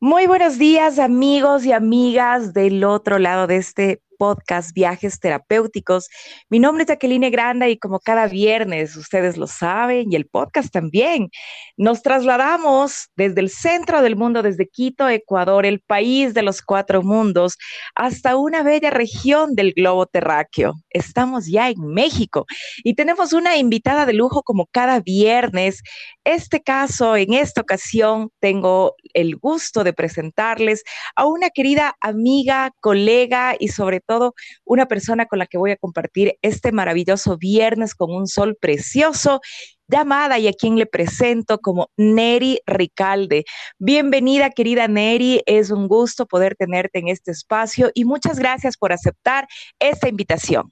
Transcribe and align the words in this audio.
Muy 0.00 0.28
buenos 0.28 0.58
días 0.58 1.00
amigos 1.00 1.66
y 1.66 1.72
amigas 1.72 2.52
del 2.52 2.84
otro 2.84 3.18
lado 3.18 3.48
de 3.48 3.56
este 3.56 4.00
podcast 4.18 4.72
Viajes 4.74 5.20
Terapéuticos. 5.20 6.08
Mi 6.50 6.58
nombre 6.58 6.82
es 6.82 6.88
Jacqueline 6.88 7.30
Granda 7.30 7.68
y 7.68 7.78
como 7.78 8.00
cada 8.00 8.26
viernes, 8.26 8.96
ustedes 8.96 9.36
lo 9.36 9.46
saben, 9.46 10.12
y 10.12 10.16
el 10.16 10.26
podcast 10.26 10.70
también, 10.70 11.30
nos 11.76 12.02
trasladamos 12.02 13.08
desde 13.16 13.40
el 13.40 13.48
centro 13.48 14.02
del 14.02 14.16
mundo, 14.16 14.42
desde 14.42 14.68
Quito, 14.68 15.08
Ecuador, 15.08 15.64
el 15.64 15.80
país 15.80 16.34
de 16.34 16.42
los 16.42 16.60
cuatro 16.60 17.02
mundos, 17.02 17.56
hasta 17.94 18.36
una 18.36 18.62
bella 18.62 18.90
región 18.90 19.54
del 19.54 19.72
globo 19.72 20.06
terráqueo. 20.06 20.74
Estamos 20.90 21.46
ya 21.46 21.70
en 21.70 21.80
México 21.86 22.46
y 22.82 22.94
tenemos 22.94 23.32
una 23.32 23.56
invitada 23.56 24.04
de 24.04 24.12
lujo 24.12 24.42
como 24.42 24.66
cada 24.66 25.00
viernes. 25.00 25.82
Este 26.24 26.60
caso, 26.60 27.16
en 27.16 27.32
esta 27.32 27.60
ocasión, 27.60 28.30
tengo 28.40 28.96
el 29.14 29.36
gusto 29.36 29.84
de 29.84 29.92
presentarles 29.92 30.82
a 31.14 31.26
una 31.26 31.50
querida 31.50 31.96
amiga, 32.00 32.72
colega 32.80 33.54
y 33.58 33.68
sobre 33.68 34.00
todo 34.08 34.34
una 34.64 34.86
persona 34.86 35.26
con 35.26 35.38
la 35.38 35.46
que 35.46 35.58
voy 35.58 35.70
a 35.70 35.76
compartir 35.76 36.38
este 36.42 36.72
maravilloso 36.72 37.36
viernes 37.36 37.94
con 37.94 38.10
un 38.10 38.26
sol 38.26 38.56
precioso 38.60 39.40
llamada 39.86 40.38
y 40.38 40.48
a 40.48 40.52
quien 40.52 40.76
le 40.76 40.86
presento 40.86 41.58
como 41.58 41.90
Neri 41.96 42.60
Ricalde. 42.66 43.44
Bienvenida, 43.78 44.50
querida 44.50 44.88
Neri. 44.88 45.42
Es 45.46 45.70
un 45.70 45.88
gusto 45.88 46.26
poder 46.26 46.56
tenerte 46.56 46.98
en 46.98 47.08
este 47.08 47.30
espacio 47.30 47.90
y 47.94 48.04
muchas 48.04 48.38
gracias 48.38 48.76
por 48.76 48.92
aceptar 48.92 49.46
esta 49.78 50.08
invitación. 50.08 50.70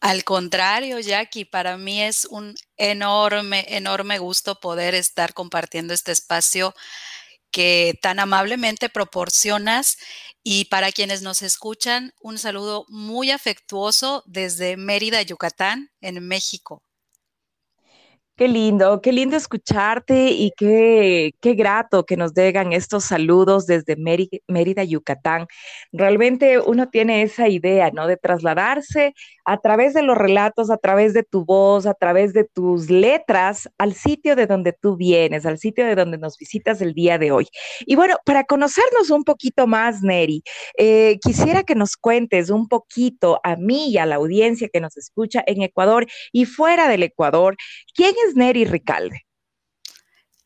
Al 0.00 0.24
contrario, 0.24 0.98
Jackie, 0.98 1.44
para 1.44 1.76
mí 1.76 2.02
es 2.02 2.24
un 2.24 2.54
enorme, 2.78 3.66
enorme 3.68 4.18
gusto 4.18 4.58
poder 4.58 4.94
estar 4.94 5.34
compartiendo 5.34 5.92
este 5.92 6.10
espacio 6.10 6.74
que 7.50 7.98
tan 8.02 8.18
amablemente 8.18 8.88
proporcionas. 8.88 9.98
Y 10.42 10.66
para 10.66 10.92
quienes 10.92 11.22
nos 11.22 11.42
escuchan, 11.42 12.12
un 12.20 12.38
saludo 12.38 12.86
muy 12.88 13.30
afectuoso 13.30 14.22
desde 14.26 14.76
Mérida, 14.76 15.22
Yucatán, 15.22 15.90
en 16.00 16.26
México. 16.26 16.82
Qué 18.40 18.48
lindo, 18.48 19.02
qué 19.02 19.12
lindo 19.12 19.36
escucharte 19.36 20.30
y 20.30 20.52
qué, 20.56 21.32
qué 21.42 21.52
grato 21.52 22.06
que 22.06 22.16
nos 22.16 22.32
llegan 22.32 22.72
estos 22.72 23.04
saludos 23.04 23.66
desde 23.66 23.96
Mérida, 23.96 24.82
Yucatán. 24.82 25.46
Realmente 25.92 26.58
uno 26.58 26.88
tiene 26.88 27.20
esa 27.20 27.48
idea, 27.48 27.90
¿no? 27.90 28.06
De 28.06 28.16
trasladarse 28.16 29.12
a 29.50 29.58
través 29.58 29.94
de 29.94 30.02
los 30.02 30.16
relatos, 30.16 30.70
a 30.70 30.76
través 30.76 31.12
de 31.12 31.24
tu 31.24 31.44
voz, 31.44 31.84
a 31.86 31.94
través 31.94 32.32
de 32.32 32.44
tus 32.44 32.88
letras, 32.88 33.68
al 33.78 33.94
sitio 33.94 34.36
de 34.36 34.46
donde 34.46 34.72
tú 34.72 34.96
vienes, 34.96 35.44
al 35.44 35.58
sitio 35.58 35.84
de 35.84 35.96
donde 35.96 36.18
nos 36.18 36.38
visitas 36.38 36.80
el 36.80 36.94
día 36.94 37.18
de 37.18 37.32
hoy. 37.32 37.48
Y 37.80 37.96
bueno, 37.96 38.14
para 38.24 38.44
conocernos 38.44 39.10
un 39.10 39.24
poquito 39.24 39.66
más, 39.66 40.02
Neri, 40.02 40.44
eh, 40.78 41.18
quisiera 41.20 41.64
que 41.64 41.74
nos 41.74 41.96
cuentes 41.96 42.50
un 42.50 42.68
poquito 42.68 43.40
a 43.42 43.56
mí 43.56 43.90
y 43.90 43.98
a 43.98 44.06
la 44.06 44.16
audiencia 44.16 44.68
que 44.72 44.80
nos 44.80 44.96
escucha 44.96 45.42
en 45.44 45.62
Ecuador 45.62 46.06
y 46.30 46.44
fuera 46.44 46.88
del 46.88 47.02
Ecuador, 47.02 47.56
¿quién 47.92 48.14
es 48.28 48.36
Neri 48.36 48.64
Ricalde? 48.66 49.26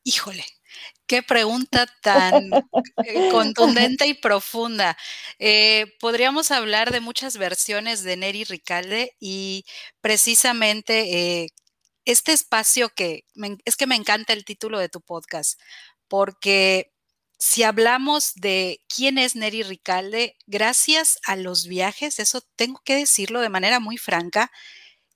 Híjole, 0.03 0.45
qué 1.07 1.23
pregunta 1.23 1.87
tan 2.03 2.51
eh, 3.05 3.29
contundente 3.31 4.07
y 4.07 4.15
profunda. 4.15 4.97
Eh, 5.39 5.97
podríamos 6.01 6.51
hablar 6.51 6.93
de 6.93 7.01
muchas 7.01 7.37
versiones 7.37 8.03
de 8.03 8.17
Neri 8.17 8.45
Ricalde 8.45 9.17
y 9.21 9.65
precisamente 10.01 11.43
eh, 11.45 11.49
este 12.05 12.33
espacio 12.33 12.91
que 12.91 13.25
es 13.65 13.77
que 13.77 13.87
me 13.87 13.97
encanta 13.97 14.33
el 14.33 14.45
título 14.45 14.79
de 14.79 14.89
tu 14.89 15.01
podcast, 15.01 15.61
porque 16.09 16.93
si 17.39 17.63
hablamos 17.63 18.35
de 18.37 18.81
quién 18.89 19.19
es 19.19 19.37
Neri 19.37 19.63
Ricalde, 19.63 20.37
gracias 20.47 21.19
a 21.27 21.37
los 21.37 21.67
viajes, 21.67 22.19
eso 22.19 22.43
tengo 22.57 22.81
que 22.85 22.97
decirlo 22.97 23.41
de 23.41 23.49
manera 23.49 23.81
muy 23.81 23.99
franca, 23.99 24.51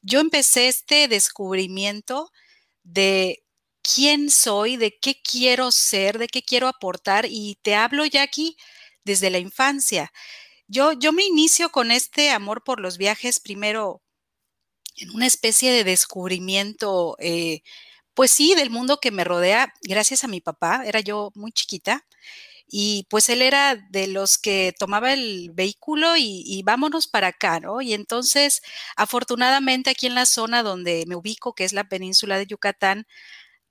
yo 0.03 0.21
empecé 0.21 0.69
este 0.69 1.09
descubrimiento 1.09 2.31
de 2.83 3.45
quién 3.95 4.31
soy, 4.31 4.77
de 4.77 4.99
qué 4.99 5.21
quiero 5.23 5.71
ser, 5.71 6.19
de 6.19 6.29
qué 6.29 6.43
quiero 6.43 6.69
aportar 6.69 7.27
y 7.29 7.59
te 7.63 7.75
hablo 7.75 8.05
ya 8.07 8.23
aquí 8.23 8.57
desde 9.05 9.31
la 9.31 9.39
infancia. 9.39 10.13
Yo, 10.69 10.93
yo 10.93 11.13
me 11.13 11.25
inicio 11.25 11.71
con 11.71 11.91
este 11.91 12.31
amor 12.31 12.65
por 12.65 12.81
los 12.81 12.99
viajes 12.99 13.41
primero 13.41 14.03
en 14.97 15.11
una 15.11 15.27
especie 15.27 15.73
de 15.73 15.85
descubrimiento, 15.85 17.17
eh, 17.21 17.63
pues 18.15 18.33
sí, 18.33 18.55
del 18.55 18.71
mundo 18.71 18.99
que 19.01 19.11
me 19.13 19.25
rodea, 19.25 19.73
gracias 19.83 20.25
a 20.25 20.29
mi 20.29 20.41
papá, 20.41 20.83
era 20.87 21.01
yo 21.01 21.31
muy 21.35 21.53
chiquita, 21.53 22.05
y 22.71 23.07
pues 23.11 23.29
él 23.31 23.43
era 23.43 23.77
de 23.91 24.09
los 24.09 24.39
que 24.39 24.75
tomaba 24.79 25.13
el 25.15 25.51
vehículo 25.55 26.17
y, 26.19 26.63
vámonos 26.65 27.07
para 27.09 27.29
acá, 27.29 27.61
¿no? 27.61 27.81
Y 27.81 27.95
entonces, 27.95 28.61
afortunadamente 28.97 29.91
aquí 29.91 30.07
en 30.07 30.15
la 30.15 30.27
zona 30.27 30.63
donde 30.63 31.05
me 31.07 31.17
ubico, 31.17 31.55
que 31.55 31.65
es 31.65 31.73
la 31.73 31.85
península 31.89 32.37
de 32.39 32.47
Yucatán, 32.47 33.07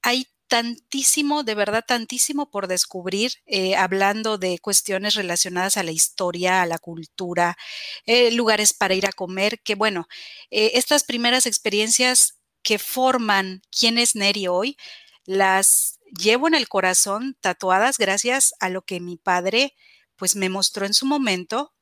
hay 0.08 0.26
tantísimo, 0.48 1.44
de 1.44 1.54
verdad 1.54 1.84
tantísimo 1.86 2.50
por 2.50 2.68
descubrir, 2.68 3.34
eh, 3.46 3.76
hablando 3.76 4.38
de 4.38 4.58
cuestiones 4.60 5.16
relacionadas 5.16 5.76
a 5.76 5.84
la 5.84 5.92
historia, 5.92 6.62
a 6.62 6.66
la 6.66 6.80
cultura, 6.80 7.58
eh, 8.06 8.32
lugares 8.32 8.72
para 8.72 8.94
ir 8.94 9.06
a 9.06 9.12
comer, 9.12 9.60
que 9.62 9.76
bueno, 9.76 10.08
eh, 10.50 10.72
estas 10.76 11.04
primeras 11.04 11.46
experiencias 11.46 12.40
que 12.64 12.80
forman 12.80 13.62
quién 13.78 13.98
es 13.98 14.16
Neri 14.16 14.48
hoy, 14.48 14.78
las 15.26 16.00
llevo 16.18 16.48
en 16.48 16.54
el 16.56 16.70
corazón 16.70 17.38
tatuadas 17.42 17.98
gracias 17.98 18.54
a 18.62 18.70
lo 18.70 18.84
que 18.84 19.02
mi 19.02 19.18
padre 19.18 19.76
pues 20.16 20.38
me 20.38 20.48
mostró 20.48 20.86
en 20.86 20.94
su 20.94 21.06
momento, 21.06 21.74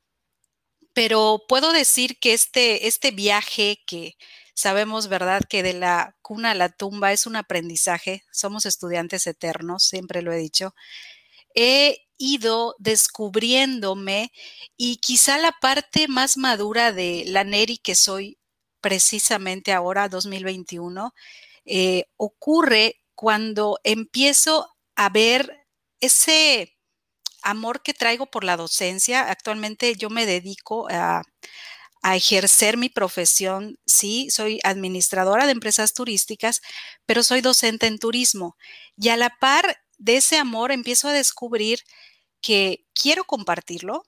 pero 0.93 1.43
puedo 1.47 1.71
decir 1.73 2.17
que 2.19 2.33
este, 2.33 2.87
este 2.87 3.11
viaje 3.11 3.83
que 3.85 4.17
sabemos, 4.55 5.09
¿verdad?, 5.09 5.43
que 5.49 5.63
de 5.63 5.73
la 5.75 6.17
cuna 6.23 6.51
a 6.53 6.55
la 6.55 6.69
tumba 6.69 7.13
es 7.13 7.27
un 7.27 7.37
aprendizaje, 7.37 8.23
somos 8.33 8.65
estudiantes 8.67 9.27
eternos, 9.27 9.83
siempre 9.85 10.23
lo 10.23 10.33
he 10.33 10.37
dicho, 10.37 10.75
he 11.55 11.99
ido 12.17 12.75
descubriéndome 12.79 14.31
y 14.77 14.97
quizá 14.97 15.37
la 15.39 15.53
parte 15.61 16.07
más 16.09 16.37
madura 16.37 16.91
de 16.93 17.25
la 17.27 17.43
Neri 17.45 17.77
que 17.79 17.95
soy 17.95 18.37
precisamente 18.81 19.73
ahora, 19.73 20.09
2021, 20.09 21.13
eh, 21.65 22.05
ocurre 22.17 23.01
cuando 23.15 23.79
empiezo 23.83 24.69
a 24.95 25.09
ver 25.09 25.67
ese 26.01 26.75
amor 27.43 27.83
que 27.83 27.93
traigo 27.93 28.27
por 28.27 28.43
la 28.45 28.57
docencia. 28.57 29.29
Actualmente 29.31 29.95
yo 29.95 30.09
me 30.11 30.25
dedico 30.25 30.87
a, 30.91 31.23
ejercer 32.13 32.77
mi 32.77 32.89
profesión. 32.89 33.79
Sí, 33.85 34.29
soy 34.29 34.59
administradora 34.63 35.45
de 35.45 35.53
empresas 35.53 35.93
turísticas, 35.93 36.61
pero 37.05 37.23
soy 37.23 37.41
docente 37.41 37.87
en 37.87 37.97
turismo. 37.97 38.57
Y 38.97 39.09
a 39.09 39.17
la 39.17 39.31
par 39.39 39.77
de 39.97 40.17
ese 40.17 40.37
amor 40.37 40.71
empiezo 40.71 41.07
a 41.07 41.13
descubrir 41.13 41.79
que 42.41 42.85
quiero 42.93 43.23
compartirlo 43.23 44.03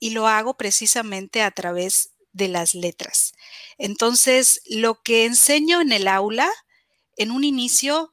y 0.00 0.10
lo 0.10 0.26
hago 0.26 0.56
precisamente 0.56 1.42
a 1.42 1.50
través 1.50 2.10
de 2.32 2.48
las 2.48 2.74
letras. 2.74 3.32
Entonces, 3.78 4.60
lo 4.66 5.02
que 5.02 5.24
enseño 5.24 5.80
en 5.80 5.92
el 5.92 6.08
aula, 6.08 6.50
en 7.16 7.30
un 7.30 7.44
inicio 7.44 8.12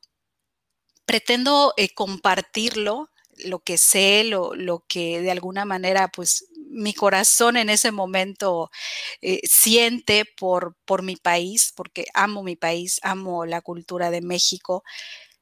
pretendo 1.06 1.74
eh, 1.78 1.94
compartirlo, 1.94 3.10
lo 3.44 3.60
que 3.60 3.78
sé, 3.78 4.24
lo, 4.24 4.86
que 4.88 5.22
de 5.22 5.32
alguna 5.32 5.66
manera, 5.66 6.08
pues 6.10 6.48
mi 6.70 6.94
corazón 6.94 7.58
en 7.58 7.70
ese 7.70 7.92
momento 7.92 8.70
eh, 9.22 9.42
siente 9.44 10.26
por, 10.26 10.76
por 10.86 11.04
mi 11.04 11.16
país, 11.16 11.74
porque 11.76 12.06
amo 12.14 12.44
mi 12.44 12.56
país, 12.56 13.00
amo 13.04 13.46
la 13.46 13.62
cultura 13.62 14.12
de 14.12 14.22
México. 14.22 14.84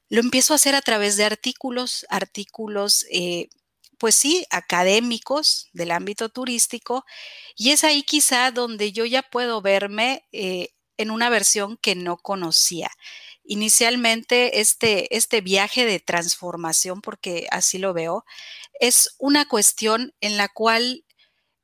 Lo 0.09 0.21
empiezo 0.21 0.53
a 0.53 0.57
hacer 0.57 0.75
a 0.75 0.81
través 0.81 1.17
de 1.17 1.25
artículos, 1.25 2.05
artículos, 2.09 3.05
eh, 3.11 3.49
pues 3.97 4.15
sí, 4.15 4.45
académicos 4.49 5.69
del 5.73 5.91
ámbito 5.91 6.29
turístico, 6.29 7.05
y 7.55 7.71
es 7.71 7.83
ahí 7.83 8.03
quizá 8.03 8.51
donde 8.51 8.91
yo 8.91 9.05
ya 9.05 9.21
puedo 9.23 9.61
verme 9.61 10.25
en 10.31 11.11
una 11.11 11.29
versión 11.29 11.77
que 11.77 11.95
no 11.95 12.17
conocía 12.17 12.91
inicialmente 13.43 14.61
este, 14.61 15.15
este 15.15 15.41
viaje 15.41 15.85
de 15.85 15.99
transformación, 15.99 17.01
porque 17.01 17.47
así 17.51 17.77
lo 17.77 17.93
veo, 17.93 18.25
es 18.79 19.15
una 19.19 19.47
cuestión 19.47 20.13
en 20.21 20.37
la 20.37 20.47
cual 20.49 21.05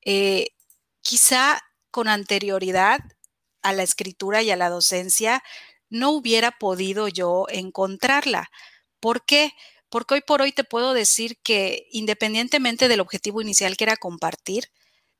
eh, 0.01 0.49
quizá 1.01 1.61
con 1.91 2.07
anterioridad 2.07 2.99
a 3.61 3.73
la 3.73 3.83
escritura 3.83 4.41
y 4.41 4.51
a 4.51 4.55
la 4.55 4.69
docencia 4.69 5.43
no 5.89 6.11
hubiera 6.11 6.51
podido 6.51 7.07
yo 7.07 7.45
encontrarla. 7.49 8.49
¿Por 8.99 9.25
qué? 9.25 9.53
Porque 9.89 10.15
hoy 10.15 10.21
por 10.21 10.41
hoy 10.41 10.51
te 10.51 10.63
puedo 10.63 10.93
decir 10.93 11.37
que 11.41 11.87
independientemente 11.91 12.87
del 12.87 12.99
objetivo 12.99 13.41
inicial 13.41 13.75
que 13.75 13.85
era 13.85 13.97
compartir, 13.97 14.65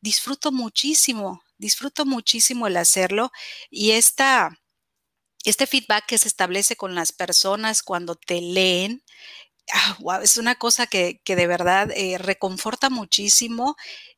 disfruto 0.01 0.51
muchísimo, 0.51 1.41
disfruto 1.57 2.06
muchísimo 2.06 2.67
el 2.67 2.77
hacerlo 2.77 3.31
y 3.69 3.91
esta 3.91 4.58
este 5.45 5.68
feedback 5.68 6.06
que 6.07 6.18
se 6.18 6.27
establece 6.27 6.75
con 6.77 6.95
las 6.95 7.12
personas 7.13 7.83
cuando 7.83 8.15
te 8.15 8.41
leen, 8.41 9.03
wow, 10.01 10.21
es 10.21 10.38
una 10.38 10.56
cosa 10.56 10.88
que, 10.88 11.21
de 11.25 11.47
verdad 11.47 11.91
eh, 11.95 12.18
reconforta 12.19 12.89
muchísimo 12.91 13.75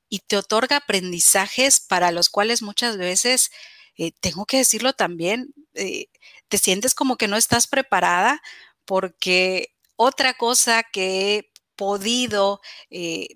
y 0.09 0.19
te 0.21 0.37
otorga 0.37 0.77
aprendizajes 0.77 1.81
para 1.81 2.11
los 2.11 2.29
cuales 2.29 2.61
muchas 2.63 2.97
veces, 2.97 3.51
eh, 3.97 4.13
tengo 4.21 4.45
que 4.47 4.57
decirlo 4.59 4.93
también, 4.93 5.53
eh, 5.75 6.07
te 6.49 6.57
sientes 6.59 6.95
como 6.95 7.17
que 7.17 7.27
no 7.29 7.37
estás 7.37 7.67
preparada 7.67 8.41
porque 8.85 9.73
otra 9.97 10.35
cosa 10.35 10.83
que 10.83 11.50
podido 11.81 12.61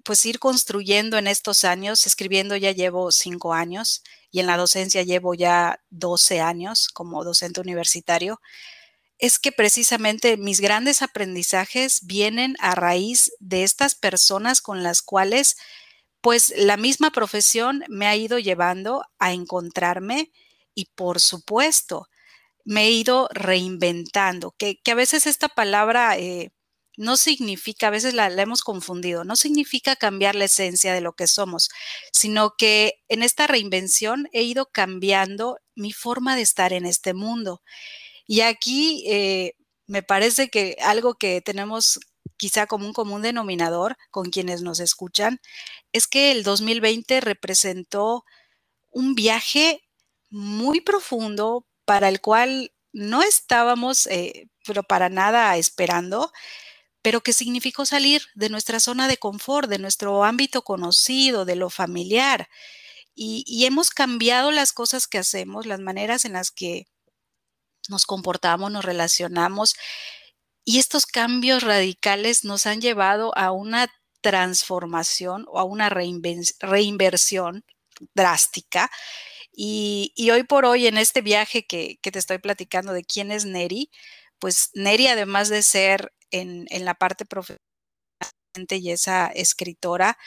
pues 0.03 0.24
ir 0.27 0.38
construyendo 0.38 1.18
en 1.18 1.25
estos 1.25 1.63
años, 1.63 2.06
escribiendo 2.06 2.56
ya 2.56 2.74
llevo 2.74 3.12
cinco 3.12 3.56
años 3.56 4.03
y 4.30 4.39
en 4.39 4.45
la 4.45 4.56
docencia 4.56 5.01
llevo 5.01 5.33
ya 5.33 5.80
12 5.89 6.42
años 6.42 6.88
como 6.89 7.24
docente 7.24 7.59
universitario, 7.59 8.39
es 9.18 9.39
que 9.39 9.51
precisamente 9.51 10.38
mis 10.38 10.62
grandes 10.62 11.01
aprendizajes 11.01 12.06
vienen 12.06 12.56
a 12.59 12.75
raíz 12.75 13.31
de 13.39 13.63
estas 13.63 13.95
personas 13.95 14.62
con 14.62 14.83
las 14.83 15.01
cuales 15.01 15.56
pues 16.21 16.53
la 16.56 16.77
misma 16.77 17.09
profesión 17.09 17.83
me 17.88 18.06
ha 18.06 18.15
ido 18.15 18.38
llevando 18.38 19.06
a 19.18 19.33
encontrarme 19.33 20.31
y 20.75 20.86
por 20.94 21.19
supuesto 21.19 22.09
me 22.63 22.83
he 22.83 22.91
ido 22.91 23.27
reinventando, 23.31 24.53
que, 24.56 24.80
a 24.86 24.94
veces 24.94 25.25
esta 25.25 25.50
palabra 25.50 26.15
eh, 26.19 26.51
no 26.97 27.18
significa, 27.18 27.88
a 27.88 27.92
veces 27.92 28.13
la, 28.13 28.27
hemos 28.27 28.62
confundido, 28.62 29.24
no 29.24 29.36
significa 29.36 29.95
cambiar 29.95 30.36
la 30.36 30.45
esencia 30.45 30.94
de 30.94 31.01
lo 31.01 31.13
que 31.13 31.27
somos, 31.27 31.69
sino 32.12 32.56
que 32.57 33.03
en 33.09 33.24
esta 33.24 33.47
reinvención 33.47 34.27
he 34.31 34.44
ido 34.44 34.68
cambiando 34.71 35.57
mi 35.75 35.92
forma 35.92 36.36
de 36.36 36.42
estar 36.42 36.74
en 36.74 36.86
este 36.86 37.13
mundo. 37.13 37.62
Y 38.27 38.42
aquí 38.42 39.03
eh, 39.07 39.53
me 39.88 40.03
parece 40.03 40.50
que 40.50 40.77
algo 40.81 41.15
que 41.15 41.42
tenemos 41.42 42.00
quizá 42.38 42.68
como 42.68 42.86
un 42.86 42.94
común 42.94 43.21
denominador 43.21 43.98
con 44.12 44.30
quienes 44.30 44.62
nos 44.62 44.80
escuchan 44.80 45.39
es 45.94 46.07
que 46.07 46.31
el 46.31 46.44
2020 46.44 47.21
representó 47.21 48.25
un 48.91 49.15
viaje 49.15 49.81
muy 50.30 50.81
profundo 50.81 51.65
para 51.86 52.09
el 52.09 52.21
cual 52.21 52.74
no 52.94 53.21
estábamos, 53.24 54.07
eh, 54.07 54.48
pero 54.65 54.83
para 54.83 55.09
nada 55.09 55.56
esperando, 55.57 56.31
pero 57.05 57.21
que 57.21 57.33
significó 57.33 57.85
salir 57.85 58.23
de 58.33 58.49
nuestra 58.49 58.79
zona 58.79 59.07
de 59.07 59.17
confort, 59.17 59.69
de 59.69 59.77
nuestro 59.77 60.23
ámbito 60.23 60.63
conocido, 60.63 61.45
de 61.45 61.55
lo 61.55 61.69
familiar. 61.69 62.49
y 63.13 63.63
hemos 63.65 63.91
cambiado 63.91 64.49
las 64.49 64.73
cosas 64.73 65.07
que 65.07 65.19
hacemos, 65.19 65.67
las 65.67 65.79
maneras 65.79 66.25
en 66.25 66.33
las 66.33 66.49
que 66.49 66.87
nos 67.89 68.07
comportamos, 68.07 68.71
nos 68.71 68.83
relacionamos. 68.83 69.75
Y 70.63 70.79
estos 70.79 71.05
cambios 71.05 71.61
radicales 71.61 72.43
nos 72.43 72.65
han 72.65 72.81
llevado 72.81 73.37
a 73.37 73.51
una 73.51 73.87
transformación 74.21 75.45
o 75.47 75.59
a 75.59 75.63
una 75.63 75.89
reinversión 75.91 77.65
drástica. 78.15 78.89
Y, 79.55 80.11
hoy 80.31 80.43
por 80.43 80.65
hoy, 80.65 80.87
en 80.87 80.97
este 80.97 81.21
viaje 81.21 81.65
que, 81.65 81.99
te 82.01 82.19
estoy 82.19 82.39
platicando 82.39 82.93
de 82.93 83.03
quién 83.03 83.31
es 83.31 83.45
Neri, 83.45 83.91
pues 84.39 84.71
Neri, 84.73 85.07
además 85.07 85.49
de 85.49 85.63
ser 85.63 86.13
en, 86.31 86.65
en 86.69 86.85
la 86.85 86.95
parte 86.95 87.25
profesional 87.25 87.61
y 88.69 88.91
esa 88.91 89.27
escritora, 89.27 90.17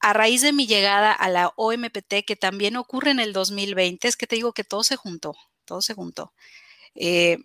a 0.00 0.12
raíz 0.12 0.42
de 0.42 0.52
mi 0.52 0.66
llegada 0.66 1.12
a 1.12 1.28
la 1.30 1.52
OMPT, 1.56 2.24
que 2.26 2.36
también 2.36 2.76
ocurre 2.76 3.10
en 3.10 3.20
el 3.20 3.32
2020, 3.32 4.06
es 4.06 4.16
que 4.16 4.26
te 4.26 4.36
digo 4.36 4.52
que 4.52 4.64
todo 4.64 4.84
se 4.84 4.96
juntó, 4.96 5.34
todo 5.64 5.80
se 5.80 5.94
juntó. 5.94 6.34
Eh, 6.94 7.38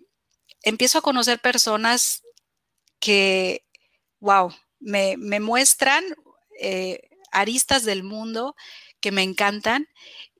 empiezo 0.62 0.98
a 0.98 1.02
conocer 1.02 1.40
personas 1.40 2.22
que, 2.98 3.64
wow, 4.20 4.52
me, 4.78 5.16
muestran 5.40 6.04
eh, 6.60 7.00
aristas 7.32 7.84
del 7.84 8.02
mundo 8.02 8.54
que 9.00 9.12
me 9.12 9.22
encantan 9.22 9.88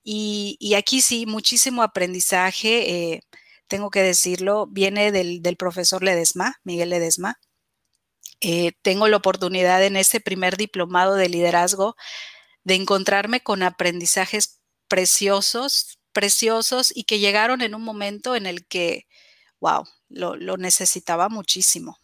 y, 0.05 0.75
aquí 0.77 1.01
sí, 1.01 1.27
muchísimo 1.27 1.83
aprendizaje, 1.83 3.13
eh, 3.13 3.23
tengo 3.71 3.91
que 3.91 4.03
decirlo, 4.03 4.67
viene 4.67 5.13
del, 5.13 5.57
profesor 5.57 6.03
Ledesma, 6.03 6.57
Miguel 6.65 6.91
Ledesma. 6.91 7.39
tengo 8.83 9.09
la 9.09 9.17
oportunidad 9.17 9.85
en 9.85 9.97
este 9.97 10.21
primer 10.21 10.57
diplomado 10.57 11.15
de 11.15 11.29
liderazgo 11.29 11.95
de 12.65 12.75
encontrarme 12.75 13.41
con 13.43 13.63
aprendizajes 13.63 14.61
preciosos, 14.89 15.99
preciosos 16.13 16.93
y 16.95 17.05
que 17.05 17.21
llegaron 17.21 17.63
en 17.63 17.75
un 17.75 17.83
momento 17.83 18.35
en 18.35 18.47
el 18.47 18.67
que, 18.67 19.07
wow, 19.61 19.85
lo, 20.09 20.37
lo 20.37 20.57
necesitaba 20.57 21.29
muchísimo. 21.29 22.00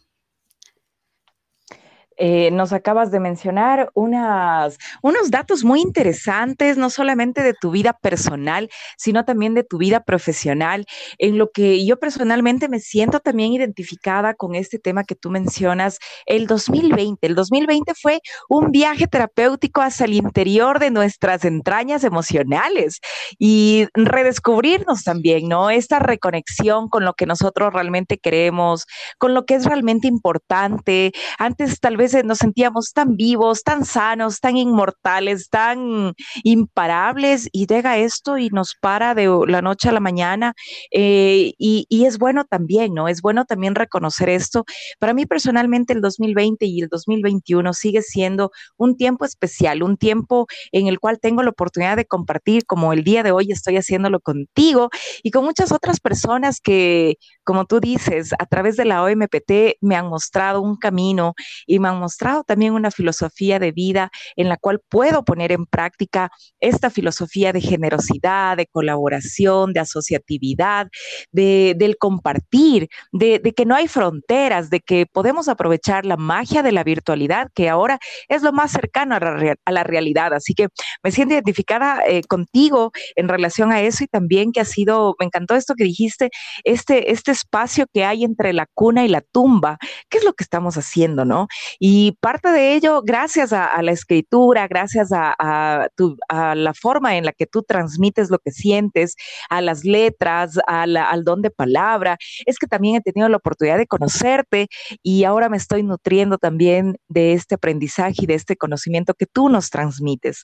Eh, 2.17 2.49
nos 2.51 2.73
acabas 2.73 3.11
de 3.11 3.19
mencionar 3.19 3.91
unas, 3.93 4.77
unos 5.03 5.29
datos 5.29 5.63
muy 5.63 5.81
interesantes, 5.81 6.77
no 6.77 6.89
solamente 6.89 7.43
de 7.43 7.53
tu 7.53 7.71
vida 7.71 7.93
personal, 7.93 8.69
sino 8.97 9.23
también 9.23 9.53
de 9.53 9.63
tu 9.63 9.77
vida 9.77 10.03
profesional, 10.03 10.85
en 11.19 11.37
lo 11.37 11.51
que 11.51 11.85
yo 11.85 11.99
personalmente 11.99 12.69
me 12.69 12.79
siento 12.79 13.19
también 13.19 13.53
identificada 13.53 14.33
con 14.33 14.55
este 14.55 14.79
tema 14.79 15.03
que 15.03 15.15
tú 15.15 15.29
mencionas, 15.29 15.99
el 16.25 16.47
2020. 16.47 17.27
El 17.27 17.35
2020 17.35 17.93
fue 18.01 18.19
un 18.49 18.71
viaje 18.71 19.07
terapéutico 19.07 19.81
hacia 19.81 20.05
el 20.05 20.13
interior 20.13 20.79
de 20.79 20.91
nuestras 20.91 21.45
entrañas 21.45 22.03
emocionales 22.03 22.99
y 23.37 23.87
redescubrirnos 23.93 25.03
también, 25.03 25.47
¿no? 25.47 25.69
Esta 25.69 25.99
reconexión 25.99 26.89
con 26.89 27.05
lo 27.05 27.13
que 27.13 27.25
nosotros 27.25 27.73
realmente 27.73 28.17
queremos, 28.17 28.85
con 29.17 29.33
lo 29.33 29.45
que 29.45 29.55
es 29.55 29.65
realmente 29.65 30.07
importante. 30.07 31.11
Antes 31.37 31.79
tal 31.79 31.97
vez 31.97 32.06
nos 32.23 32.39
sentíamos 32.39 32.91
tan 32.93 33.15
vivos, 33.15 33.63
tan 33.63 33.85
sanos, 33.85 34.39
tan 34.39 34.57
inmortales, 34.57 35.49
tan 35.49 36.13
imparables 36.43 37.49
y 37.51 37.67
llega 37.67 37.97
esto 37.97 38.37
y 38.37 38.49
nos 38.49 38.75
para 38.79 39.15
de 39.15 39.27
la 39.47 39.61
noche 39.61 39.89
a 39.89 39.91
la 39.91 39.99
mañana 39.99 40.53
eh, 40.91 41.53
y, 41.57 41.85
es 41.89 42.17
bueno 42.19 42.45
también, 42.45 42.93
¿no? 42.93 43.09
Es 43.09 43.21
bueno 43.21 43.43
también 43.45 43.75
reconocer 43.75 44.29
esto. 44.29 44.63
Para 44.99 45.13
mí 45.13 45.25
personalmente 45.25 45.93
el 45.93 46.01
2020 46.01 46.65
y 46.65 46.81
el 46.81 46.87
2021 46.87 47.73
sigue 47.73 48.01
siendo 48.01 48.51
un 48.77 48.95
tiempo 48.95 49.25
especial, 49.25 49.83
un 49.83 49.97
tiempo 49.97 50.47
en 50.71 50.87
el 50.87 50.99
cual 50.99 51.19
tengo 51.19 51.43
la 51.43 51.49
oportunidad 51.49 51.97
de 51.97 52.05
compartir 52.05 52.65
como 52.65 52.93
el 52.93 53.03
día 53.03 53.23
de 53.23 53.31
hoy 53.31 53.51
estoy 53.51 53.75
haciéndolo 53.77 54.19
contigo 54.21 54.89
y 55.21 55.31
con 55.31 55.43
muchas 55.43 55.71
otras 55.71 55.99
personas 55.99 56.61
que, 56.61 57.17
como 57.47 57.63
tú 57.63 57.79
dices, 57.79 58.33
a 58.37 58.45
través 58.45 58.75
de 58.75 58.83
la 58.83 59.01
OMPT 59.01 59.77
me 59.79 59.95
han 59.95 60.09
mostrado 60.09 60.61
un 60.61 60.75
camino 60.75 61.33
y 61.65 61.79
me 61.79 61.87
han 61.87 61.97
mostrado 61.97 62.43
también 62.43 62.73
una 62.73 62.91
filosofía 62.91 63.57
de 63.57 63.71
vida 63.71 64.11
en 64.35 64.49
la 64.49 64.57
cual 64.57 64.81
puedo 64.89 65.23
poner 65.23 65.53
en 65.53 65.65
práctica 65.65 66.29
esta 66.59 66.89
filosofía 66.89 67.53
de 67.53 67.61
generosidad, 67.61 68.57
de 68.57 68.67
colaboración, 68.67 69.71
de 69.71 69.79
asociatividad, 69.79 70.87
de, 71.31 71.73
del 71.77 71.97
compartir, 71.97 72.89
de, 73.13 73.39
que 73.55 73.65
no 73.65 73.75
hay 73.75 73.87
fronteras, 73.87 74.69
de 74.69 74.81
que 74.81 75.05
podemos 75.05 75.47
aprovechar 75.47 76.05
la 76.05 76.17
magia 76.17 76.63
de 76.63 76.73
la 76.73 76.83
virtualidad, 76.83 77.47
que 77.55 77.69
ahora 77.69 77.97
es 78.27 78.41
lo 78.41 78.51
más 78.51 78.73
cercano 78.73 79.15
a 79.15 79.71
la, 79.71 79.83
realidad. 79.85 80.33
Así 80.33 80.53
que 80.53 80.67
me 81.01 81.11
siento 81.11 81.33
identificada 81.33 82.01
eh, 82.05 82.23
contigo 82.27 82.91
en 83.15 83.29
relación 83.29 83.71
a 83.71 83.79
eso 83.79 84.03
y 84.03 84.07
también 84.07 84.51
que 84.51 84.59
ha 84.59 84.65
sido, 84.65 85.15
me 85.17 85.27
encantó 85.27 85.55
esto 85.55 85.75
que 85.77 85.85
dijiste, 85.85 86.29
este, 86.65 87.13
este 87.13 87.36
espacio 87.37 87.85
que 87.93 88.03
hay 88.03 88.23
entre 88.23 88.53
la 88.53 88.65
cuna 88.73 89.05
y 89.05 89.07
la 89.07 89.21
tumba, 89.21 89.77
¿qué 90.09 90.17
es 90.17 90.25
lo 90.25 90.33
que 90.33 90.43
estamos 90.43 90.77
haciendo, 90.77 91.25
no? 91.25 91.47
Y 91.79 92.17
parte 92.19 92.51
de 92.51 92.73
ello, 92.73 93.01
gracias 93.03 93.53
a, 93.53 93.81
la 93.81 93.91
escritura, 93.91 94.67
gracias 94.67 95.09
a, 95.11 95.87
la 96.29 96.73
forma 96.73 97.17
en 97.17 97.25
la 97.25 97.31
que 97.31 97.45
tú 97.45 97.63
transmites 97.63 98.29
lo 98.29 98.39
que 98.39 98.51
sientes, 98.51 99.15
a 99.49 99.61
las 99.61 99.83
letras, 99.83 100.59
al 100.67 101.23
don 101.23 101.41
de 101.41 101.51
palabra, 101.51 102.17
es 102.45 102.57
que 102.57 102.67
también 102.67 102.95
he 102.95 103.01
tenido 103.01 103.29
la 103.29 103.37
oportunidad 103.37 103.77
de 103.77 103.87
conocerte 103.87 104.67
y 105.03 105.23
ahora 105.23 105.49
me 105.49 105.57
estoy 105.57 105.83
nutriendo 105.83 106.37
también 106.37 106.97
de 107.07 107.33
este 107.33 107.55
aprendizaje 107.55 108.15
y 108.23 108.25
de 108.25 108.33
este 108.35 108.57
conocimiento 108.57 109.13
que 109.13 109.25
tú 109.25 109.49
nos 109.49 109.69
transmites. 109.69 110.43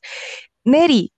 Neri, 0.64 1.12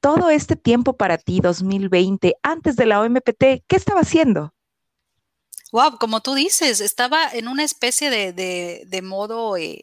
todo 0.00 0.30
este 0.30 0.56
tiempo 0.56 0.96
para 0.96 1.16
ti, 1.18 1.40
2020, 1.40 2.34
antes 2.42 2.76
de 2.76 2.86
la 2.86 3.00
OMPT, 3.00 3.64
¿qué 3.66 3.76
estaba 3.76 4.00
haciendo? 4.00 4.53
Wow, 5.74 5.98
como 5.98 6.20
tú 6.20 6.34
dices, 6.34 6.80
estaba 6.80 7.28
en 7.32 7.48
una 7.48 7.64
especie 7.64 8.08
de, 8.08 9.02
modo 9.02 9.56
eh, 9.56 9.82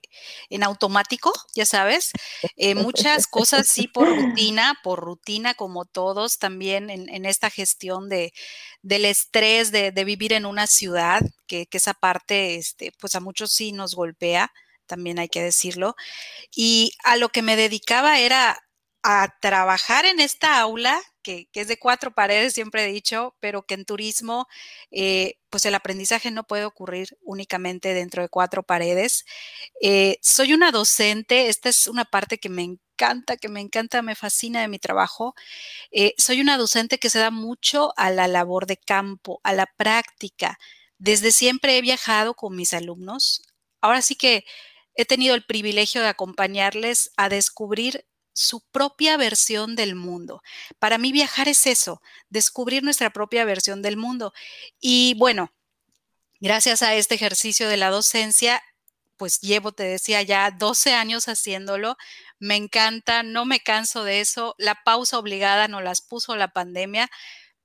en 0.49 0.63
automático, 0.63 1.33
ya 1.53 1.65
sabes. 1.65 2.13
Eh, 2.55 2.75
muchas 2.75 3.27
cosas 3.27 3.67
sí 3.67 3.89
por 3.89 4.07
rutina, 4.15 4.79
por 4.85 5.01
rutina 5.01 5.53
como 5.53 5.83
todos, 5.83 6.39
también 6.39 6.89
en, 6.89 7.25
esta 7.25 7.49
gestión 7.49 8.07
de, 8.07 8.31
del 8.81 9.03
estrés 9.03 9.73
de, 9.73 9.91
vivir 10.05 10.31
en 10.31 10.45
una 10.45 10.65
ciudad, 10.65 11.23
que, 11.45 11.65
que, 11.65 11.79
esa 11.79 11.93
parte, 11.93 12.55
este, 12.55 12.93
pues 12.97 13.15
a 13.15 13.19
muchos 13.19 13.51
sí 13.51 13.73
nos 13.73 13.93
golpea, 13.93 14.53
también 14.85 15.19
hay 15.19 15.27
que 15.27 15.43
decirlo. 15.43 15.97
Y 16.55 16.93
a 17.03 17.17
lo 17.17 17.27
que 17.27 17.41
me 17.41 17.57
dedicaba 17.57 18.17
era 18.17 18.57
a 19.03 19.35
trabajar 19.41 20.05
en 20.05 20.21
esta 20.21 20.57
aula 20.57 21.01
que, 21.21 21.49
es 21.53 21.67
de 21.67 21.79
cuatro 21.79 22.11
paredes, 22.11 22.53
siempre 22.53 22.83
he 22.85 22.91
dicho, 22.91 23.35
pero 23.39 23.63
que 23.63 23.75
en 23.75 23.85
turismo, 23.85 24.47
eh, 24.91 25.35
pues 25.49 25.65
el 25.65 25.75
aprendizaje 25.75 26.31
no 26.31 26.43
puede 26.45 26.65
ocurrir 26.65 27.17
únicamente 27.21 27.93
dentro 27.93 28.21
de 28.23 28.29
cuatro 28.29 28.63
paredes. 28.63 29.25
Eh, 29.81 30.17
soy 30.21 30.53
una 30.53 30.71
docente, 30.71 31.47
esta 31.49 31.69
es 31.69 31.87
una 31.87 32.05
parte 32.05 32.37
que 32.37 32.49
me 32.49 32.63
encanta, 32.63 33.37
que 33.37 33.49
me 33.49 33.61
encanta, 33.61 34.01
me 34.01 34.15
fascina 34.15 34.61
de 34.61 34.67
mi 34.67 34.79
trabajo. 34.79 35.35
Eh, 35.91 36.13
soy 36.17 36.41
una 36.41 36.57
docente 36.57 36.99
que 36.99 37.09
se 37.09 37.19
da 37.19 37.31
mucho 37.31 37.93
a 37.97 38.11
la 38.11 38.27
labor 38.27 38.65
de 38.67 38.77
campo, 38.77 39.41
a 39.43 39.53
la 39.53 39.67
práctica. 39.77 40.59
Desde 40.97 41.31
siempre 41.31 41.77
he 41.77 41.81
viajado 41.81 42.35
con 42.35 42.55
mis 42.55 42.73
alumnos. 42.73 43.43
Ahora 43.81 44.01
sí 44.01 44.15
que 44.15 44.45
he 44.95 45.05
tenido 45.05 45.35
el 45.35 45.45
privilegio 45.45 46.01
de 46.01 46.07
acompañarles 46.07 47.11
a 47.17 47.29
descubrir 47.29 48.05
su 48.33 48.61
propia 48.71 49.17
versión 49.17 49.75
del 49.75 49.95
mundo. 49.95 50.41
Para 50.79 50.97
mí 50.97 51.11
viajar 51.11 51.47
es 51.47 51.67
eso, 51.67 52.01
descubrir 52.29 52.83
nuestra 52.83 53.11
propia 53.11 53.45
versión 53.45 53.81
del 53.81 53.97
mundo. 53.97 54.33
Y 54.79 55.15
bueno, 55.17 55.51
gracias 56.39 56.81
a 56.81 56.95
este 56.95 57.15
ejercicio 57.15 57.69
de 57.69 57.77
la 57.77 57.89
docencia, 57.89 58.61
pues 59.17 59.39
llevo, 59.39 59.71
te 59.71 59.83
decía, 59.83 60.23
ya 60.23 60.49
12 60.49 60.93
años 60.93 61.27
haciéndolo. 61.27 61.95
Me 62.39 62.55
encanta, 62.55 63.21
no 63.21 63.45
me 63.45 63.59
canso 63.59 64.03
de 64.03 64.19
eso. 64.19 64.55
La 64.57 64.75
pausa 64.83 65.19
obligada 65.19 65.67
nos 65.67 65.83
las 65.83 66.01
puso 66.01 66.35
la 66.35 66.47
pandemia, 66.47 67.07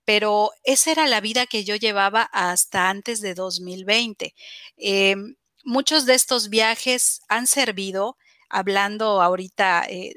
pero 0.04 0.52
esa 0.64 0.92
era 0.92 1.06
la 1.06 1.20
vida 1.22 1.46
que 1.46 1.64
yo 1.64 1.76
llevaba 1.76 2.22
hasta 2.32 2.90
antes 2.90 3.22
de 3.22 3.34
2020. 3.34 4.34
Em, 4.76 5.36
muchos 5.64 6.06
de 6.06 6.14
estos 6.14 6.50
viajes 6.50 7.22
han 7.28 7.46
servido, 7.46 8.18
hablando 8.50 9.22
ahorita 9.22 9.86
eh, 9.88 10.14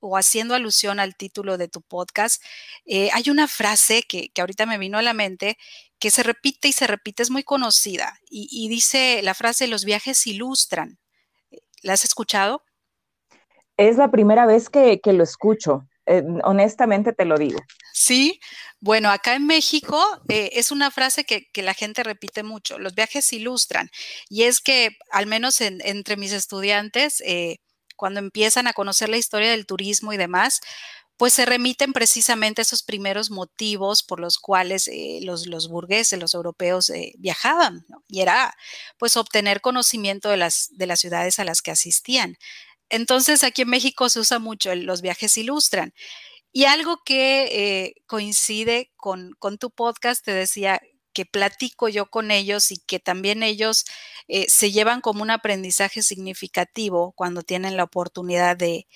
o 0.00 0.16
haciendo 0.16 0.54
alusión 0.54 0.98
al 0.98 1.14
título 1.14 1.58
de 1.58 1.68
tu 1.68 1.82
podcast, 1.82 2.42
eh, 2.86 3.10
hay 3.12 3.30
una 3.30 3.46
frase 3.46 4.02
que, 4.02 4.30
ahorita 4.38 4.66
me 4.66 4.78
vino 4.78 4.98
a 4.98 5.02
la 5.02 5.14
mente 5.14 5.56
que 5.98 6.10
se 6.10 6.22
repite 6.22 6.68
y 6.68 6.72
se 6.72 6.86
repite, 6.86 7.22
es 7.22 7.30
muy 7.30 7.42
conocida 7.42 8.18
y, 8.28 8.68
dice 8.68 9.20
la 9.22 9.34
frase, 9.34 9.66
los 9.66 9.84
viajes 9.84 10.26
ilustran. 10.26 10.98
¿La 11.82 11.92
has 11.92 12.04
escuchado? 12.04 12.64
Es 13.76 13.96
la 13.96 14.10
primera 14.10 14.46
vez 14.46 14.70
que, 14.70 15.00
lo 15.04 15.22
escucho, 15.22 15.86
eh, 16.06 16.22
honestamente 16.42 17.12
te 17.12 17.26
lo 17.26 17.36
digo. 17.36 17.60
Sí, 17.92 18.40
bueno, 18.78 19.10
acá 19.10 19.34
en 19.34 19.46
México 19.46 20.02
eh, 20.28 20.50
es 20.54 20.70
una 20.70 20.90
frase 20.90 21.24
que, 21.24 21.48
la 21.62 21.74
gente 21.74 22.02
repite 22.02 22.42
mucho, 22.42 22.78
los 22.78 22.94
viajes 22.94 23.30
ilustran, 23.34 23.90
y 24.30 24.44
es 24.44 24.62
que 24.62 24.96
al 25.10 25.26
menos 25.26 25.60
entre 25.60 26.16
mis 26.16 26.32
estudiantes, 26.32 27.22
cuando 28.00 28.18
empiezan 28.18 28.66
a 28.66 28.72
conocer 28.72 29.10
la 29.10 29.18
historia 29.18 29.50
del 29.50 29.66
turismo 29.66 30.14
y 30.14 30.16
demás, 30.16 30.62
pues 31.18 31.34
se 31.34 31.44
remiten 31.44 31.92
precisamente 31.92 32.62
a 32.62 32.64
esos 32.64 32.82
primeros 32.82 33.30
motivos 33.30 34.02
por 34.02 34.20
los 34.20 34.38
cuales 34.38 34.88
eh, 34.88 35.20
los, 35.22 35.46
los, 35.46 35.68
burgueses, 35.68 36.18
los 36.18 36.32
europeos 36.32 36.88
eh, 36.88 37.12
viajaban, 37.18 37.84
y 38.08 38.22
era 38.22 38.54
pues 38.98 39.18
obtener 39.18 39.60
conocimiento 39.60 40.30
de 40.30 40.38
las, 40.38 40.68
de 40.70 40.86
las 40.86 41.00
ciudades 41.00 41.38
a 41.38 41.44
las 41.44 41.60
que 41.60 41.72
asistían. 41.72 42.38
Entonces 42.88 43.44
aquí 43.44 43.62
en 43.62 43.68
México 43.68 44.08
se 44.08 44.20
usa 44.20 44.38
mucho 44.38 44.74
los 44.74 45.02
viajes 45.02 45.36
ilustran. 45.36 45.92
Y 46.52 46.64
algo 46.64 47.02
que 47.04 47.48
eh, 47.52 47.94
coincide 48.06 48.90
con, 48.96 49.32
con, 49.38 49.58
tu 49.58 49.70
podcast, 49.70 50.24
te 50.24 50.32
decía, 50.32 50.80
que 51.20 51.26
platico 51.26 51.90
yo 51.90 52.06
con 52.06 52.30
ellos 52.30 52.70
y 52.70 52.78
que 52.78 52.98
también 52.98 53.42
ellos 53.42 53.84
eh, 54.26 54.46
se 54.48 54.72
llevan 54.72 55.02
como 55.02 55.20
un 55.20 55.30
aprendizaje 55.30 56.00
significativo 56.00 57.12
cuando 57.12 57.42
tienen 57.42 57.76
la 57.76 57.84
oportunidad 57.84 58.56
de, 58.56 58.86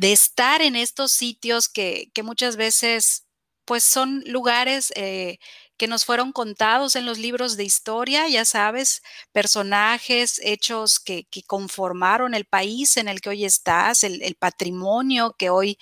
estar 0.00 0.60
en 0.60 0.74
estos 0.74 1.12
sitios 1.12 1.68
que, 1.68 2.10
muchas 2.24 2.56
veces 2.56 3.28
pues 3.64 3.84
son 3.84 4.24
lugares 4.26 4.92
eh, 4.96 5.38
que 5.76 5.86
nos 5.86 6.04
fueron 6.04 6.32
contados 6.32 6.96
en 6.96 7.06
los 7.06 7.18
libros 7.18 7.56
de 7.56 7.62
historia, 7.62 8.28
ya 8.28 8.44
sabes, 8.44 9.00
personajes, 9.30 10.40
hechos 10.42 10.98
que, 10.98 11.28
conformaron 11.46 12.34
el 12.34 12.44
país 12.44 12.96
en 12.96 13.06
el 13.06 13.20
que 13.20 13.30
hoy 13.30 13.44
estás, 13.44 14.02
el, 14.02 14.34
patrimonio 14.34 15.36
que 15.38 15.48
hoy 15.48 15.78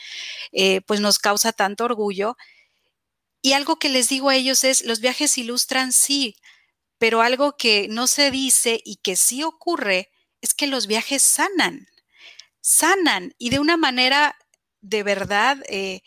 eh, 0.52 0.82
pues 0.82 1.00
nos 1.00 1.18
causa 1.18 1.52
tanto 1.52 1.86
orgullo 1.86 2.36
y 3.42 3.52
algo 3.52 3.78
que 3.78 3.88
les 3.88 4.08
digo 4.08 4.28
a 4.28 4.36
ellos 4.36 4.64
es, 4.64 4.84
los 4.84 5.00
viajes 5.00 5.38
ilustran 5.38 5.92
sí, 5.92 6.36
pero 6.98 7.22
algo 7.22 7.56
que 7.56 7.88
no 7.88 8.06
se 8.06 8.30
dice 8.30 8.80
y 8.84 8.96
que 8.96 9.16
sí 9.16 9.42
ocurre 9.42 10.10
es 10.42 10.54
que 10.54 10.66
los 10.66 10.86
viajes 10.86 11.22
sanan, 11.22 11.86
sanan 12.60 13.34
y 13.38 13.50
de 13.50 13.58
una 13.58 13.76
manera 13.76 14.36
de 14.82 15.02
verdad 15.02 15.58
eh, 15.68 16.02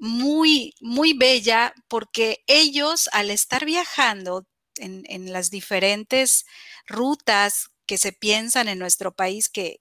muy, 0.00 0.74
muy 0.80 1.12
bella, 1.14 1.74
porque 1.88 2.44
ellos 2.46 3.08
al 3.12 3.30
estar 3.30 3.64
viajando 3.64 4.46
en, 4.76 5.32
las 5.32 5.50
diferentes 5.50 6.46
rutas 6.86 7.70
que 7.86 7.98
se 7.98 8.12
piensan 8.12 8.68
en 8.68 8.78
nuestro 8.78 9.14
país, 9.14 9.48
que 9.48 9.80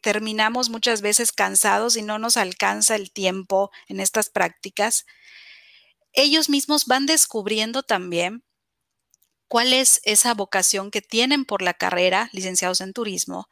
terminamos 0.00 0.68
muchas 0.70 1.00
veces 1.00 1.32
cansados 1.32 1.96
y 1.96 2.02
no 2.02 2.18
nos 2.18 2.36
alcanza 2.36 2.94
el 2.96 3.12
tiempo 3.12 3.70
en 3.86 4.00
estas 4.00 4.30
prácticas, 4.30 5.06
ellos 6.12 6.48
mismos 6.48 6.86
van 6.86 7.06
descubriendo 7.06 7.82
también 7.82 8.44
cuál 9.48 9.72
es 9.72 10.00
esa 10.04 10.34
vocación 10.34 10.90
que 10.90 11.00
tienen 11.02 11.44
por 11.44 11.62
la 11.62 11.74
carrera, 11.74 12.28
licenciados 12.32 12.80
en 12.80 12.92
turismo, 12.92 13.48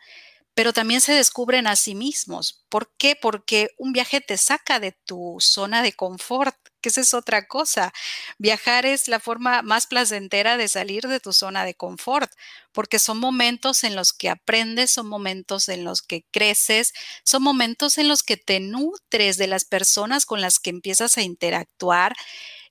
pero 0.54 0.72
también 0.72 1.00
se 1.00 1.14
descubren 1.14 1.66
a 1.68 1.76
sí 1.76 1.94
mismos. 1.94 2.64
¿Por 2.68 2.92
qué? 2.98 3.16
Porque 3.20 3.70
un 3.78 3.92
viaje 3.92 4.20
te 4.20 4.36
saca 4.38 4.80
de 4.80 4.92
tu 4.92 5.38
zona 5.40 5.82
de 5.82 5.94
confort, 5.94 6.56
que 6.80 6.88
esa 6.90 7.00
es 7.00 7.14
otra 7.14 7.46
cosa. 7.46 7.92
Viajar 8.38 8.86
es 8.86 9.08
la 9.08 9.20
forma 9.20 9.62
más 9.62 9.86
placentera 9.86 10.56
de 10.56 10.68
salir 10.68 11.04
de 11.08 11.20
tu 11.20 11.32
zona 11.32 11.64
de 11.64 11.74
confort, 11.74 12.30
porque 12.72 12.98
son 12.98 13.18
momentos 13.18 13.84
en 13.84 13.96
los 13.96 14.12
que 14.12 14.28
aprendes, 14.30 14.90
son 14.90 15.06
momentos 15.08 15.68
en 15.68 15.84
los 15.84 16.02
que 16.02 16.24
creces, 16.30 16.92
son 17.24 17.42
momentos 17.42 17.98
en 17.98 18.08
los 18.08 18.22
que 18.22 18.36
te 18.36 18.60
nutres 18.60 19.36
de 19.38 19.46
las 19.46 19.64
personas 19.64 20.26
con 20.26 20.40
las 20.40 20.58
que 20.60 20.70
empiezas 20.70 21.16
a 21.18 21.22
interactuar 21.22 22.14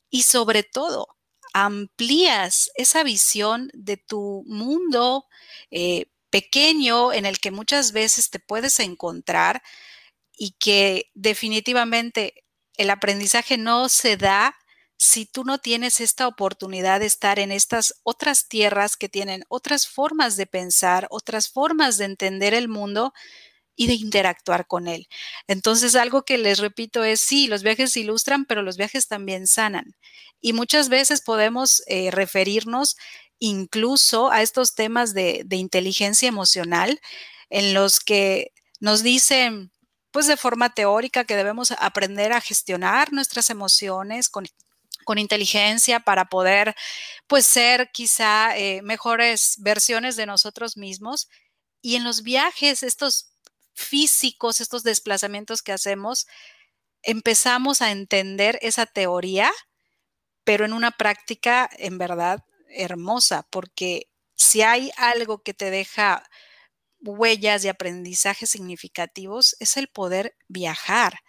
y 0.09 0.23
sobre 0.23 0.63
todo 0.63 1.07
amplías 1.53 2.69
esa 2.75 3.03
visión 3.03 3.69
de 3.73 3.97
tu 3.97 4.43
mundo 4.47 5.25
eh, 5.71 6.07
pequeño 6.29 7.13
en 7.13 7.25
el 7.25 7.39
que 7.39 7.51
muchas 7.51 7.91
veces 7.93 8.29
te 8.29 8.39
puedes 8.39 8.79
encontrar 8.79 9.61
y 10.37 10.51
que 10.59 11.11
definitivamente 11.15 12.44
el 12.77 12.89
aprendizaje 12.89 13.57
no 13.57 13.89
se 13.89 14.17
da 14.17 14.55
si 14.97 15.25
tú 15.25 15.43
no 15.43 15.57
tienes 15.57 15.99
esta 15.99 16.27
oportunidad 16.27 17.01
de 17.01 17.05
estar 17.05 17.39
en 17.39 17.51
estas 17.51 17.95
otras 18.03 18.47
tierras 18.47 18.95
que 18.95 19.09
tienen 19.09 19.43
otras 19.49 19.87
formas 19.87 20.37
de 20.37 20.47
pensar, 20.47 21.07
otras 21.09 21.49
formas 21.49 21.97
de 21.97 22.05
entender 22.05 22.53
el 22.53 22.69
mundo 22.69 23.13
y 23.75 23.87
de 23.87 23.93
interactuar 23.93 24.67
con 24.67 24.87
él. 24.87 25.07
Entonces, 25.47 25.95
algo 25.95 26.23
que 26.23 26.37
les 26.37 26.59
repito 26.59 27.03
es, 27.03 27.19
sí, 27.21 27.47
los 27.47 27.61
viajes 27.61 27.97
ilustran, 27.97 28.45
pero 28.45 28.61
los 28.61 28.77
viajes 28.77 29.07
también 29.07 29.47
sanan. 29.47 29.95
Y 30.39 30.53
muchas 30.53 30.89
veces 30.89 31.21
podemos 31.21 31.83
eh, 31.87 32.09
referirnos 32.11 32.95
incluso 33.39 34.31
a 34.31 34.41
estos 34.41 34.75
temas 34.75 35.13
de, 35.13 35.45
inteligencia 35.49 36.29
emocional 36.29 36.99
en 37.49 37.73
los 37.73 37.99
que 37.99 38.51
nos 38.79 39.03
dicen, 39.03 39.71
pues 40.15 40.27
de 40.27 40.37
forma 40.37 40.73
teórica, 40.73 41.25
que 41.25 41.35
debemos 41.35 41.71
aprender 41.71 42.31
a 42.31 42.39
gestionar 42.39 43.11
nuestras 43.11 43.49
emociones 43.49 44.29
con, 44.29 44.47
inteligencia 45.17 45.99
para 45.99 46.29
poder, 46.29 46.73
pues, 47.27 47.45
ser 47.45 47.91
quizá 47.91 48.57
eh, 48.57 48.81
mejores 48.81 49.55
versiones 49.57 50.15
de 50.15 50.25
nosotros 50.25 50.77
mismos. 50.77 51.27
Y 51.81 51.97
en 51.97 52.05
los 52.05 52.23
viajes, 52.23 52.81
estos 52.81 53.33
físicos, 53.73 54.61
estos 54.61 54.83
desplazamientos 54.83 55.61
que 55.61 55.73
hacemos, 55.73 56.27
empezamos 57.03 57.81
a 57.81 57.91
entender 57.91 58.57
esa 58.61 58.85
teoría, 58.85 59.51
pero 60.45 60.63
en 60.63 60.71
una 60.71 60.91
práctica 60.91 61.69
en 61.77 61.97
verdad 61.97 62.45
hermosa, 62.69 63.45
porque 63.49 64.07
si 64.37 64.61
hay 64.61 64.93
algo 64.95 65.43
que 65.43 65.53
te 65.53 65.71
deja 65.71 66.23
huellas 67.05 67.63
y 67.63 67.69
aprendizajes 67.69 68.49
significativos, 68.49 69.55
es 69.59 69.77
el 69.77 69.87
poder 69.87 70.35
viajar. 70.47 71.19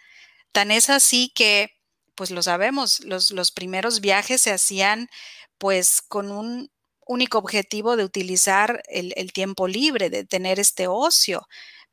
Tan 0.52 0.70
es 0.70 0.90
así 0.90 1.32
que, 1.34 1.70
pues 2.14 2.30
lo 2.30 2.42
sabemos, 2.42 3.00
los, 3.00 3.30
los 3.30 3.52
primeros 3.52 4.00
viajes 4.00 4.40
se 4.42 4.52
hacían 4.52 5.08
pues 5.58 6.02
con 6.02 6.30
un 6.30 6.70
único 7.06 7.38
objetivo 7.38 7.96
de 7.96 8.04
utilizar 8.04 8.82
el, 8.88 9.32
tiempo 9.32 9.68
libre, 9.68 10.10
de 10.10 10.24
tener 10.24 10.58
este 10.58 10.88
ocio. 10.88 11.46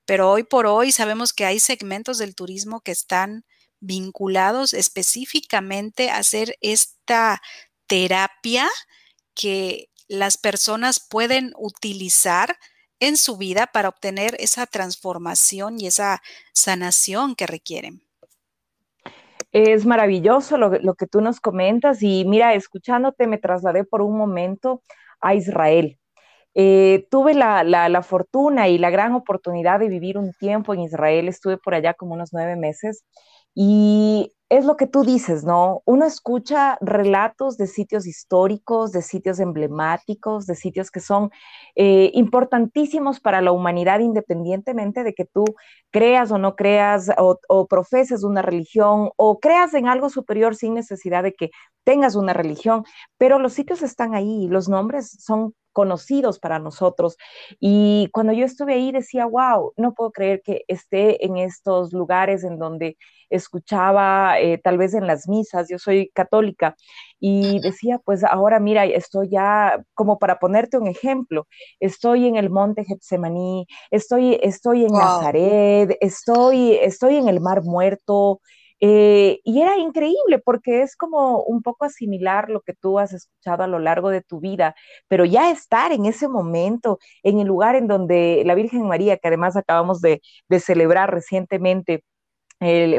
Pero 0.05 0.31
hoy 0.31 0.43
por 0.43 0.65
hoy 0.65 0.91
sabemos 0.91 1.33
que 1.33 1.45
hay 1.45 1.59
segmentos 1.59 2.17
del 2.17 2.35
turismo 2.35 2.81
que 2.81 2.91
están 2.91 3.45
vinculados 3.79 4.73
específicamente 4.73 6.09
a 6.09 6.17
hacer 6.17 6.57
esta 6.61 7.41
terapia 7.87 8.69
que 9.35 9.89
las 10.07 10.37
personas 10.37 10.99
pueden 10.99 11.53
utilizar 11.57 12.57
en 12.99 13.17
su 13.17 13.37
vida 13.37 13.67
para 13.67 13.89
obtener 13.89 14.35
esa 14.39 14.65
transformación 14.65 15.79
y 15.79 15.87
esa 15.87 16.21
sanación 16.53 17.35
que 17.35 17.47
requieren. 17.47 18.01
Es 19.51 19.85
maravilloso 19.85 20.57
lo, 20.57 20.95
que 20.95 21.05
tú 21.05 21.21
nos 21.21 21.39
comentas 21.39 22.01
y 22.01 22.25
mira, 22.25 22.55
escuchándote 22.55 23.27
me 23.27 23.37
trasladé 23.37 23.83
por 23.83 24.01
un 24.01 24.17
momento 24.17 24.81
a 25.21 25.35
Israel. 25.35 25.99
Eh, 26.55 27.07
tuve 27.11 27.33
la, 27.35 27.63
la, 27.63 27.87
la, 27.89 28.01
fortuna 28.03 28.67
y 28.67 28.77
la 28.77 28.89
gran 28.89 29.13
oportunidad 29.13 29.79
de 29.79 29.89
vivir 29.89 30.17
un 30.17 30.33
tiempo 30.33 30.73
en 30.73 30.81
Israel, 30.81 31.27
estuve 31.27 31.57
por 31.57 31.73
allá 31.75 31.93
como 31.93 32.13
unos 32.13 32.29
nueve 32.31 32.55
meses 32.55 33.05
y 33.55 34.31
es 34.49 34.65
lo 34.65 34.77
que 34.77 34.87
tú 34.87 35.03
dices, 35.03 35.43
¿no? 35.43 35.81
Uno 35.85 36.05
escucha 36.05 36.77
relatos 36.81 37.57
de 37.57 37.67
sitios 37.67 38.05
históricos, 38.05 38.91
de 38.91 39.01
sitios 39.01 39.39
emblemáticos, 39.39 40.45
de 40.45 40.55
sitios 40.55 40.91
que 40.91 40.99
son 40.99 41.31
eh, 41.75 42.11
importantísimos 42.13 43.19
para 43.19 43.41
la 43.41 43.51
humanidad, 43.51 43.99
independientemente 43.99 45.03
de 45.03 45.13
que 45.13 45.25
tú 45.25 45.45
creas 45.91 46.31
o 46.31 46.37
no 46.37 46.55
creas, 46.55 47.09
o, 47.17 47.39
o 47.47 47.67
profeses 47.67 48.23
una 48.23 48.41
religión, 48.41 49.09
o 49.15 49.39
creas 49.39 49.73
en 49.73 49.87
algo 49.87 50.09
superior 50.09 50.55
sin 50.55 50.75
necesidad 50.75 51.23
de 51.23 51.33
que 51.33 51.49
tengas 51.83 52.15
una 52.15 52.33
religión, 52.33 52.83
pero 53.17 53.39
los 53.39 53.53
sitios 53.53 53.81
están 53.81 54.13
ahí, 54.13 54.47
los 54.47 54.69
nombres 54.69 55.17
son 55.19 55.53
conocidos 55.73 56.39
para 56.39 56.59
nosotros. 56.59 57.17
Y 57.59 58.09
cuando 58.13 58.31
yo 58.31 58.45
estuve 58.45 58.75
ahí 58.75 58.91
decía, 58.91 59.25
wow, 59.25 59.73
no 59.75 59.93
puedo 59.93 60.11
creer 60.11 60.41
que 60.43 60.63
esté 60.67 61.25
en 61.25 61.37
estos 61.37 61.91
lugares 61.93 62.43
en 62.43 62.59
donde 62.59 62.97
escuchaba 63.29 64.39
eh, 64.43 64.57
tal 64.57 64.77
vez 64.77 64.93
en 64.93 65.07
las 65.07 65.27
misas, 65.29 65.67
yo 65.69 65.79
soy 65.79 66.09
católica, 66.13 66.75
y 67.19 67.61
decía, 67.61 67.99
pues 68.03 68.23
ahora 68.25 68.59
mira, 68.59 68.83
estoy 68.85 69.29
ya, 69.29 69.81
como 69.93 70.19
para 70.19 70.39
ponerte 70.39 70.77
un 70.77 70.87
ejemplo, 70.87 71.47
estoy 71.79 72.27
en 72.27 72.35
el 72.35 72.49
monte 72.49 72.83
Getsemaní, 72.83 73.65
estoy, 73.91 74.37
estoy 74.43 74.83
en 74.83 74.89
wow. 74.89 74.99
Nazaret, 74.99 75.97
estoy, 76.01 76.73
estoy 76.73 77.15
en 77.15 77.29
el 77.29 77.39
Mar 77.39 77.63
Muerto, 77.63 78.41
eh, 78.85 79.39
y 79.45 79.61
era 79.61 79.77
increíble 79.77 80.39
porque 80.43 80.81
es 80.81 80.97
como 80.97 81.41
un 81.43 81.61
poco 81.61 81.85
asimilar 81.85 82.49
lo 82.49 82.59
que 82.59 82.73
tú 82.73 82.99
has 82.99 83.13
escuchado 83.13 83.63
a 83.63 83.67
lo 83.67 83.79
largo 83.79 84.09
de 84.09 84.21
tu 84.21 84.41
vida, 84.41 84.75
pero 85.07 85.23
ya 85.23 85.49
estar 85.51 85.93
en 85.93 86.05
ese 86.05 86.27
momento, 86.27 86.99
en 87.23 87.39
el 87.39 87.47
lugar 87.47 87.75
en 87.77 87.87
donde 87.87 88.43
la 88.45 88.55
Virgen 88.55 88.85
María, 88.85 89.15
que 89.15 89.29
además 89.29 89.55
acabamos 89.55 90.01
de, 90.01 90.21
de 90.49 90.59
celebrar 90.59 91.13
recientemente, 91.13 92.03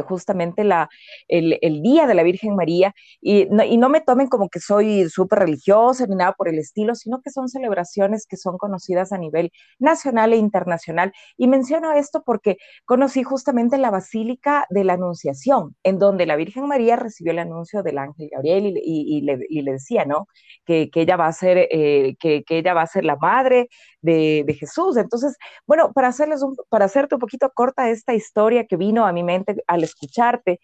justamente 0.03 0.65
la, 0.65 0.89
el, 1.29 1.59
el, 1.63 1.83
Día 1.83 2.07
de 2.07 2.15
la 2.15 2.23
Virgen 2.23 2.57
María, 2.57 2.95
y 3.21 3.47
no, 3.51 3.65
y 3.65 3.77
no 3.77 3.89
me 3.89 4.01
tomen 4.01 4.29
como 4.29 4.49
que 4.49 4.61
soy 4.61 5.09
súper 5.09 5.41
religiosa 5.41 6.07
ni 6.07 6.17
nada 6.17 6.33
por 6.33 6.49
el 6.49 6.59
estilo, 6.59 6.95
sino 6.95 7.21
que 7.23 7.31
son 7.31 7.49
celebraciones 7.49 8.27
que 8.27 8.37
son 8.37 8.59
conocidas 8.59 9.13
a 9.13 9.19
nivel 9.19 9.51
nacional 9.79 10.33
e 10.33 10.37
internacional. 10.37 11.13
Y 11.37 11.49
menciono 11.49 11.93
esto 11.93 12.23
porque 12.25 12.57
conocí 12.85 13.23
justamente 13.23 13.79
la 13.79 13.91
Basílica 13.91 14.67
de 14.71 14.85
la 14.85 14.95
Anunciación, 14.95 15.77
en 15.83 15.99
donde 15.99 16.27
la 16.27 16.37
Virgen 16.37 16.67
María 16.67 16.97
recibió 16.97 17.33
el 17.33 17.39
anuncio 17.39 17.83
del 17.83 17.99
ángel 17.99 18.29
Gabriel 18.31 18.67
y, 18.67 18.71
y, 18.85 19.19
y, 19.19 19.21
le, 19.23 19.39
le, 19.49 19.73
decía, 19.73 20.05
¿no? 20.05 20.27
Que, 20.65 20.91
que, 20.91 21.03
ella 21.03 21.17
va 21.17 21.27
a 21.27 21.33
ser, 21.33 21.69
eh, 21.71 22.17
que, 22.19 22.45
que, 22.45 22.59
ella 22.59 22.75
va 22.75 22.83
a 22.83 22.87
ser 22.87 23.05
la 23.05 23.17
madre 23.17 23.69
de, 24.05 24.57
Jesús. 24.59 24.97
Entonces, 24.97 25.37
bueno, 25.67 25.93
para, 25.93 26.09
hacerles 26.09 26.43
un, 26.43 26.57
para 26.69 26.85
hacerte 26.85 27.15
un 27.15 27.21
poquito 27.21 27.51
corta 27.55 27.91
esta 27.91 28.15
historia 28.15 28.67
que 28.67 28.77
vino 28.77 29.07
a 29.07 29.13
mi 29.13 29.23
mente 29.23 29.57
al 29.67 29.83
escucharte, 29.83 30.61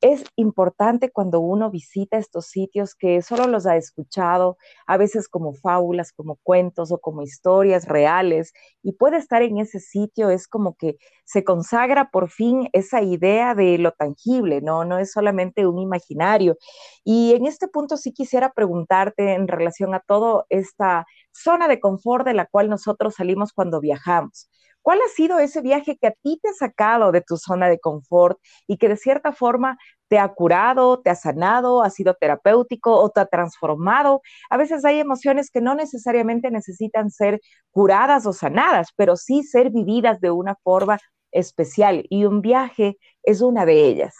es 0.00 0.24
importante 0.36 1.10
cuando 1.10 1.40
uno 1.40 1.70
visita 1.70 2.18
estos 2.18 2.46
sitios 2.46 2.94
que 2.94 3.22
solo 3.22 3.46
los 3.46 3.66
ha 3.66 3.76
escuchado, 3.76 4.58
a 4.86 4.96
veces 4.98 5.28
como 5.28 5.54
fábulas, 5.54 6.12
como 6.12 6.36
cuentos 6.42 6.92
o 6.92 6.98
como 6.98 7.22
historias 7.22 7.86
reales, 7.86 8.52
y 8.82 8.92
puede 8.92 9.16
estar 9.16 9.42
en 9.42 9.58
ese 9.58 9.80
sitio, 9.80 10.30
es 10.30 10.46
como 10.46 10.76
que 10.76 10.96
se 11.24 11.42
consagra 11.44 12.10
por 12.10 12.28
fin 12.30 12.68
esa 12.72 13.02
idea 13.02 13.54
de 13.54 13.78
lo 13.78 13.92
tangible, 13.92 14.60
¿no? 14.60 14.84
No 14.84 14.98
es 14.98 15.12
solamente 15.12 15.66
un 15.66 15.78
imaginario. 15.78 16.56
Y 17.04 17.32
en 17.34 17.46
este 17.46 17.68
punto 17.68 17.96
sí 17.96 18.12
quisiera 18.12 18.52
preguntarte 18.52 19.34
en 19.34 19.48
relación 19.48 19.94
a 19.94 20.00
toda 20.00 20.44
esta 20.50 21.06
zona 21.32 21.68
de 21.68 21.80
confort 21.80 22.26
de 22.26 22.34
la 22.34 22.46
cual 22.46 22.68
nosotros 22.68 23.14
salimos 23.14 23.52
cuando 23.52 23.80
viajamos. 23.80 24.48
¿Cuál 24.84 24.98
ha 25.00 25.08
sido 25.08 25.38
ese 25.38 25.62
viaje 25.62 25.96
que 25.96 26.08
a 26.08 26.10
ti 26.10 26.38
te 26.42 26.50
ha 26.50 26.52
sacado 26.52 27.10
de 27.10 27.22
tu 27.22 27.38
zona 27.38 27.70
de 27.70 27.80
confort 27.80 28.38
y 28.66 28.76
que 28.76 28.90
de 28.90 28.98
cierta 28.98 29.32
forma 29.32 29.78
te 30.08 30.18
ha 30.18 30.28
curado, 30.28 31.00
te 31.00 31.08
ha 31.08 31.14
sanado, 31.14 31.82
ha 31.82 31.88
sido 31.88 32.12
terapéutico 32.20 32.94
o 32.94 33.08
te 33.08 33.20
ha 33.20 33.24
transformado? 33.24 34.20
A 34.50 34.58
veces 34.58 34.84
hay 34.84 35.00
emociones 35.00 35.48
que 35.50 35.62
no 35.62 35.74
necesariamente 35.74 36.50
necesitan 36.50 37.10
ser 37.10 37.40
curadas 37.70 38.26
o 38.26 38.34
sanadas, 38.34 38.88
pero 38.94 39.16
sí 39.16 39.42
ser 39.42 39.70
vividas 39.70 40.20
de 40.20 40.30
una 40.30 40.54
forma 40.62 40.98
especial 41.32 42.04
y 42.10 42.26
un 42.26 42.42
viaje 42.42 42.98
es 43.22 43.40
una 43.40 43.64
de 43.64 43.86
ellas. 43.86 44.14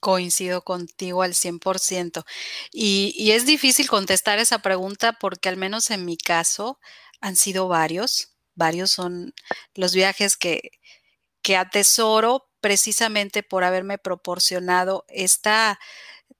Coincido 0.00 0.62
contigo 0.62 1.22
al 1.22 1.34
100%. 1.34 2.24
Y, 2.72 3.14
y 3.16 3.30
es 3.30 3.46
difícil 3.46 3.88
contestar 3.88 4.40
esa 4.40 4.58
pregunta 4.58 5.16
porque 5.20 5.48
al 5.48 5.56
menos 5.56 5.92
en 5.92 6.04
mi 6.04 6.16
caso 6.16 6.80
han 7.20 7.36
sido 7.36 7.68
varios 7.68 8.34
varios 8.58 8.90
son 8.90 9.34
los 9.74 9.94
viajes 9.94 10.36
que, 10.36 10.72
que 11.42 11.56
atesoro 11.56 12.50
precisamente 12.60 13.42
por 13.42 13.64
haberme 13.64 13.98
proporcionado 13.98 15.04
esta 15.08 15.78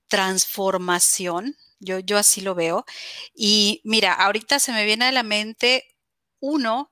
transformación. 0.07 1.55
Yo, 1.79 1.99
yo 1.99 2.17
así 2.17 2.41
lo 2.41 2.55
veo. 2.55 2.85
Y 3.33 3.81
mira, 3.85 4.13
ahorita 4.13 4.59
se 4.59 4.73
me 4.73 4.85
viene 4.85 5.05
a 5.05 5.11
la 5.11 5.23
mente 5.23 5.95
uno 6.41 6.91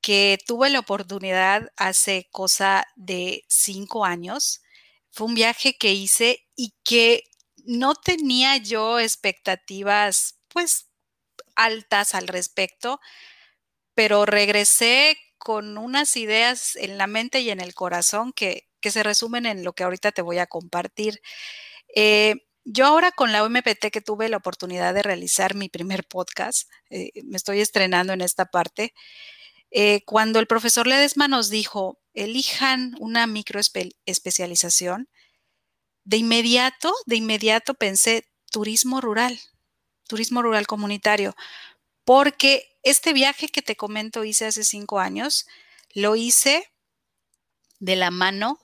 que 0.00 0.38
tuve 0.46 0.70
la 0.70 0.80
oportunidad 0.80 1.72
hace 1.76 2.28
cosa 2.32 2.86
de 2.96 3.44
cinco 3.48 4.04
años. 4.04 4.62
Fue 5.10 5.26
un 5.26 5.34
viaje 5.34 5.76
que 5.76 5.92
hice 5.92 6.46
y 6.56 6.74
que 6.84 7.24
no 7.64 7.94
tenía 7.94 8.56
yo 8.56 8.98
expectativas 9.00 10.38
pues 10.48 10.86
altas 11.56 12.14
al 12.14 12.28
respecto, 12.28 13.00
pero 13.94 14.26
regresé 14.26 15.16
con 15.38 15.78
unas 15.78 16.16
ideas 16.16 16.76
en 16.76 16.98
la 16.98 17.06
mente 17.06 17.40
y 17.40 17.50
en 17.50 17.60
el 17.60 17.74
corazón 17.74 18.32
que, 18.32 18.68
se 18.82 19.02
resumen 19.02 19.44
en 19.46 19.62
lo 19.62 19.74
que 19.74 19.84
ahorita 19.84 20.12
te 20.12 20.22
voy 20.22 20.38
a 20.38 20.46
compartir. 20.46 21.20
Eh, 21.94 22.36
yo 22.64 22.86
ahora 22.86 23.12
con 23.12 23.32
la 23.32 23.42
OMPT 23.44 23.90
que 23.92 24.00
tuve 24.00 24.28
la 24.28 24.38
oportunidad 24.38 24.94
de 24.94 25.02
realizar 25.02 25.54
mi 25.54 25.68
primer 25.68 26.04
podcast, 26.04 26.68
eh, 26.90 27.10
me 27.24 27.36
estoy 27.36 27.60
estrenando 27.60 28.12
en 28.12 28.20
esta 28.20 28.46
parte, 28.46 28.94
eh, 29.70 30.02
cuando 30.04 30.40
el 30.40 30.46
profesor 30.46 30.86
Ledesma 30.86 31.28
nos 31.28 31.48
dijo, 31.48 31.98
elijan 32.14 32.94
una 32.98 33.26
microespecialización, 33.26 35.08
de 36.04 36.16
inmediato, 36.16 36.92
de 37.06 37.16
inmediato 37.16 37.74
pensé 37.74 38.24
turismo 38.50 39.00
rural, 39.00 39.38
turismo 40.08 40.42
rural 40.42 40.66
comunitario, 40.66 41.36
porque 42.04 42.66
este 42.82 43.12
viaje 43.12 43.48
que 43.48 43.62
te 43.62 43.76
comento 43.76 44.24
hice 44.24 44.46
hace 44.46 44.64
cinco 44.64 44.98
años, 44.98 45.46
lo 45.92 46.16
hice 46.16 46.66
de 47.78 47.96
la 47.96 48.10
mano 48.10 48.58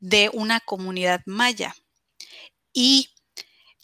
de 0.00 0.30
una 0.32 0.60
comunidad 0.60 1.22
maya. 1.26 1.74
Y 2.72 3.10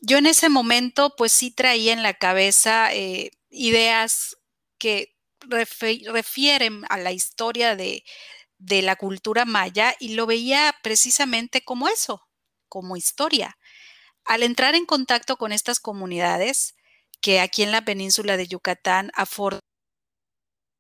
yo 0.01 0.19
en 0.19 0.27
ese 0.27 0.49
momento, 0.49 1.15
pues 1.17 1.33
sí 1.33 1.51
traía 1.51 1.93
en 1.93 2.03
la 2.03 2.15
cabeza 2.15 2.93
eh, 2.95 3.31
ideas 3.51 4.37
que 4.79 5.15
refieren 5.41 6.85
a 6.89 6.99
la 6.99 7.13
historia 7.13 7.77
de, 7.77 8.05
de 8.59 8.83
la 8.83 8.97
cultura 8.97 9.45
maya 9.45 9.95
y 10.01 10.15
lo 10.15 10.27
veía 10.27 10.75
precisamente 10.83 11.63
como 11.65 11.89
eso, 11.89 12.23
como 12.69 12.97
historia. 12.97 13.57
Al 14.25 14.43
entrar 14.43 14.75
en 14.75 14.87
contacto 14.87 15.37
con 15.37 15.53
estas 15.53 15.81
comunidades, 15.81 16.75
que 17.21 17.41
aquí 17.41 17.63
en 17.63 17.73
la 17.73 17.85
península 17.85 18.37
de 18.37 18.47
Yucatán 18.47 19.11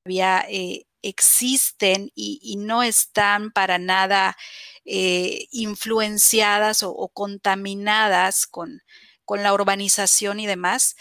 todavía 0.05 0.44
eh, 0.48 0.85
existen 1.03 2.11
y, 2.14 2.57
no 2.59 2.83
están 2.83 3.51
para 3.53 3.79
nada 3.79 4.37
eh, 4.85 5.46
influenciadas 5.51 6.83
o, 6.83 6.90
o 6.90 7.09
contaminadas 7.09 8.46
con, 8.46 8.83
con, 9.24 9.42
la 9.42 9.53
urbanización 9.53 10.40
y 10.40 10.46
demás, 10.46 10.96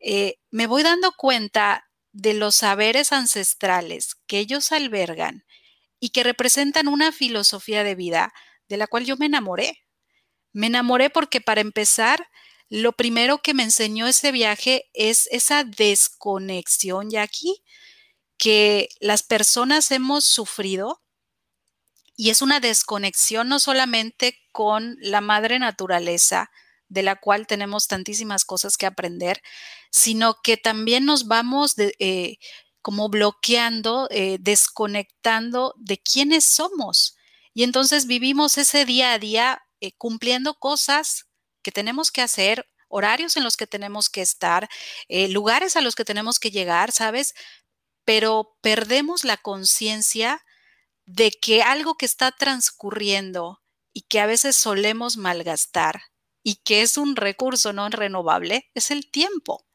eh, 0.00 0.36
me 0.50 0.66
voy 0.66 0.82
dando 0.82 1.12
cuenta 1.12 1.90
de 2.12 2.34
los 2.34 2.56
saberes 2.56 3.12
ancestrales 3.12 4.16
que 4.26 4.38
ellos 4.38 4.72
albergan 4.72 5.44
y 6.00 6.10
que 6.10 6.24
representan 6.24 6.88
una 6.88 7.12
filosofía 7.12 7.84
de 7.84 7.94
vida 7.94 8.32
de 8.68 8.76
la 8.76 8.86
cual 8.86 9.04
yo 9.04 9.16
me 9.16 9.26
enamoré. 9.26 9.84
Me 10.52 10.68
enamoré 10.68 11.10
porque 11.10 11.40
para 11.40 11.60
empezar, 11.60 12.28
lo 12.70 12.92
primero 12.92 13.42
que 13.42 13.52
me 13.52 13.64
enseñó 13.64 14.06
ese 14.06 14.32
viaje 14.32 14.88
es 14.94 15.28
esa 15.32 15.64
desconexión 15.64 17.10
ya 17.10 17.22
aquí 17.22 17.62
que 18.38 18.88
las 19.00 19.22
personas 19.22 19.90
hemos 19.90 20.24
sufrido 20.24 21.02
y 22.16 22.30
es 22.30 22.42
una 22.42 22.60
desconexión 22.60 23.48
no 23.48 23.58
solamente 23.58 24.38
con 24.52 24.96
la 25.00 25.20
madre 25.20 25.58
naturaleza, 25.58 26.50
de 26.88 27.02
la 27.02 27.16
cual 27.16 27.46
tenemos 27.46 27.86
tantísimas 27.86 28.44
cosas 28.44 28.76
que 28.76 28.86
aprender, 28.86 29.40
sino 29.90 30.36
que 30.42 30.56
también 30.56 31.06
nos 31.06 31.26
vamos 31.28 31.76
de, 31.76 31.94
eh, 31.98 32.36
como 32.82 33.08
bloqueando, 33.08 34.06
eh, 34.10 34.36
desconectando 34.40 35.74
de 35.78 35.98
quiénes 35.98 36.44
somos. 36.44 37.16
Y 37.54 37.62
entonces 37.62 38.06
vivimos 38.06 38.58
ese 38.58 38.84
día 38.84 39.12
a 39.12 39.18
día 39.18 39.62
eh, 39.80 39.92
cumpliendo 39.96 40.54
cosas 40.54 41.29
que 41.62 41.72
tenemos 41.72 42.10
que 42.10 42.22
hacer, 42.22 42.68
horarios 42.88 43.36
en 43.36 43.44
los 43.44 43.56
que 43.56 43.66
tenemos 43.66 44.08
que 44.08 44.22
estar, 44.22 44.68
eh, 45.08 45.28
lugares 45.28 45.76
a 45.76 45.80
los 45.80 45.94
que 45.94 46.04
tenemos 46.04 46.38
que 46.38 46.50
llegar, 46.50 46.92
¿sabes? 46.92 47.34
Pero 48.04 48.56
perdemos 48.60 49.24
la 49.24 49.36
conciencia 49.36 50.44
de 51.06 51.30
que 51.30 51.62
algo 51.62 51.96
que 51.96 52.06
está 52.06 52.32
transcurriendo 52.32 53.60
y 53.92 54.02
que 54.02 54.20
a 54.20 54.26
veces 54.26 54.56
solemos 54.56 55.16
malgastar 55.16 56.02
y 56.42 56.56
que 56.56 56.82
es 56.82 56.96
un 56.96 57.16
recurso 57.16 57.72
no 57.72 57.88
renovable 57.88 58.70
es 58.74 58.90
el 58.90 59.10
tiempo. 59.10 59.66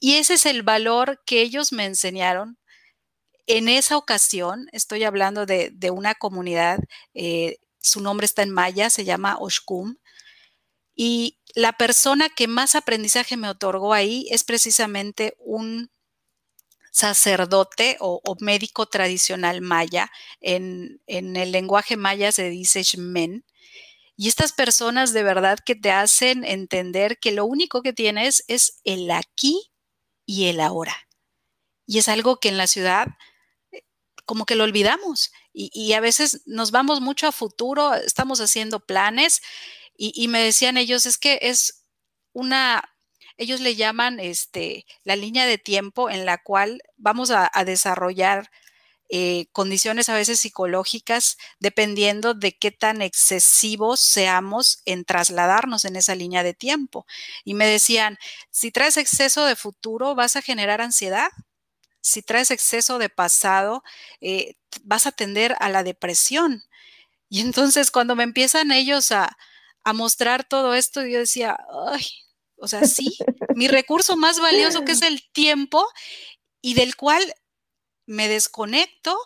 Y 0.00 0.14
ese 0.14 0.34
es 0.34 0.46
el 0.46 0.62
valor 0.62 1.22
que 1.26 1.42
ellos 1.42 1.72
me 1.72 1.84
enseñaron. 1.84 2.58
En 3.46 3.68
esa 3.68 3.96
ocasión, 3.96 4.68
estoy 4.72 5.04
hablando 5.04 5.46
de, 5.46 5.72
una 5.90 6.14
comunidad, 6.14 6.78
eh, 7.14 7.58
su 7.80 8.00
nombre 8.00 8.26
está 8.26 8.42
en 8.42 8.50
maya, 8.50 8.90
se 8.90 9.04
llama 9.04 9.38
Oshkum, 9.38 9.96
y 11.00 11.38
la 11.54 11.74
persona 11.74 12.28
que 12.28 12.48
más 12.48 12.74
aprendizaje 12.74 13.36
me 13.36 13.48
otorgó 13.48 13.94
ahí 13.94 14.26
es 14.30 14.42
precisamente 14.42 15.36
un 15.38 15.92
sacerdote 16.90 17.96
o, 18.00 18.20
médico 18.40 18.86
tradicional 18.86 19.60
maya. 19.60 20.10
En, 20.40 21.00
el 21.06 21.52
lenguaje 21.52 21.96
maya 21.96 22.32
se 22.32 22.50
dice 22.50 22.82
shmen. 22.82 23.44
Y 24.16 24.26
estas 24.26 24.52
personas 24.52 25.12
de 25.12 25.22
verdad 25.22 25.60
que 25.64 25.76
te 25.76 25.92
hacen 25.92 26.42
entender 26.42 27.20
que 27.20 27.30
lo 27.30 27.46
único 27.46 27.80
que 27.82 27.92
tienes 27.92 28.42
es 28.48 28.80
el 28.82 29.08
aquí 29.12 29.70
y 30.26 30.46
el 30.46 30.60
ahora. 30.60 30.96
Y 31.86 31.98
es 31.98 32.08
algo 32.08 32.40
que 32.40 32.48
en 32.48 32.56
la 32.56 32.66
ciudad 32.66 33.06
eh, 33.70 33.84
como 34.24 34.46
que 34.46 34.56
lo 34.56 34.64
olvidamos 34.64 35.30
y, 35.52 35.92
a 35.92 36.00
veces 36.00 36.42
nos 36.46 36.70
vamos 36.72 37.00
mucho 37.00 37.26
a 37.26 37.32
futuro, 37.32 37.94
estamos 37.94 38.40
haciendo 38.40 38.80
planes 38.80 39.42
y, 39.98 40.28
me 40.28 40.40
decían 40.40 40.76
ellos, 40.76 41.06
es 41.06 41.18
que 41.18 41.40
es 41.42 41.84
una, 42.32 42.94
ellos 43.36 43.60
le 43.60 43.74
llaman 43.74 44.20
este, 44.20 44.86
la 45.02 45.16
línea 45.16 45.44
de 45.44 45.58
tiempo 45.58 46.08
en 46.08 46.24
la 46.24 46.38
cual 46.38 46.80
vamos 46.96 47.32
a, 47.32 47.50
desarrollar 47.64 48.48
eh, 49.10 49.46
condiciones 49.52 50.08
a 50.08 50.14
veces 50.14 50.38
psicológicas 50.38 51.36
dependiendo 51.58 52.34
de 52.34 52.56
qué 52.56 52.70
tan 52.70 53.02
excesivos 53.02 53.98
seamos 53.98 54.82
en 54.84 55.04
trasladarnos 55.04 55.84
en 55.84 55.96
esa 55.96 56.14
línea 56.14 56.44
de 56.44 56.54
tiempo. 56.54 57.04
Y 57.44 57.54
me 57.54 57.66
decían, 57.66 58.18
si 58.50 58.70
traes 58.70 58.98
exceso 58.98 59.46
de 59.46 59.56
futuro, 59.56 60.14
vas 60.14 60.36
a 60.36 60.42
generar 60.42 60.80
ansiedad. 60.80 61.30
Si 62.00 62.22
traes 62.22 62.52
exceso 62.52 62.98
de 62.98 63.08
pasado, 63.08 63.82
eh, 64.20 64.54
vas 64.84 65.06
a 65.06 65.12
tender 65.12 65.56
a 65.58 65.68
la 65.70 65.82
depresión. 65.82 66.62
Y 67.28 67.40
entonces 67.40 67.90
cuando 67.90 68.14
me 68.14 68.22
empiezan 68.22 68.70
ellos 68.70 69.10
a, 69.10 69.36
a 69.84 69.92
mostrar 69.92 70.44
todo 70.44 70.74
esto, 70.74 71.04
yo 71.06 71.18
decía, 71.18 71.58
ay, 71.92 72.04
o 72.56 72.68
sea, 72.68 72.84
sí, 72.84 73.16
mi 73.54 73.68
recurso 73.68 74.16
más 74.16 74.40
valioso 74.40 74.84
que 74.84 74.92
es 74.92 75.02
el 75.02 75.22
tiempo 75.32 75.84
y 76.60 76.74
del 76.74 76.96
cual 76.96 77.22
me 78.06 78.28
desconecto 78.28 79.16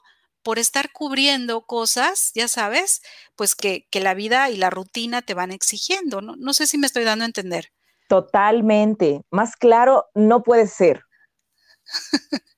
por 0.42 0.58
estar 0.58 0.92
cubriendo 0.92 1.62
cosas, 1.66 2.32
ya 2.34 2.48
sabes, 2.48 3.00
pues 3.36 3.54
que, 3.54 3.86
que 3.90 4.00
la 4.00 4.14
vida 4.14 4.50
y 4.50 4.56
la 4.56 4.70
rutina 4.70 5.22
te 5.22 5.34
van 5.34 5.52
exigiendo. 5.52 6.20
¿no? 6.20 6.34
no 6.36 6.52
sé 6.52 6.66
si 6.66 6.78
me 6.78 6.86
estoy 6.86 7.04
dando 7.04 7.24
a 7.24 7.26
entender. 7.26 7.68
Totalmente. 8.08 9.22
Más 9.30 9.56
claro 9.56 10.06
no 10.14 10.42
puede 10.42 10.66
ser. 10.66 11.02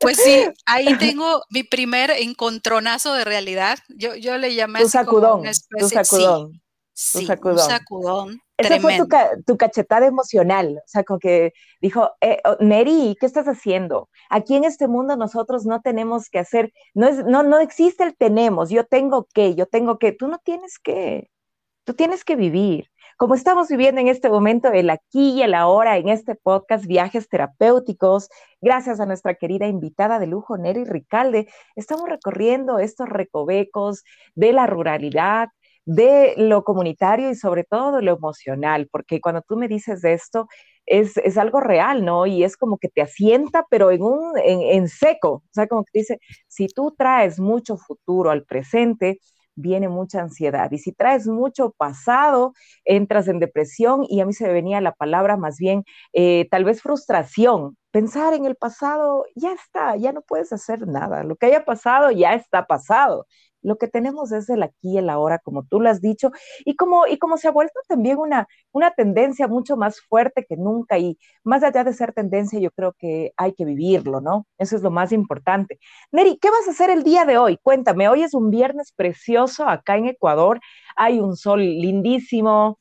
Pues 0.00 0.16
sí, 0.16 0.44
ahí 0.66 0.96
tengo 0.98 1.42
mi 1.50 1.62
primer 1.62 2.10
encontronazo 2.10 3.14
de 3.14 3.24
realidad. 3.24 3.78
Yo, 3.88 4.16
yo 4.16 4.38
le 4.38 4.54
llamé 4.54 4.80
tu 4.80 4.88
sacudón, 4.88 5.40
una 5.40 5.50
especie, 5.50 6.04
sacudón. 6.04 6.52
Sí, 6.52 6.60
sacudón. 6.98 7.52
un 7.52 7.58
sacudón. 7.58 8.42
Esa 8.56 8.80
fue 8.80 8.98
tu, 9.46 9.56
cachetada 9.56 10.06
emocional, 10.06 10.78
o 10.78 10.88
sea, 10.88 11.04
como 11.04 11.20
que 11.20 11.52
dijo, 11.80 12.10
eh, 12.20 12.40
oh, 12.44 12.56
Neri, 12.58 13.16
¿qué 13.20 13.24
estás 13.24 13.46
haciendo? 13.46 14.08
Aquí 14.30 14.56
en 14.56 14.64
este 14.64 14.88
mundo 14.88 15.16
nosotros 15.16 15.64
no 15.64 15.80
tenemos 15.80 16.28
que 16.28 16.40
hacer, 16.40 16.72
no, 16.92 17.06
es, 17.06 17.24
no, 17.24 17.44
no 17.44 17.60
existe 17.60 18.02
el 18.02 18.16
tenemos, 18.16 18.68
yo 18.70 18.84
tengo 18.84 19.28
que, 19.32 19.54
yo 19.54 19.66
tengo 19.66 19.98
que, 19.98 20.10
tú 20.10 20.26
no 20.26 20.38
tienes 20.38 20.80
que, 20.80 21.30
tú 21.84 21.94
tienes 21.94 22.24
que 22.24 22.34
vivir. 22.34 22.90
Como 23.16 23.34
estamos 23.34 23.68
viviendo 23.68 24.00
en 24.00 24.08
este 24.08 24.28
momento, 24.28 24.68
el 24.72 24.90
aquí 24.90 25.30
y 25.32 25.42
el 25.42 25.54
ahora, 25.54 25.96
en 25.96 26.08
este 26.08 26.34
podcast 26.34 26.86
Viajes 26.86 27.28
Terapéuticos, 27.28 28.28
gracias 28.60 29.00
a 29.00 29.06
nuestra 29.06 29.34
querida 29.34 29.66
invitada 29.68 30.18
de 30.18 30.26
lujo, 30.26 30.56
Neri 30.56 30.84
Ricalde, 30.84 31.48
estamos 31.76 32.08
recorriendo 32.08 32.78
estos 32.78 33.08
recovecos 33.08 34.04
de 34.34 34.52
la 34.52 34.66
ruralidad, 34.66 35.48
de 35.88 36.34
lo 36.36 36.64
comunitario 36.64 37.30
y 37.30 37.34
sobre 37.34 37.64
todo 37.64 37.96
de 37.96 38.02
lo 38.02 38.14
emocional, 38.14 38.88
porque 38.92 39.22
cuando 39.22 39.40
tú 39.40 39.56
me 39.56 39.68
dices 39.68 40.02
de 40.02 40.12
esto, 40.12 40.46
es, 40.84 41.16
algo 41.38 41.60
real, 41.60 42.04
¿no? 42.04 42.26
Y 42.26 42.44
es 42.44 42.58
como 42.58 42.76
que 42.76 42.88
te 42.88 43.00
asienta, 43.00 43.64
pero 43.70 43.90
en, 43.90 44.02
un, 44.02 44.34
en, 44.38 44.88
seco, 44.88 45.30
o 45.30 45.50
sea, 45.50 45.66
como 45.66 45.84
que 45.84 46.00
dice, 46.00 46.18
si 46.46 46.66
tú 46.68 46.94
traes 46.96 47.40
mucho 47.40 47.78
futuro 47.78 48.30
al 48.30 48.44
presente, 48.44 49.18
viene 49.54 49.88
mucha 49.88 50.20
ansiedad. 50.20 50.70
Y 50.72 50.78
si 50.78 50.92
traes 50.92 51.26
mucho 51.26 51.70
pasado, 51.76 52.52
entras 52.84 53.26
en 53.28 53.38
depresión 53.40 54.04
y 54.08 54.20
a 54.20 54.26
mí 54.26 54.34
se 54.34 54.46
me 54.46 54.52
venía 54.52 54.80
la 54.82 54.92
palabra 54.92 55.36
más 55.38 55.56
bien, 55.58 55.84
eh, 56.12 56.48
tal 56.50 56.64
vez 56.64 56.82
frustración. 56.82 57.76
Pensar 57.90 58.34
en 58.34 58.44
el 58.44 58.56
pasado, 58.56 59.24
ya 59.34 59.52
está, 59.52 59.96
ya 59.96 60.12
no 60.12 60.20
puedes 60.20 60.52
hacer 60.52 60.86
nada. 60.86 61.24
Lo 61.24 61.36
que 61.36 61.46
haya 61.46 61.64
pasado 61.64 62.10
ya 62.10 62.34
está 62.34 62.66
pasado. 62.66 63.26
Lo 63.62 63.76
que 63.76 63.88
tenemos 63.88 64.32
es 64.32 64.48
el 64.50 64.62
aquí 64.62 64.94
y 64.94 64.98
el 64.98 65.10
ahora, 65.10 65.38
como 65.38 65.64
tú 65.64 65.80
lo 65.80 65.88
has 65.88 66.00
dicho, 66.00 66.30
y 66.64 66.76
como, 66.76 67.06
y 67.06 67.18
como 67.18 67.36
se 67.36 67.48
ha 67.48 67.50
vuelto 67.50 67.80
también 67.88 68.18
una, 68.18 68.46
una 68.72 68.92
tendencia 68.92 69.48
mucho 69.48 69.76
más 69.76 70.00
fuerte 70.00 70.44
que 70.48 70.56
nunca, 70.56 70.98
y 70.98 71.18
más 71.44 71.62
allá 71.62 71.84
de 71.84 71.92
ser 71.92 72.12
tendencia, 72.12 72.58
yo 72.60 72.70
creo 72.70 72.94
que 72.98 73.32
hay 73.36 73.52
que 73.54 73.64
vivirlo, 73.64 74.20
¿no? 74.20 74.46
Eso 74.58 74.76
es 74.76 74.82
lo 74.82 74.90
más 74.90 75.12
importante. 75.12 75.78
Neri, 76.12 76.38
¿qué 76.40 76.50
vas 76.50 76.66
a 76.68 76.70
hacer 76.72 76.90
el 76.90 77.02
día 77.02 77.24
de 77.24 77.38
hoy? 77.38 77.58
Cuéntame, 77.62 78.08
hoy 78.08 78.22
es 78.22 78.34
un 78.34 78.50
viernes 78.50 78.92
precioso 78.92 79.68
acá 79.68 79.96
en 79.96 80.06
Ecuador, 80.06 80.60
hay 80.96 81.20
un 81.20 81.36
sol 81.36 81.60
lindísimo, 81.60 82.78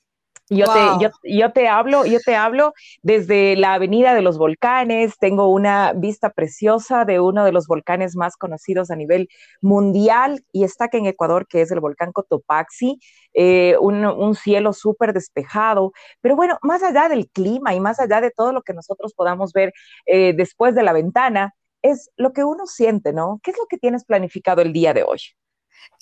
yo, 0.49 0.65
te, 0.65 1.31
yo, 1.37 1.51
te 1.51 1.67
hablo, 1.67 2.05
yo 2.05 2.19
te 2.19 2.35
hablo 2.35 2.73
desde 3.01 3.55
la 3.55 3.73
Avenida 3.73 4.13
de 4.13 4.21
los 4.21 4.37
Volcanes, 4.37 5.17
tengo 5.19 5.47
una 5.47 5.93
vista 5.93 6.29
preciosa 6.29 7.05
de 7.05 7.19
uno 7.19 7.43
de 7.43 7.51
los 7.51 7.67
volcanes 7.67 8.15
más 8.15 8.37
conocidos 8.37 8.89
a 8.91 8.95
nivel 8.95 9.29
mundial 9.61 10.43
y 10.51 10.63
está 10.63 10.85
aquí 10.85 10.97
en 10.97 11.05
Ecuador, 11.05 11.47
que 11.47 11.61
es 11.61 11.71
el 11.71 11.79
volcán 11.79 12.11
Cotopaxi, 12.11 12.99
eh, 13.33 13.75
un, 13.79 14.35
cielo 14.35 14.73
súper 14.73 15.13
despejado, 15.13 15.91
pero 16.21 16.35
bueno, 16.35 16.57
más 16.61 16.83
allá 16.83 17.09
del 17.09 17.29
clima 17.29 17.73
y 17.73 17.79
más 17.79 17.99
allá 17.99 18.21
de 18.21 18.31
todo 18.31 18.53
lo 18.53 18.61
que 18.61 18.73
nosotros 18.73 19.13
podamos 19.13 19.51
ver 19.53 19.73
eh, 20.05 20.33
después 20.35 20.75
de 20.75 20.83
la 20.83 20.93
ventana, 20.93 21.53
es 21.81 22.09
lo 22.17 22.33
que 22.33 22.43
uno 22.43 22.65
siente, 22.67 23.13
¿no? 23.13 23.39
¿Qué 23.43 23.51
es 23.51 23.57
lo 23.57 23.65
que 23.67 23.77
tienes 23.77 24.05
planificado 24.05 24.61
el 24.61 24.73
día 24.73 24.93
de 24.93 25.03
hoy? 25.03 25.19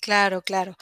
Claro, 0.00 0.42
claro. 0.42 0.74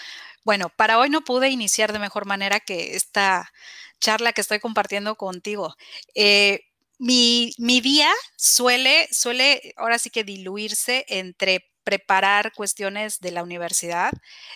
Bueno, 0.45 0.69
para 0.77 0.99
hoy 0.99 1.09
no 1.11 1.23
pude 1.23 1.49
iniciar 1.49 1.93
de 1.93 1.99
mejor 1.99 2.27
manera 2.27 2.61
que 2.61 2.97
esta 2.97 3.51
charla 3.99 4.33
que 4.33 4.43
estoy 4.43 4.61
compartiendo 4.61 5.17
contigo. 5.17 5.75
Eh, 6.15 6.61
mi, 6.99 7.55
día 7.59 8.11
suele, 8.37 9.09
suele 9.11 9.75
ahora 9.77 9.99
sí 9.99 10.11
que 10.11 10.25
diluirse 10.25 11.07
entre 11.09 11.71
preparar 11.83 12.53
cuestiones 12.53 13.21
de 13.21 13.31
la 13.33 13.43
universidad. 13.43 14.13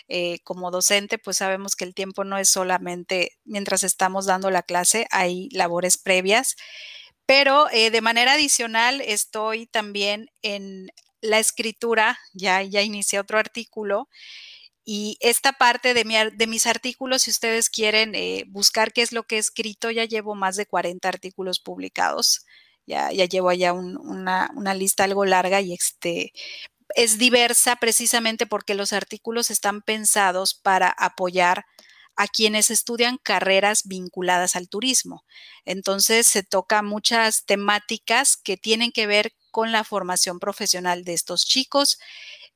Eh, 0.07 0.39
como 0.43 0.71
docente, 0.71 1.17
pues 1.17 1.37
sabemos 1.37 1.75
que 1.75 1.85
el 1.85 1.95
tiempo 1.95 2.23
no 2.23 2.37
es 2.37 2.49
solamente 2.49 3.31
mientras 3.45 3.83
estamos 3.83 4.25
dando 4.25 4.51
la 4.51 4.63
clase, 4.63 5.07
hay 5.11 5.49
labores 5.51 5.97
previas, 5.97 6.55
pero 7.25 7.69
eh, 7.71 7.91
de 7.91 8.01
manera 8.01 8.33
adicional 8.33 9.01
estoy 9.01 9.67
también 9.67 10.29
en 10.41 10.91
la 11.21 11.39
escritura, 11.39 12.19
ya, 12.33 12.63
ya 12.63 12.81
inicié 12.81 13.19
otro 13.19 13.37
artículo 13.39 14.07
y 14.91 15.17
esta 15.19 15.53
parte 15.53 15.93
de, 15.93 16.47
mis 16.47 16.65
artículos, 16.65 17.21
si 17.21 17.29
ustedes 17.29 17.69
quieren 17.69 18.15
eh, 18.15 18.45
buscar 18.47 18.91
qué 18.91 19.03
es 19.03 19.11
lo 19.11 19.21
que 19.21 19.35
he 19.35 19.37
escrito, 19.37 19.91
ya 19.91 20.05
llevo 20.05 20.33
más 20.33 20.55
de 20.55 20.65
40 20.65 21.07
artículos 21.07 21.59
publicados. 21.59 22.43
Ya, 22.87 23.11
ya 23.11 23.25
llevo 23.25 23.49
allá 23.49 23.71
una, 23.71 24.49
una, 24.55 24.73
lista 24.73 25.03
algo 25.03 25.25
larga 25.25 25.61
y 25.61 25.73
este, 25.73 26.33
es 26.95 27.19
diversa 27.19 27.75
precisamente 27.75 28.47
porque 28.47 28.73
los 28.73 28.91
artículos 28.91 29.51
están 29.51 29.83
pensados 29.83 30.55
para 30.55 30.89
apoyar 30.89 31.65
a 32.15 32.27
quienes 32.27 32.71
estudian 32.71 33.19
carreras 33.21 33.83
vinculadas 33.85 34.55
al 34.55 34.69
turismo. 34.69 35.23
Entonces 35.65 36.25
se 36.25 36.41
toca 36.41 36.81
muchas 36.81 37.45
temáticas 37.45 38.37
que 38.37 38.57
tienen 38.57 38.91
que 38.91 39.05
ver 39.05 39.33
con 39.51 39.71
la 39.71 39.83
formación 39.83 40.39
profesional 40.39 41.03
de 41.03 41.13
estos 41.13 41.45
chicos 41.45 41.99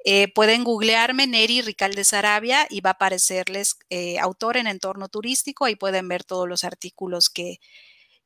eh, 0.05 0.31
pueden 0.33 0.63
googlearme 0.63 1.27
Neri 1.27 1.61
Ricalde 1.61 2.03
Sarabia 2.03 2.67
y 2.69 2.81
va 2.81 2.91
a 2.91 2.93
aparecerles 2.93 3.77
eh, 3.89 4.19
autor 4.19 4.57
en 4.57 4.67
entorno 4.67 5.07
turístico. 5.07 5.65
Ahí 5.65 5.75
pueden 5.75 6.07
ver 6.07 6.23
todos 6.23 6.47
los 6.47 6.63
artículos 6.63 7.29
que, 7.29 7.59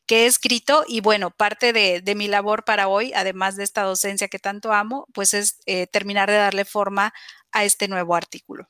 he 0.09 0.25
escrito. 0.25 0.83
Y 0.87 1.01
bueno, 1.01 1.31
parte 1.31 1.73
de, 1.73 2.15
mi 2.15 2.27
labor 2.27 2.63
para 2.63 2.87
hoy, 2.87 3.13
además 3.13 3.57
de 3.57 3.63
esta 3.63 3.83
docencia 3.83 4.27
que 4.27 4.39
tanto 4.39 4.71
amo, 4.71 5.05
pues 5.13 5.33
es 5.33 5.59
eh, 5.65 5.85
terminar 5.85 6.29
de 6.29 6.37
darle 6.37 6.65
forma 6.65 7.13
a 7.51 7.63
este 7.65 7.87
nuevo 7.87 8.15
artículo. 8.15 8.67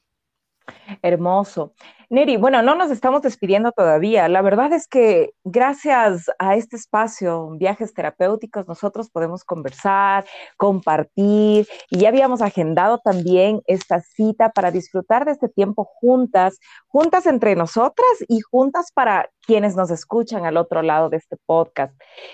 Hermoso. 1.02 1.74
Neri, 2.10 2.38
bueno, 2.38 2.62
no 2.62 2.74
nos 2.74 2.90
estamos 2.90 3.22
despidiendo 3.22 3.74
todavía. 3.74 4.30
La 4.30 4.42
verdad 4.42 4.72
es 4.72 4.88
que 4.88 5.32
gracias 5.44 6.28
a 6.40 6.56
este 6.56 6.78
espacio, 6.78 7.50
viajes 7.58 7.94
terapéuticos, 7.94 8.66
nosotros 8.66 9.10
podemos 9.10 9.44
conversar, 9.44 10.26
compartir 10.56 11.68
y 11.90 11.98
ya 11.98 12.08
habíamos 12.08 12.42
agendado 12.42 13.00
también 13.00 13.62
esta 13.68 14.00
cita 14.00 14.52
para 14.52 14.72
disfrutar 14.72 15.26
de 15.26 15.34
este 15.34 15.50
tiempo 15.50 15.84
juntas, 15.84 16.60
juntas 16.88 17.26
entre 17.26 17.58
nosotras 17.58 18.08
y 18.30 18.40
juntas 18.40 18.94
para 18.94 19.30
quienes 19.48 19.76
nos 19.76 19.92
escuchan 19.92 20.46
al 20.46 20.58
otro 20.58 20.82
lado 20.82 21.10
de 21.10 21.18
este 21.18 21.38
podcast. 21.46 21.94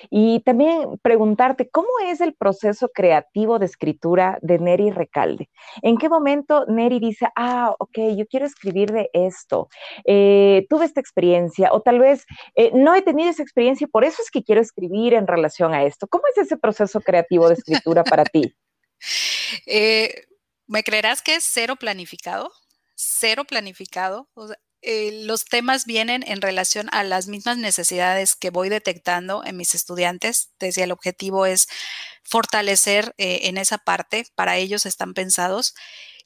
Y 0.10 0.42
también 0.42 1.00
preguntarte, 1.02 1.70
¿cómo 1.70 1.88
es 2.06 2.22
el 2.22 2.34
proceso 2.36 2.90
creativo 2.94 3.60
de 3.60 3.68
escritura 3.68 4.40
de 4.42 4.60
Neri 4.60 4.92
Recalde? 4.92 5.50
¿En 5.82 5.98
qué 5.98 6.10
momento 6.10 6.66
Neri 6.68 7.00
dice, 7.00 7.28
ah, 7.36 7.76
ok, 7.80 7.98
yo 8.18 8.26
quiero 8.28 8.46
escribir 8.46 8.92
de 8.92 9.10
esto? 9.14 9.63
Eh, 10.06 10.66
tuve 10.70 10.86
esta 10.86 11.00
experiencia 11.00 11.72
o 11.72 11.82
tal 11.82 12.00
vez 12.00 12.26
eh, 12.56 12.72
no 12.74 12.96
he 12.96 13.02
tenido 13.02 13.30
esa 13.30 13.44
experiencia 13.44 13.86
y 13.86 13.90
por 13.90 14.04
eso 14.04 14.22
es 14.22 14.32
que 14.32 14.44
quiero 14.44 14.62
escribir 14.62 15.14
en 15.14 15.28
relación 15.28 15.74
a 15.74 15.84
esto. 15.84 16.08
¿Cómo 16.08 16.24
es 16.32 16.38
ese 16.38 16.58
proceso 16.58 17.02
creativo 17.02 17.48
de 17.48 17.56
escritura 17.56 18.04
para 18.04 18.26
ti? 18.26 18.56
Eh, 19.66 20.26
¿Me 20.68 20.84
creerás 20.84 21.22
que 21.22 21.36
es 21.36 21.44
cero 21.44 21.76
planificado? 21.76 22.52
Cero 22.96 23.44
planificado. 23.46 24.30
los 25.26 25.46
temas 25.46 25.86
vienen 25.86 26.24
en 26.28 26.42
relación 26.42 26.90
a 26.92 27.04
las 27.04 27.28
mismas 27.28 27.58
necesidades 27.58 28.36
que 28.36 28.50
voy 28.50 28.70
detectando 28.70 29.44
en 29.46 29.58
mis 29.58 29.76
estudiantes. 29.76 30.52
Desde 30.60 30.84
el 30.84 30.92
objetivo 30.92 31.46
es 31.46 31.68
fortalecer 32.24 33.14
en 33.18 33.58
esa 33.58 33.78
parte, 33.78 34.26
para 34.36 34.58
ellos 34.58 34.86
están 34.86 35.14
pensados. 35.14 35.74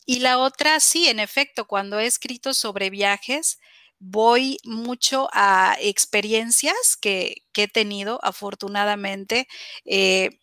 Y 0.10 0.20
la 0.22 0.40
otra, 0.40 0.80
sí, 0.80 1.10
en 1.10 1.20
efecto, 1.20 1.68
cuando 1.68 2.00
he 2.00 2.06
escrito 2.06 2.54
sobre 2.54 2.90
viajes, 2.90 3.60
voy 4.00 4.58
mucho 4.64 5.28
a 5.34 5.76
experiencias 5.82 6.96
que, 6.96 7.44
he 7.54 7.68
tenido, 7.68 8.18
afortunadamente. 8.24 9.50
Eh, 9.84 10.40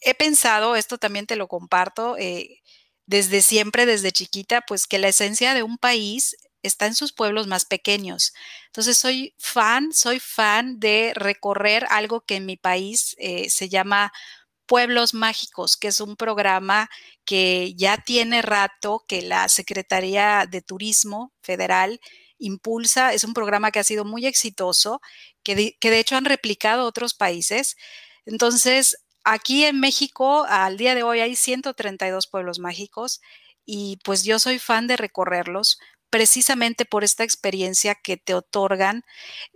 he 0.00 0.14
pensado, 0.14 0.76
esto 0.76 0.98
también 0.98 1.26
te 1.26 1.36
lo 1.36 1.48
comparto, 1.48 2.16
eh, 2.18 2.62
desde 3.06 3.42
siempre, 3.42 3.86
desde 3.86 4.12
chiquita, 4.12 4.62
pues 4.62 4.86
que 4.86 4.98
la 4.98 5.08
esencia 5.08 5.54
de 5.54 5.62
un 5.62 5.78
país 5.78 6.36
está 6.62 6.86
en 6.86 6.94
sus 6.96 7.12
pueblos 7.12 7.46
más 7.46 7.64
pequeños. 7.66 8.34
Entonces 8.66 8.98
soy 8.98 9.34
fan, 9.38 9.92
soy 9.92 10.20
fan 10.20 10.80
de 10.80 11.12
recorrer 11.14 11.86
algo 11.90 12.22
que 12.22 12.36
en 12.36 12.46
mi 12.46 12.56
país 12.56 13.16
eh, 13.18 13.50
se 13.50 13.68
llama 13.68 14.12
Pueblos 14.68 15.14
Mágicos, 15.14 15.76
que 15.76 15.88
es 15.88 16.00
un 16.00 16.14
programa 16.14 16.90
que 17.24 17.74
ya 17.74 17.96
tiene 17.96 18.42
rato 18.42 19.04
que 19.08 19.22
la 19.22 19.48
Secretaría 19.48 20.46
de 20.48 20.62
Turismo 20.62 21.32
Federal 21.42 22.00
impulsa. 22.38 23.14
Es 23.14 23.24
un 23.24 23.34
programa 23.34 23.70
que 23.70 23.80
ha 23.80 23.84
sido 23.84 24.04
muy 24.04 24.26
exitoso, 24.26 25.00
que 25.42 25.56
de, 25.56 25.98
hecho 25.98 26.16
han 26.16 26.26
replicado 26.26 26.84
otros 26.84 27.14
países. 27.14 27.76
Entonces, 28.26 28.98
aquí 29.24 29.64
en 29.64 29.80
México, 29.80 30.44
al 30.48 30.76
día 30.76 30.94
de 30.94 31.02
hoy 31.02 31.20
hay 31.20 31.34
132 31.34 32.26
pueblos 32.26 32.58
mágicos 32.58 33.20
y 33.64 33.98
pues 34.04 34.22
yo 34.22 34.38
soy 34.38 34.58
fan 34.58 34.86
de 34.86 34.98
recorrerlos 34.98 35.78
precisamente 36.10 36.84
por 36.84 37.04
esta 37.04 37.24
experiencia 37.24 37.94
que 37.94 38.16
te 38.16 38.34
otorgan 38.34 39.02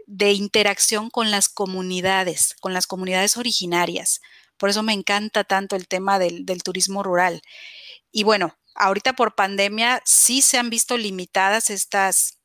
de 0.07 0.33
interacción 0.33 1.11
con 1.11 1.31
las 1.31 1.48
comunidades, 1.48 2.57
con 2.61 2.72
las 2.75 2.87
comunidades 2.87 3.37
originarias. 3.37 4.20
Por 4.56 4.70
eso 4.70 4.82
me 4.82 4.92
encanta 4.92 5.44
tanto 5.44 5.76
el 5.76 5.88
tema 5.88 6.18
del, 6.18 6.44
turismo 6.62 7.02
rural. 7.02 7.42
Y 8.10 8.24
bueno, 8.24 8.56
ahorita 8.74 9.14
por 9.14 9.34
pandemia 9.34 10.02
sí 10.04 10.42
se 10.42 10.58
han 10.58 10.70
visto 10.70 10.96
limitadas 10.96 11.70
estas 11.70 12.38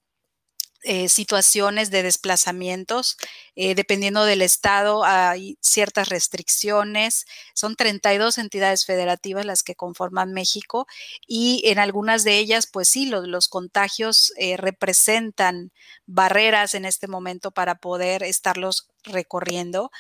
eh, 0.84 1.10
situaciones 1.10 1.92
de 1.92 2.04
desplazamientos. 2.04 3.18
Eh, 3.56 3.76
dependiendo 3.76 4.24
del 4.26 4.42
estado, 4.42 5.04
hay 5.04 5.58
ciertas 5.60 6.08
restricciones. 6.08 7.26
Son 7.56 7.76
32 7.76 8.38
entidades 8.38 8.86
federativas 8.86 9.46
las 9.46 9.64
que 9.64 9.76
conforman 9.76 10.34
México 10.34 10.88
y 11.28 11.62
en 11.66 11.80
algunas 11.80 12.24
de 12.24 12.38
ellas, 12.38 12.68
pues 12.72 12.88
sí, 12.88 13.08
los, 13.08 13.48
contagios 13.50 14.32
eh, 14.38 14.56
representan 14.56 15.72
barreras 16.06 16.74
en 16.74 16.86
este 16.86 17.08
momento 17.08 17.52
para 17.52 17.76
poder 17.76 18.24
estarlos 18.24 18.88
recorriendo 19.04 19.92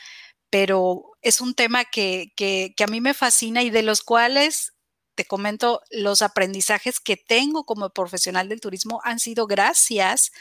pero 0.49 1.17
es 1.21 1.41
un 1.41 1.53
tema 1.53 1.85
que, 1.85 2.33
a 2.79 2.87
mí 2.87 3.01
me 3.01 3.13
fascina 3.13 3.63
y 3.63 3.69
de 3.69 3.83
los 3.83 4.01
cuales 4.01 4.73
te 5.15 5.25
comento, 5.25 5.81
los 5.89 6.21
aprendizajes 6.21 6.99
que 6.99 7.17
tengo 7.17 7.65
como 7.65 7.89
profesional 7.89 8.49
del 8.49 8.61
turismo 8.61 9.01
han 9.03 9.19
sido 9.19 9.47
gracias 9.47 10.31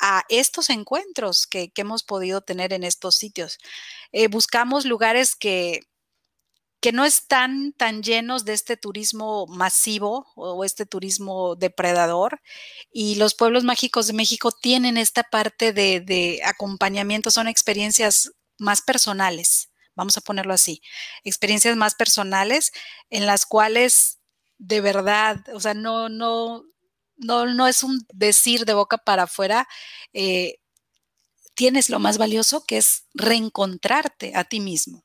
a 0.00 0.24
estos 0.28 0.70
encuentros 0.70 1.46
que, 1.46 1.72
hemos 1.76 2.02
podido 2.04 2.42
tener 2.42 2.72
en 2.72 2.84
estos 2.84 3.16
sitios. 3.16 3.58
Eh, 4.12 4.28
buscamos 4.28 4.84
lugares 4.84 5.34
que, 5.34 5.80
que 6.80 6.92
no 6.92 7.04
están 7.04 7.72
tan 7.72 8.02
llenos 8.02 8.44
de 8.44 8.52
este 8.52 8.76
turismo 8.76 9.46
masivo 9.46 10.26
o 10.36 10.62
este 10.64 10.86
turismo 10.86 11.56
depredador. 11.56 12.40
Y 12.92 13.16
los 13.16 13.34
pueblos 13.34 13.64
mágicos 13.64 14.06
de 14.06 14.12
México 14.12 14.52
tienen 14.52 14.98
esta 14.98 15.24
parte 15.24 15.72
de 15.72 16.40
acompañamiento, 16.44 17.30
son 17.30 17.48
experiencias 17.48 18.32
más 18.58 18.82
personales, 18.82 19.70
vamos 19.94 20.16
a 20.16 20.20
ponerlo 20.20 20.54
así, 20.54 20.80
experiencias 21.24 21.76
más 21.76 21.94
personales 21.94 22.72
en 23.10 23.26
las 23.26 23.46
cuales 23.46 24.18
de 24.58 24.80
verdad, 24.80 25.44
o 25.54 25.60
sea, 25.60 25.74
no, 25.74 26.08
no, 26.08 26.64
no, 27.16 27.46
no 27.46 27.66
es 27.66 27.82
un 27.82 28.04
decir 28.12 28.64
de 28.64 28.74
boca 28.74 28.98
para 28.98 29.24
afuera, 29.24 29.68
eh, 30.12 30.56
tienes 31.54 31.90
lo 31.90 31.98
más 31.98 32.18
valioso 32.18 32.64
que 32.66 32.76
es 32.78 33.06
reencontrarte 33.14 34.32
a 34.34 34.44
ti 34.44 34.60
mismo. 34.60 35.04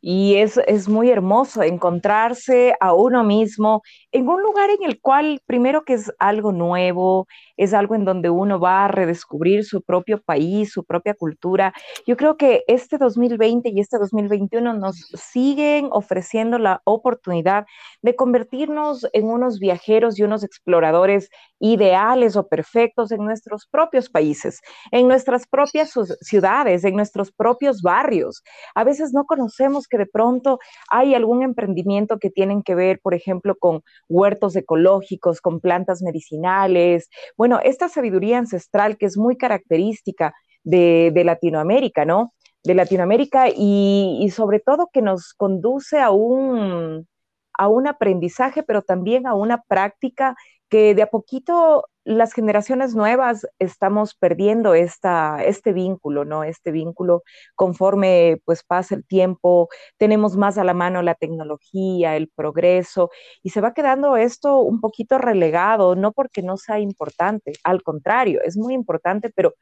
Y 0.00 0.36
es, 0.36 0.58
es, 0.68 0.88
muy 0.88 1.10
hermoso 1.10 1.62
encontrarse 1.62 2.74
a 2.80 2.94
uno 2.94 3.24
mismo 3.24 3.82
en 4.14 4.28
un 4.28 4.40
lugar 4.42 4.70
en 4.70 4.88
el 4.88 5.00
cual, 5.00 5.40
primero 5.44 5.84
que 5.84 5.94
es 5.94 6.12
algo 6.20 6.52
nuevo, 6.52 7.26
es 7.56 7.74
algo 7.74 7.96
en 7.96 8.04
donde 8.04 8.30
uno 8.30 8.60
va 8.60 8.84
a 8.84 8.88
redescubrir 8.88 9.64
su 9.64 9.82
propio 9.82 10.22
país, 10.22 10.70
su 10.72 10.84
propia 10.84 11.14
cultura. 11.14 11.74
Yo 12.06 12.16
creo 12.16 12.36
que 12.36 12.62
este 12.68 12.96
2020 12.96 13.70
y 13.70 13.80
este 13.80 13.98
2021 13.98 14.72
nos 14.74 15.08
siguen 15.14 15.88
ofreciendo 15.90 16.60
la 16.60 16.80
oportunidad 16.84 17.66
de 18.02 18.14
convertirnos 18.14 19.04
en 19.12 19.26
unos 19.26 19.58
viajeros 19.58 20.16
y 20.16 20.22
unos 20.22 20.44
exploradores 20.44 21.28
ideales 21.58 22.36
o 22.36 22.46
perfectos 22.46 23.10
en 23.10 23.24
nuestros 23.24 23.66
propios 23.66 24.08
países, 24.08 24.60
en 24.92 25.08
nuestras 25.08 25.44
propias 25.48 25.92
ciudades, 26.20 26.84
en 26.84 26.94
nuestros 26.94 27.32
propios 27.32 27.82
barrios. 27.82 28.44
A 28.76 28.84
veces 28.84 29.12
no 29.12 29.24
conocemos 29.24 29.88
que 29.88 29.98
de 29.98 30.06
pronto 30.06 30.60
hay 30.88 31.16
algún 31.16 31.42
emprendimiento 31.42 32.20
que 32.20 32.30
tienen 32.30 32.62
que 32.62 32.76
ver, 32.76 33.00
por 33.02 33.14
ejemplo, 33.14 33.56
con 33.56 33.82
huertos 34.08 34.56
ecológicos, 34.56 35.40
con 35.40 35.60
plantas 35.60 36.02
medicinales. 36.02 37.08
Bueno, 37.36 37.60
esta 37.62 37.88
sabiduría 37.88 38.38
ancestral 38.38 38.96
que 38.96 39.06
es 39.06 39.16
muy 39.16 39.36
característica 39.36 40.34
de, 40.62 41.12
Latinoamérica, 41.24 42.04
¿no? 42.04 42.34
De 42.62 42.74
Latinoamérica 42.74 43.48
y, 43.54 44.30
sobre 44.34 44.60
todo 44.60 44.90
que 44.92 45.02
nos 45.02 45.34
conduce 45.34 46.00
a 46.00 46.10
un, 46.10 47.06
a 47.58 47.68
un 47.68 47.86
aprendizaje, 47.86 48.62
pero 48.62 48.82
también 48.82 49.26
a 49.26 49.34
una 49.34 49.62
práctica 49.62 50.34
que 50.68 50.94
de 50.94 51.02
a 51.02 51.06
poquito 51.08 51.84
las 52.04 52.32
generaciones 52.34 52.94
nuevas 52.94 53.46
estamos 53.58 54.14
perdiendo 54.14 54.74
este 54.74 55.72
vínculo, 55.72 56.24
¿no? 56.24 56.44
Este 56.44 56.70
vínculo 56.70 57.22
conforme 57.54 58.40
pues 58.44 58.62
pasa 58.62 58.94
el 58.94 59.06
tiempo, 59.06 59.68
tenemos 59.96 60.36
más 60.36 60.58
a 60.58 60.64
la 60.64 60.74
mano 60.74 61.02
la 61.02 61.14
tecnología, 61.14 62.16
el 62.16 62.28
progreso, 62.28 63.10
y 63.42 63.50
se 63.50 63.60
va 63.60 63.74
quedando 63.74 64.16
esto 64.16 64.60
un 64.60 64.80
poquito 64.80 65.18
relegado, 65.18 65.96
no 65.96 66.12
porque 66.12 66.42
no 66.42 66.56
sea 66.56 66.78
importante, 66.78 67.52
al 67.64 67.82
contrario, 67.82 68.40
es 68.44 68.56
muy 68.56 68.74
importante, 68.74 69.30
pero 69.34 69.54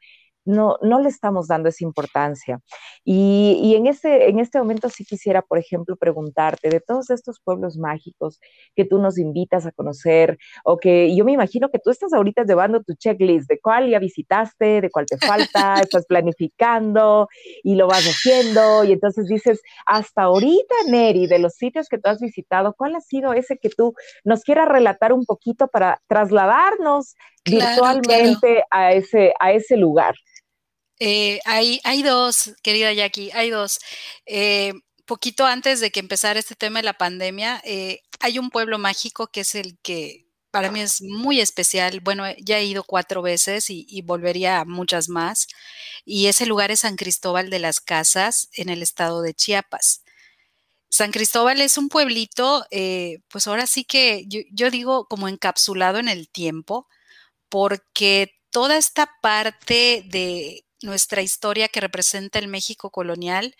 no, 0.45 0.77
no 0.81 0.99
le 0.99 1.09
estamos 1.09 1.47
dando 1.47 1.69
esa 1.69 1.83
importancia. 1.83 2.59
Y, 3.03 3.75
en, 3.75 3.87
este, 3.87 4.29
en 4.29 4.39
este 4.39 4.59
momento 4.59 4.89
sí 4.89 5.05
quisiera, 5.05 5.41
por 5.41 5.57
ejemplo, 5.57 5.95
preguntarte 5.95 6.69
de 6.69 6.79
todos 6.79 7.09
estos 7.09 7.39
pueblos 7.43 7.77
mágicos 7.77 8.39
que 8.75 8.85
tú 8.85 8.99
nos 8.99 9.17
invitas 9.17 9.65
a 9.65 9.71
conocer, 9.71 10.37
o 10.63 10.77
que 10.77 11.15
yo 11.15 11.25
me 11.25 11.33
imagino 11.33 11.69
que 11.69 11.79
tú 11.79 11.89
estás 11.89 12.13
ahorita 12.13 12.43
llevando 12.43 12.83
tu 12.83 12.93
checklist 12.93 13.49
de 13.49 13.59
cuál 13.59 13.89
ya 13.89 13.99
visitaste, 13.99 14.81
de 14.81 14.89
cuál 14.89 15.05
te 15.05 15.17
falta, 15.17 15.75
estás 15.81 16.05
planificando 16.05 17.27
y 17.63 17.75
lo 17.75 17.87
vas 17.87 18.05
haciendo, 18.05 18.83
y 18.83 18.93
entonces 18.93 19.27
dices, 19.27 19.61
hasta 19.85 20.23
ahorita, 20.23 20.75
Neri, 20.89 21.27
de 21.27 21.39
los 21.39 21.53
sitios 21.53 21.87
que 21.87 21.97
tú 21.97 22.09
has 22.09 22.19
visitado, 22.19 22.73
¿cuál 22.77 22.95
ha 22.95 23.01
sido 23.01 23.33
ese 23.33 23.57
que 23.57 23.69
tú 23.69 23.93
nos 24.23 24.43
quieras 24.43 24.67
relatar 24.67 25.13
un 25.13 25.25
poquito 25.25 25.67
para 25.67 26.01
trasladarnos 26.07 27.15
virtualmente 27.45 28.63
A, 28.69 28.93
ese, 28.93 29.33
a 29.39 29.51
ese 29.51 29.77
lugar? 29.77 30.15
Eh, 31.05 31.41
hay, 31.43 32.01
dos, 32.01 32.53
querida 32.63 32.93
Jackie, 32.93 33.29
hay 33.33 33.49
dos. 33.49 33.79
Eh, 34.25 34.71
poquito 35.05 35.45
antes 35.45 35.81
de 35.81 35.91
que 35.91 35.99
empezara 35.99 36.39
este 36.39 36.55
tema 36.55 36.79
de 36.79 36.83
la 36.83 36.93
pandemia, 36.93 37.61
eh, 37.65 37.99
hay 38.21 38.39
un 38.39 38.49
pueblo 38.49 38.77
mágico 38.79 39.27
que 39.27 39.41
es 39.41 39.53
el 39.55 39.77
que 39.79 40.27
para 40.49 40.71
mí 40.71 40.79
es 40.79 41.01
muy 41.01 41.41
especial. 41.41 41.99
Bueno, 41.99 42.23
ya 42.39 42.59
he 42.59 42.63
ido 42.63 42.85
cuatro 42.85 43.21
veces 43.21 43.69
y, 43.69 44.01
volvería 44.03 44.61
a 44.61 44.65
muchas 44.65 45.09
más. 45.09 45.47
Y 46.05 46.27
ese 46.27 46.45
lugar 46.45 46.71
es 46.71 46.81
San 46.81 46.95
Cristóbal 46.95 47.49
de 47.49 47.59
las 47.59 47.81
Casas, 47.81 48.47
en 48.53 48.69
el 48.69 48.81
estado 48.81 49.21
de 49.21 49.33
Chiapas. 49.33 50.03
San 50.89 51.11
Cristóbal 51.11 51.59
es 51.59 51.77
un 51.77 51.89
pueblito, 51.89 52.65
pues 53.29 53.47
ahora 53.47 53.67
sí 53.67 53.83
que 53.83 54.25
yo, 54.27 54.71
digo 54.71 55.07
como 55.07 55.27
encapsulado 55.27 55.99
en 55.99 56.07
el 56.07 56.29
tiempo, 56.29 56.87
porque 57.49 58.39
toda 58.51 58.77
esta 58.77 59.09
parte 59.21 60.03
de 60.07 60.62
nuestra 60.83 61.21
historia 61.21 61.67
que 61.67 61.79
representa 61.79 62.39
el 62.39 62.47
México 62.47 62.91
colonial, 62.91 63.55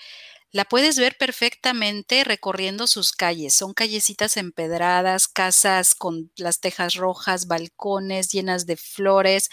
la 0.53 0.65
puedes 0.65 0.99
ver 0.99 1.17
perfectamente 1.17 2.23
recorriendo 2.23 2.85
sus 2.85 3.11
calles. 3.11 3.55
Son 3.55 3.73
callecitas 3.73 4.37
empedradas, 4.37 5.27
casas 5.27 5.95
con 5.95 6.31
las 6.37 6.59
tejas 6.59 6.93
rojas, 6.93 7.47
balcones 7.47 8.31
llenas 8.31 8.67
de 8.67 8.77
flores. 8.77 9.49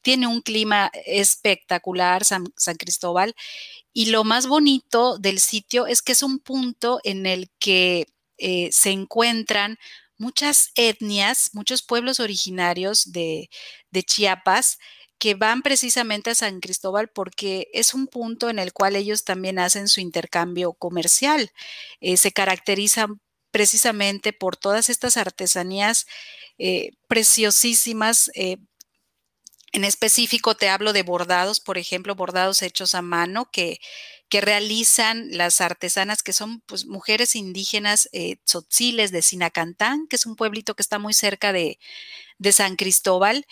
Tiene 0.00 0.28
un 0.28 0.42
clima 0.42 0.92
espectacular, 1.06 2.24
San, 2.24 2.46
Cristóbal. 2.78 3.34
Y 3.92 4.06
lo 4.06 4.22
más 4.22 4.46
bonito 4.46 5.18
del 5.18 5.40
sitio 5.40 5.88
es 5.88 6.02
que 6.02 6.12
es 6.12 6.22
un 6.22 6.38
punto 6.38 7.00
en 7.02 7.26
el 7.26 7.50
que 7.58 8.06
eh, 8.38 8.68
se 8.70 8.90
encuentran 8.90 9.76
muchas 10.18 10.70
etnias, 10.76 11.50
muchos 11.52 11.82
pueblos 11.82 12.20
originarios 12.20 13.10
de, 13.10 13.50
de 13.90 14.02
Chiapas 14.04 14.78
que 15.18 15.34
van 15.34 15.62
precisamente 15.62 16.30
a 16.30 16.34
San 16.34 16.60
Cristóbal 16.60 17.08
porque 17.08 17.68
es 17.72 17.94
un 17.94 18.06
punto 18.06 18.50
en 18.50 18.58
el 18.58 18.72
cual 18.72 18.96
ellos 18.96 19.24
también 19.24 19.58
hacen 19.58 19.88
su 19.88 20.00
intercambio 20.00 20.72
comercial. 20.74 21.52
Eh, 22.00 22.16
se 22.16 22.32
caracterizan 22.32 23.20
precisamente 23.50 24.32
por 24.32 24.56
todas 24.56 24.90
estas 24.90 25.16
artesanías 25.16 26.06
eh, 26.58 26.90
preciosísimas. 27.08 28.30
Eh, 28.34 28.58
en 29.72 29.84
específico 29.84 30.56
te 30.56 30.68
hablo 30.68 30.92
de 30.92 31.02
bordados, 31.02 31.60
por 31.60 31.78
ejemplo, 31.78 32.14
bordados 32.14 32.62
hechos 32.62 32.94
a 32.94 33.02
mano 33.02 33.48
que, 33.50 33.80
que 34.28 34.40
realizan 34.40 35.28
las 35.30 35.60
artesanas 35.60 36.22
que 36.22 36.32
son 36.32 36.60
pues, 36.66 36.86
mujeres 36.86 37.34
indígenas 37.34 38.08
tzotziles 38.44 39.10
de 39.10 39.22
Sinacantán, 39.22 40.06
que 40.06 40.16
es 40.16 40.26
un 40.26 40.36
pueblito 40.36 40.74
que 40.76 40.82
está 40.82 40.98
muy 40.98 41.12
cerca 41.12 41.52
de, 41.52 41.78
de 42.38 42.52
San 42.52 42.76
Cristóbal 42.76 43.46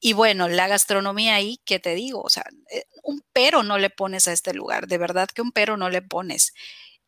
y 0.00 0.14
bueno, 0.14 0.48
la 0.48 0.66
gastronomía 0.68 1.34
ahí, 1.34 1.60
¿qué 1.64 1.78
te 1.78 1.94
digo? 1.94 2.22
O 2.22 2.30
sea, 2.30 2.44
eh, 2.72 2.84
un 3.02 3.22
pero 3.32 3.62
no 3.62 3.78
le 3.78 3.90
pones 3.90 4.28
a 4.28 4.32
este 4.32 4.54
lugar, 4.54 4.86
de 4.88 4.98
verdad 4.98 5.28
que 5.28 5.42
un 5.42 5.52
pero 5.52 5.76
no 5.76 5.90
le 5.90 6.02
pones. 6.02 6.54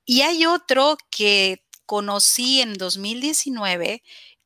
Y 0.04 0.22
hay 0.22 0.46
otro 0.46 0.98
que 1.10 1.64
conocí 1.86 2.60
en 2.60 2.74
2019 2.74 4.02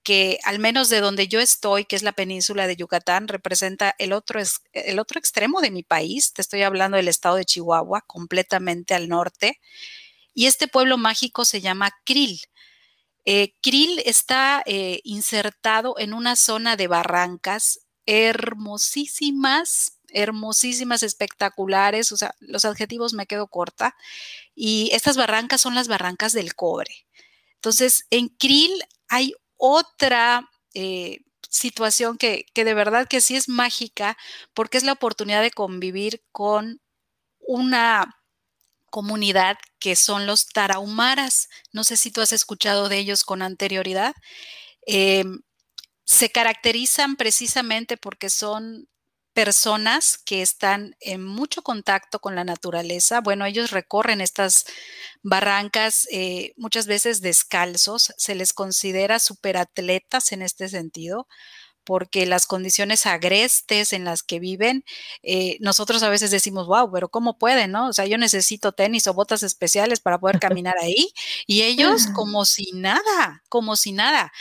que 0.06 0.38
al 0.44 0.60
menos 0.60 0.88
de 0.88 1.00
donde 1.00 1.26
yo 1.26 1.40
estoy, 1.40 1.84
que 1.84 1.96
es 1.96 2.04
la 2.04 2.12
península 2.12 2.68
de 2.68 2.76
Yucatán, 2.76 3.26
representa 3.26 3.92
el 3.98 4.12
otro, 4.12 4.40
el 4.72 4.98
otro 5.00 5.18
extremo 5.18 5.60
de 5.60 5.72
mi 5.72 5.82
país. 5.82 6.32
Te 6.32 6.42
estoy 6.42 6.62
hablando 6.62 6.96
del 6.96 7.08
estado 7.08 7.34
de 7.34 7.44
Chihuahua, 7.44 8.02
completamente 8.06 8.94
al 8.94 9.08
norte. 9.08 9.60
Y 10.32 10.46
este 10.46 10.68
pueblo 10.68 10.96
mágico 10.96 11.44
se 11.44 11.60
llama 11.60 11.90
Krill. 12.04 12.38
Eh, 13.24 13.54
está 14.04 14.62
eh, 14.64 15.00
insertado 15.02 15.96
en 15.98 16.14
una 16.14 16.36
zona 16.36 16.76
de 16.76 16.86
barrancas 16.86 17.80
hermosísimas, 18.06 19.98
hermosísimas, 20.08 21.02
espectaculares, 21.02 22.12
o 22.12 22.16
sea, 22.16 22.34
los 22.40 22.64
adjetivos 22.64 23.12
me 23.12 23.26
quedo 23.26 23.48
corta. 23.48 23.96
Y 24.54 24.90
estas 24.92 25.16
barrancas 25.16 25.60
son 25.60 25.74
las 25.74 25.88
barrancas 25.88 26.32
del 26.32 26.54
cobre. 26.54 27.06
Entonces, 27.56 28.06
en 28.10 28.28
Krill 28.28 28.72
hay 29.08 29.34
otra 29.56 30.48
eh, 30.74 31.20
situación 31.50 32.18
que, 32.18 32.46
que 32.54 32.64
de 32.64 32.74
verdad 32.74 33.08
que 33.08 33.20
sí 33.20 33.36
es 33.36 33.48
mágica, 33.48 34.16
porque 34.54 34.78
es 34.78 34.84
la 34.84 34.92
oportunidad 34.92 35.42
de 35.42 35.50
convivir 35.50 36.22
con 36.32 36.80
una 37.40 38.16
comunidad 38.90 39.58
que 39.78 39.96
son 39.96 40.26
los 40.26 40.46
tarahumaras. 40.46 41.48
No 41.72 41.84
sé 41.84 41.96
si 41.96 42.10
tú 42.10 42.20
has 42.20 42.32
escuchado 42.32 42.88
de 42.88 42.98
ellos 42.98 43.24
con 43.24 43.42
anterioridad. 43.42 44.14
Em, 44.86 45.40
se 46.06 46.30
caracterizan 46.30 47.16
precisamente 47.16 47.96
porque 47.96 48.30
son 48.30 48.88
personas 49.34 50.16
que 50.16 50.40
están 50.40 50.96
en 51.00 51.22
mucho 51.22 51.60
contacto 51.60 52.20
con 52.20 52.34
la 52.34 52.44
naturaleza. 52.44 53.20
Bueno, 53.20 53.44
ellos 53.44 53.70
recorren 53.70 54.22
estas 54.22 54.64
barrancas 55.22 56.08
eh, 56.10 56.54
muchas 56.56 56.86
veces 56.86 57.20
descalzos, 57.20 58.14
se 58.16 58.34
les 58.34 58.54
considera 58.54 59.18
superatletas 59.18 60.32
en 60.32 60.40
este 60.40 60.70
sentido 60.70 61.26
porque 61.86 62.26
las 62.26 62.46
condiciones 62.46 63.06
agrestes 63.06 63.92
en 63.94 64.04
las 64.04 64.22
que 64.24 64.40
viven, 64.40 64.84
eh, 65.22 65.56
nosotros 65.60 66.02
a 66.02 66.10
veces 66.10 66.32
decimos, 66.32 66.66
wow, 66.66 66.90
pero 66.92 67.08
¿cómo 67.08 67.38
pueden, 67.38 67.70
no? 67.70 67.88
O 67.88 67.92
sea, 67.92 68.06
yo 68.06 68.18
necesito 68.18 68.72
tenis 68.72 69.06
o 69.06 69.14
botas 69.14 69.44
especiales 69.44 70.00
para 70.00 70.18
poder 70.18 70.40
caminar 70.40 70.74
ahí 70.82 71.10
y 71.46 71.62
ellos 71.62 72.06
como 72.14 72.44
si 72.44 72.72
nada, 72.74 73.44
como 73.48 73.76
si 73.76 73.92
nada. 73.92 74.32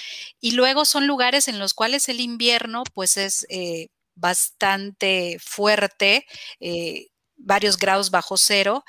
Y 0.42 0.52
luego 0.52 0.86
son 0.86 1.08
lugares 1.08 1.48
en 1.48 1.60
los 1.60 1.74
cuales 1.76 2.10
el 2.10 2.20
invierno 2.20 2.84
pues 2.94 3.16
es 3.16 3.46
eh, 3.50 3.90
bastante 4.16 5.38
fuerte, 5.40 6.26
eh, 6.60 7.10
varios 7.38 7.78
grados 7.78 8.10
bajo 8.10 8.38
cero. 8.38 8.84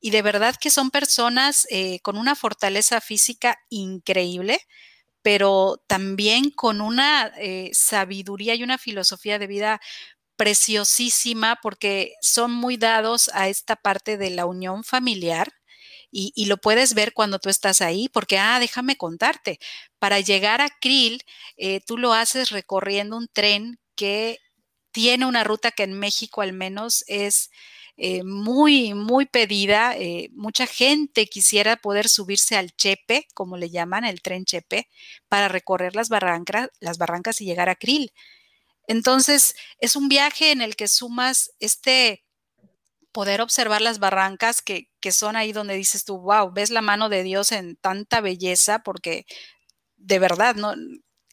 Y 0.00 0.10
de 0.10 0.22
verdad 0.22 0.56
que 0.60 0.70
son 0.70 0.90
personas 0.90 1.66
con 2.02 2.16
una 2.16 2.34
fortaleza 2.34 3.02
física 3.02 3.58
increíble, 3.68 4.58
pero 5.22 5.82
también 5.86 6.50
con 6.50 6.80
una 6.80 7.32
eh, 7.38 7.70
sabiduría 7.72 8.54
y 8.54 8.62
una 8.62 8.78
filosofía 8.78 9.38
de 9.38 9.46
vida 9.46 9.80
preciosísima 10.36 11.58
porque 11.62 12.14
son 12.22 12.52
muy 12.52 12.76
dados 12.78 13.30
a 13.34 13.48
esta 13.48 13.76
parte 13.76 14.16
de 14.16 14.30
la 14.30 14.46
unión 14.46 14.84
familiar. 14.84 15.52
Y, 16.12 16.46
lo 16.46 16.56
puedes 16.56 16.94
ver 16.94 17.12
cuando 17.12 17.38
tú 17.38 17.50
estás 17.50 17.80
ahí, 17.80 18.08
porque, 18.08 18.36
ah, 18.38 18.58
déjame 18.58 18.96
contarte, 18.96 19.60
para 20.00 20.18
llegar 20.18 20.60
a 20.60 20.68
Krill, 20.68 21.22
eh, 21.56 21.80
tú 21.86 21.98
lo 21.98 22.12
haces 22.14 22.50
recorriendo 22.50 23.16
un 23.16 23.28
tren 23.28 23.78
que 23.94 24.38
tiene 24.92 25.26
una 25.26 25.44
ruta 25.44 25.70
que 25.70 25.84
en 25.84 25.92
México 25.92 26.42
al 26.42 26.52
menos 26.52 27.04
es 27.06 27.50
eh, 28.02 28.24
muy, 28.24 28.94
muy 28.94 29.26
pedida. 29.26 29.94
Eh, 29.94 30.30
mucha 30.32 30.66
gente 30.66 31.26
quisiera 31.26 31.76
poder 31.76 32.08
subirse 32.08 32.56
al 32.56 32.72
Chepe, 32.74 33.26
como 33.34 33.58
le 33.58 33.68
llaman, 33.68 34.06
el 34.06 34.22
tren 34.22 34.46
Chepe, 34.46 34.88
para 35.28 35.48
recorrer 35.48 35.94
las 35.94 36.08
barrancas, 36.08 36.70
las 36.80 36.96
barrancas 36.96 37.42
y 37.42 37.44
llegar 37.44 37.68
a 37.68 37.74
Krill. 37.74 38.10
Entonces, 38.86 39.54
es 39.80 39.96
un 39.96 40.08
viaje 40.08 40.50
en 40.50 40.62
el 40.62 40.76
que 40.76 40.88
sumas 40.88 41.52
este 41.60 42.24
poder 43.12 43.42
observar 43.42 43.82
las 43.82 43.98
barrancas 43.98 44.62
que, 44.62 44.88
que 45.00 45.12
son 45.12 45.36
ahí 45.36 45.52
donde 45.52 45.74
dices 45.74 46.06
tú, 46.06 46.18
wow, 46.20 46.52
ves 46.52 46.70
la 46.70 46.80
mano 46.80 47.10
de 47.10 47.22
Dios 47.22 47.52
en 47.52 47.76
tanta 47.76 48.22
belleza, 48.22 48.78
porque 48.78 49.26
de 49.98 50.18
verdad, 50.18 50.54
¿no? 50.54 50.74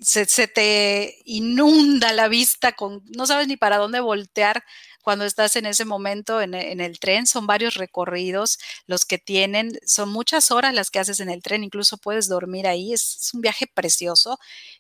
Se, 0.02 0.26
se, 0.26 0.50
te 0.50 1.16
inunda 1.24 2.12
la 2.12 2.28
vista 2.28 2.74
con, 2.74 3.04
no 3.16 3.26
sabes 3.26 3.48
ni 3.48 3.56
para 3.56 3.78
dónde 3.78 4.02
voltear 4.02 4.64
cuando 5.08 5.24
estás 5.24 5.56
en 5.56 5.66
ese 5.66 5.86
momento 5.86 6.42
en, 6.42 6.54
el 6.54 7.00
tren. 7.00 7.28
Son 7.28 7.48
varios 7.48 7.76
recorridos 7.76 8.60
los 8.88 9.06
que 9.06 9.18
tienen, 9.18 9.80
son 9.86 10.10
muchas 10.10 10.52
horas 10.52 10.74
las 10.74 10.92
que 10.92 11.00
haces 11.00 11.22
en 11.22 11.30
el 11.30 11.42
tren, 11.42 11.64
incluso 11.64 11.96
puedes 11.96 12.28
dormir 12.28 12.68
ahí. 12.68 12.92
Es, 12.92 13.32
un 13.34 13.40
viaje 13.40 13.68
precioso 13.68 14.38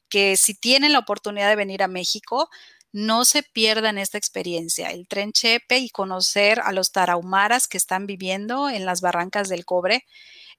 que 0.09 0.35
si 0.35 0.53
tienen 0.53 0.91
la 0.91 0.99
oportunidad 0.99 1.47
de 1.47 1.55
venir 1.55 1.81
a 1.81 1.87
México, 1.87 2.49
no 2.91 3.23
se 3.23 3.41
pierdan 3.41 3.97
esta 3.97 4.17
experiencia, 4.17 4.89
el 4.91 5.07
tren 5.07 5.31
Chepe 5.31 5.77
y 5.77 5.89
conocer 5.89 6.59
a 6.59 6.73
los 6.73 6.91
tarahumaras 6.91 7.69
que 7.69 7.77
están 7.77 8.05
viviendo 8.05 8.69
en 8.69 8.85
las 8.85 8.99
barrancas 8.99 9.47
del 9.47 9.63
cobre. 9.63 10.03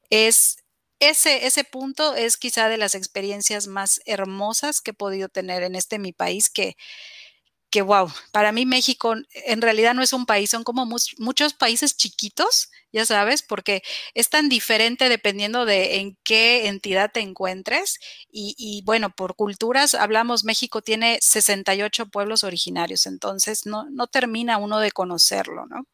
Es 0.09 0.57
ese, 0.99 1.47
ese 1.47 1.65
punto 1.65 2.15
es 2.15 2.39
quizá 2.39 2.71
de 2.71 2.79
las 2.79 2.95
experiencias 2.95 3.67
más 3.67 4.01
hermosas 4.07 4.81
que 4.81 4.93
he 4.93 4.95
podido 4.95 5.29
tener 5.29 5.63
en 5.63 5.75
este 5.75 5.99
mi 5.99 6.15
país, 6.15 6.49
que 6.49 6.77
que 7.71 7.83
wow, 7.83 8.09
para 8.33 8.53
mí 8.53 8.65
México 8.67 9.15
en 9.47 9.63
realidad 9.63 9.95
no 9.95 10.03
es 10.03 10.13
un 10.13 10.27
país, 10.27 10.51
son 10.51 10.65
como 10.65 10.87
muchos 10.87 11.55
países 11.55 11.97
chiquitos, 11.97 12.71
ya 12.93 13.05
sabes, 13.05 13.43
porque 13.43 13.83
es 14.15 14.31
tan 14.31 14.49
diferente 14.49 15.09
dependiendo 15.09 15.67
de 15.67 15.97
en 15.97 16.17
qué 16.25 16.69
entidad 16.69 17.11
te 17.13 17.21
encuentres. 17.21 17.99
Y, 18.31 18.83
bueno, 18.87 19.11
por 19.11 19.37
culturas 19.37 19.95
hablamos, 19.95 20.45
México 20.45 20.81
tiene 20.81 21.19
68 21.21 22.07
pueblos 22.07 22.45
originarios, 22.45 23.07
entonces 23.07 23.67
no, 23.67 23.85
no 23.91 24.07
termina 24.07 24.59
uno 24.59 24.79
de 24.79 24.91
conocerlo, 24.91 25.67
¿no? 25.67 25.85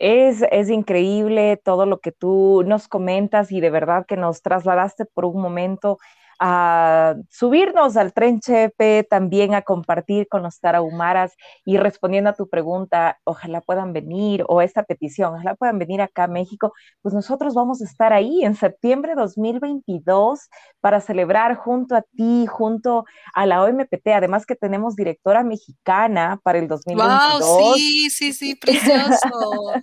Es, 0.00 0.44
es, 0.52 0.70
increíble 0.70 1.56
todo 1.56 1.84
lo 1.84 1.98
que 1.98 2.12
tú 2.12 2.62
nos 2.64 2.86
comentas 2.86 3.50
y 3.50 3.60
de 3.60 3.70
verdad 3.70 4.06
que 4.06 4.16
nos 4.16 4.42
trasladaste 4.42 5.06
por 5.06 5.24
un 5.24 5.42
momento 5.42 5.98
a 6.38 7.16
subirnos 7.30 7.96
al 7.96 8.12
tren 8.12 8.40
Chepe, 8.40 9.06
también 9.08 9.54
a 9.54 9.62
compartir 9.62 10.28
con 10.28 10.42
los 10.42 10.60
tarahumaras 10.60 11.34
y 11.64 11.76
respondiendo 11.78 12.30
a 12.30 12.34
tu 12.34 12.48
pregunta, 12.48 13.18
ojalá 13.24 13.60
puedan 13.60 13.92
venir 13.92 14.44
o 14.48 14.62
esta 14.62 14.84
petición, 14.84 15.34
ojalá 15.34 15.54
puedan 15.54 15.78
venir 15.78 16.00
acá 16.00 16.24
a 16.24 16.28
México, 16.28 16.72
pues 17.02 17.14
nosotros 17.14 17.54
vamos 17.54 17.82
a 17.82 17.84
estar 17.84 18.12
ahí 18.12 18.44
en 18.44 18.54
septiembre 18.54 19.14
de 19.14 19.20
2022 19.22 20.48
para 20.80 21.00
celebrar 21.00 21.56
junto 21.56 21.96
a 21.96 22.02
ti, 22.02 22.46
junto 22.46 23.04
a 23.34 23.46
la 23.46 23.62
OMPT, 23.62 24.08
además 24.14 24.46
que 24.46 24.54
tenemos 24.54 24.96
directora 24.96 25.42
mexicana 25.42 26.40
para 26.42 26.58
el 26.58 26.68
2022. 26.68 27.40
Wow, 27.40 27.74
sí, 27.74 28.10
sí, 28.10 28.32
sí, 28.32 28.54
precioso. 28.54 29.18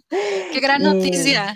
Qué 0.51 0.59
gran 0.59 0.81
noticia. 0.81 1.53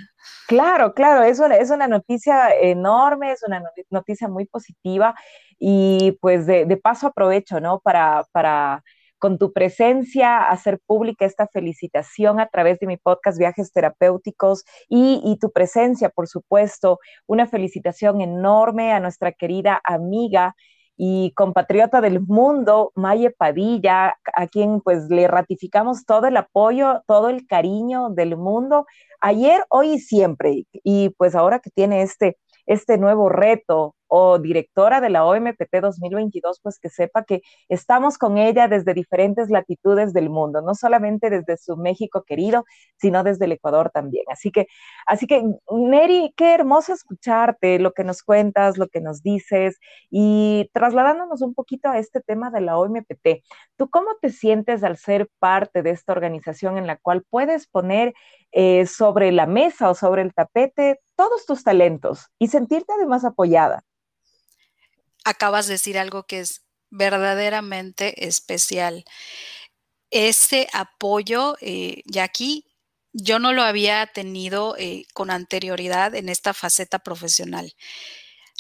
Claro, 0.49 0.95
claro, 0.95 1.21
es 1.21 1.39
una, 1.39 1.57
es 1.57 1.69
una 1.69 1.87
noticia 1.87 2.49
enorme, 2.59 3.31
es 3.33 3.43
una 3.43 3.61
noticia 3.91 4.27
muy 4.27 4.47
positiva 4.47 5.13
y 5.59 6.17
pues 6.21 6.47
de, 6.47 6.65
paso 6.81 7.05
aprovecho, 7.05 7.59
¿no? 7.59 7.79
Para, 7.81 8.25
para 8.31 8.83
con 9.19 9.37
tu 9.37 9.53
presencia 9.53 10.49
hacer 10.49 10.79
pública 10.87 11.25
esta 11.25 11.45
felicitación 11.45 12.39
a 12.39 12.47
través 12.47 12.79
de 12.79 12.87
mi 12.87 12.97
podcast 12.97 13.37
Viajes 13.37 13.71
Terapéuticos 13.71 14.63
y, 14.87 15.21
y, 15.23 15.37
tu 15.37 15.51
presencia, 15.51 16.09
por 16.09 16.27
supuesto, 16.27 16.97
una 17.27 17.45
felicitación 17.45 18.19
enorme 18.21 18.91
a 18.91 18.99
nuestra 18.99 19.31
querida 19.31 19.79
amiga 19.83 20.55
y 21.01 21.31
compatriota 21.33 22.01
del 22.01 22.19
mundo, 22.19 22.91
Maye 22.95 23.29
Padilla, 23.31 24.15
a 24.35 24.47
quien 24.47 24.81
pues 24.81 25.09
le 25.09 25.29
ratificamos 25.29 26.05
todo 26.05 26.27
el 26.27 26.35
apoyo, 26.35 27.03
todo 27.07 27.29
el 27.29 27.47
cariño 27.47 28.09
del 28.09 28.35
mundo, 28.35 28.85
ayer, 29.21 29.63
hoy 29.69 29.93
y 29.93 29.99
siempre. 29.99 30.65
Y 30.83 31.09
pues 31.17 31.35
ahora 31.35 31.59
que 31.59 31.69
tiene 31.71 32.01
este, 32.03 32.37
este 32.65 32.97
nuevo 32.97 33.29
reto 33.29 33.95
o 34.09 34.39
directora 34.39 34.99
de 34.99 35.09
la 35.09 35.25
OMPT 35.25 35.81
2022, 35.81 36.59
pues 36.61 36.79
que 36.79 36.89
sepa 36.89 37.23
que 37.23 37.41
estamos 37.69 38.17
con 38.17 38.37
ella 38.37 38.67
desde 38.67 38.93
diferentes 38.93 39.49
latitudes 39.49 40.13
del 40.13 40.29
mundo, 40.29 40.61
no 40.61 40.75
solamente 40.75 41.29
desde 41.29 41.57
su 41.57 41.77
México 41.77 42.23
querido, 42.23 42.65
sino 42.97 43.23
desde 43.23 43.45
el 43.45 43.53
Ecuador 43.53 43.91
también. 43.91 44.25
Así 44.29 44.51
que, 44.51 44.67
así 45.05 45.27
que, 45.27 45.43
Neri, 45.71 46.33
qué 46.35 46.55
hermoso 46.55 46.91
escucharte, 46.93 47.79
lo 47.79 47.93
que 47.93 48.03
nos 48.03 48.23
cuentas, 48.23 48.77
lo 48.77 48.87
que 48.87 48.99
nos 48.99 49.21
dices, 49.21 49.77
y 50.09 50.69
trasladándonos 50.73 51.41
un 51.41 51.53
poquito 51.53 51.89
a 51.89 51.99
este 51.99 52.21
tema 52.21 52.49
de 52.51 52.61
la 52.61 52.77
OMPT, 52.77 53.43
¿tú 53.77 53.89
cómo 53.89 54.09
te 54.21 54.29
sientes 54.29 54.83
al 54.83 54.97
ser 54.97 55.29
parte 55.39 55.83
de 55.83 55.91
esta 55.91 56.13
organización 56.13 56.77
en 56.77 56.87
la 56.87 56.97
cual 56.97 57.23
puedes 57.29 57.67
poner 57.67 58.13
eh, 58.51 58.87
sobre 58.87 59.31
la 59.31 59.45
mesa 59.45 59.89
o 59.89 59.95
sobre 59.95 60.23
el 60.23 60.33
tapete 60.33 60.99
todos 61.15 61.45
tus 61.45 61.63
talentos 61.63 62.27
y 62.39 62.47
sentirte 62.47 62.93
además 62.93 63.23
apoyada? 63.25 63.83
Acabas 65.29 65.67
de 65.67 65.73
decir 65.73 65.97
algo 65.97 66.23
que 66.23 66.39
es 66.39 66.63
verdaderamente 66.89 68.27
especial. 68.27 69.05
Ese 70.11 70.67
apoyo, 70.73 71.55
eh, 71.61 72.03
aquí 72.19 72.65
yo 73.13 73.39
no 73.39 73.53
lo 73.53 73.63
había 73.63 74.07
tenido 74.07 74.75
eh, 74.77 75.05
con 75.13 75.31
anterioridad 75.31 76.15
en 76.15 76.29
esta 76.29 76.53
faceta 76.53 76.99
profesional. 76.99 77.73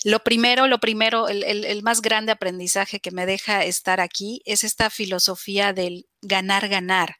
Lo 0.03 0.19
primero, 0.19 0.67
lo 0.67 0.79
primero, 0.79 1.27
el, 1.27 1.83
más 1.83 2.01
grande 2.01 2.31
aprendizaje 2.31 2.99
que 2.99 3.11
me 3.11 3.25
deja 3.25 3.65
estar 3.65 3.99
aquí 3.99 4.41
es 4.45 4.63
esta 4.63 4.89
filosofía 4.89 5.73
del 5.73 6.07
ganar, 6.21 6.69
ganar. 6.69 7.17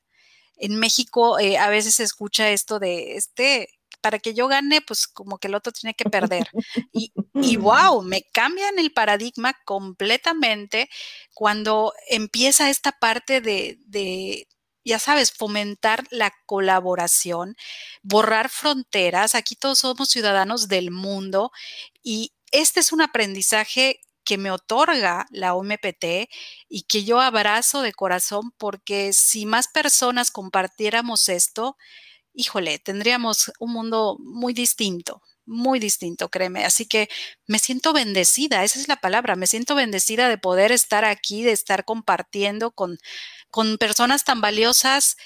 En 0.55 0.77
México 0.77 1.39
eh, 1.39 1.57
a 1.57 1.69
veces 1.69 1.95
se 1.95 2.03
escucha 2.03 2.51
esto 2.51 2.79
de 2.79 3.15
este 3.15 3.69
para 4.01 4.19
que 4.19 4.33
yo 4.33 4.47
gane, 4.47 4.81
pues 4.81 5.07
como 5.07 5.37
que 5.37 5.47
el 5.47 5.55
otro 5.55 5.71
tiene 5.71 5.93
que 5.93 6.05
perder. 6.05 6.49
Y, 6.93 7.13
y 7.35 7.57
wow, 7.57 8.01
me 8.01 8.23
cambian 8.33 8.79
el 8.79 8.91
paradigma 8.91 9.53
completamente 9.65 10.89
cuando 11.33 11.93
empieza 12.09 12.69
esta 12.69 12.91
parte 12.91 13.41
de, 13.41 13.77
de 13.85 14.47
ya 14.83 14.99
sabes, 14.99 15.31
fomentar 15.31 16.03
la 16.09 16.33
colaboración, 16.45 17.55
borrar 18.01 18.49
fronteras. 18.49 19.35
Aquí 19.35 19.55
todos 19.55 19.79
somos 19.79 20.09
ciudadanos 20.09 20.67
del 20.67 20.91
mundo 20.91 21.51
y 22.03 22.33
este 22.51 22.79
es 22.79 22.91
un 22.91 23.01
aprendizaje 23.01 23.99
que 24.23 24.37
me 24.37 24.51
otorga 24.51 25.25
la 25.31 25.55
OMPT 25.55 26.29
y 26.67 26.83
que 26.83 27.03
yo 27.03 27.19
abrazo 27.19 27.81
de 27.81 27.93
corazón 27.93 28.51
porque 28.57 29.13
si 29.13 29.45
más 29.45 29.67
personas 29.67 30.31
compartiéramos 30.31 31.29
esto, 31.29 31.77
híjole, 32.39 32.79
tendríamos 32.79 33.51
un 33.59 33.73
mundo 33.73 34.17
muy 34.19 34.53
distinto, 34.53 35.21
muy 35.45 35.79
distinto, 35.79 36.29
créeme. 36.29 36.63
Así 36.65 36.87
que 36.87 37.09
me 37.47 37.59
siento 37.59 37.91
bendecida, 37.93 38.63
esa 38.63 38.79
es 38.79 38.87
la 38.87 38.97
palabra, 38.97 39.35
me 39.35 39.47
siento 39.47 39.75
bendecida 39.75 40.29
de 40.29 40.37
poder 40.37 40.71
estar 40.71 41.03
aquí, 41.05 41.43
de 41.43 41.51
estar 41.51 41.83
compartiendo 41.85 42.71
con, 42.71 42.97
con 43.51 43.77
personas 43.77 44.23
tan 44.23 44.41
valiosas 44.41 45.17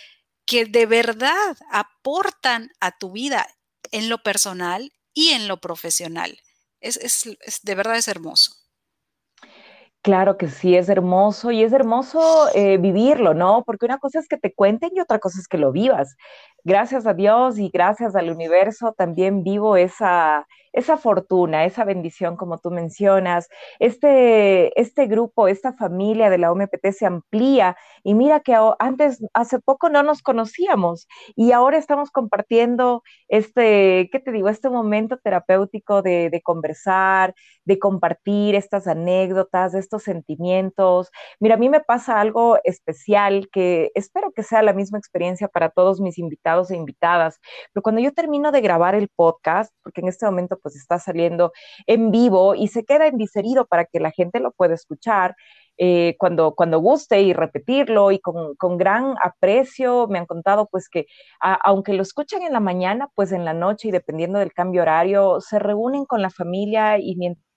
que 0.45 0.65
de 0.65 0.85
verdad 0.87 1.57
aportan 1.71 2.71
a 2.79 2.97
tu 2.97 3.11
vida 3.13 3.47
en 3.91 4.09
lo 4.09 4.23
personal 4.23 4.91
y 5.13 5.29
en 5.29 5.47
lo 5.47 5.61
profesional. 5.61 6.39
Es, 6.81 6.99
de 7.63 7.75
verdad 7.75 7.97
es 7.97 8.07
hermoso. 8.07 8.55
Claro 10.03 10.37
que 10.37 10.49
sí, 10.49 10.75
es 10.75 10.89
hermoso 10.89 11.51
y 11.51 11.63
es 11.63 11.71
hermoso 11.71 12.19
eh, 12.53 12.77
vivirlo, 12.77 13.33
¿no? 13.33 13.63
Porque 13.65 13.85
una 13.85 13.99
cosa 13.99 14.19
es 14.19 14.27
que 14.27 14.37
te 14.37 14.53
cuenten 14.53 14.89
y 14.93 14.99
otra 14.99 15.19
cosa 15.19 15.39
es 15.39 15.47
que 15.47 15.57
lo 15.57 15.71
vivas 15.71 16.17
gracias 16.65 17.05
a 17.05 17.13
Dios 17.13 17.57
y 17.59 17.69
gracias 17.69 18.15
al 18.15 18.29
universo 18.29 18.93
también 18.97 19.43
vivo 19.43 19.77
esa, 19.77 20.47
esa 20.73 20.97
fortuna, 20.97 21.65
esa 21.65 21.85
bendición, 21.85 22.35
como 22.35 22.57
tú 22.57 22.71
mencionas. 22.71 23.47
Este, 23.79 24.79
este 24.79 25.07
grupo, 25.07 25.47
esta 25.47 25.73
familia 25.73 26.29
de 26.29 26.39
la 26.39 26.51
OMPT 26.51 26.91
se 26.91 27.05
amplía 27.05 27.77
y 28.03 28.15
mira 28.15 28.41
que 28.41 28.55
antes, 28.79 29.23
hace 29.33 29.59
poco 29.59 29.89
no 29.89 30.03
nos 30.03 30.21
conocíamos 30.21 31.07
y 31.35 31.51
ahora 31.51 31.77
estamos 31.77 32.11
compartiendo 32.11 33.03
este, 33.27 34.09
¿qué 34.11 34.19
te 34.19 34.31
digo? 34.31 34.49
Este 34.49 34.69
momento 34.69 35.17
terapéutico 35.17 36.01
de, 36.01 36.29
de 36.29 36.41
conversar, 36.41 37.33
de 37.65 37.79
compartir 37.79 38.55
estas 38.55 38.87
anécdotas, 38.87 39.73
estos 39.73 40.03
sentimientos. 40.03 41.09
Mira, 41.39 41.55
a 41.55 41.57
mí 41.57 41.69
me 41.69 41.79
pasa 41.81 42.19
algo 42.19 42.57
especial 42.63 43.49
que 43.51 43.91
espero 43.95 44.31
que 44.31 44.43
sea 44.43 44.61
la 44.63 44.73
misma 44.73 44.97
experiencia 44.97 45.47
para 45.47 45.69
todos 45.69 46.01
mis 46.01 46.17
invitados 46.17 46.71
e 46.71 46.75
invitadas, 46.75 47.39
pero 47.73 47.83
cuando 47.83 48.01
yo 48.01 48.13
termino 48.13 48.51
de 48.51 48.61
grabar 48.61 48.95
el 48.95 49.09
podcast, 49.09 49.73
porque 49.83 50.01
en 50.01 50.07
este 50.07 50.25
momento 50.25 50.57
pues 50.63 50.75
está 50.75 50.97
saliendo 50.97 51.51
en 51.85 52.09
vivo 52.11 52.55
y 52.55 52.69
se 52.69 52.85
queda 52.85 53.07
en 53.07 53.17
diferido 53.17 53.67
para 53.67 53.85
que 53.85 53.99
la 53.99 54.11
gente 54.11 54.39
lo 54.39 54.51
pueda 54.51 54.73
escuchar. 54.73 55.35
Eh, 55.77 56.15
cuando, 56.19 56.53
cuando 56.53 56.79
guste 56.79 57.21
y 57.23 57.33
repetirlo 57.33 58.11
y 58.11 58.19
con, 58.19 58.55
con, 58.55 58.77
gran 58.77 59.15
aprecio. 59.23 60.07
Me 60.07 60.19
han 60.19 60.27
contado 60.27 60.67
pues 60.71 60.87
que 60.87 61.07
aunque 61.39 61.93
lo 61.93 62.03
escuchan 62.03 62.43
en 62.43 62.53
la 62.53 62.59
mañana, 62.59 63.09
pues 63.15 63.31
en 63.31 63.43
la 63.43 63.53
noche 63.53 63.87
y 63.87 63.91
dependiendo 63.91 64.39
del 64.39 64.53
cambio 64.53 64.83
horario, 64.83 65.41
se 65.41 65.59
reúnen 65.59 66.05
con 66.05 66.21
la 66.21 66.29
familia 66.29 66.99
y 66.99 67.15
mientras 67.15 67.52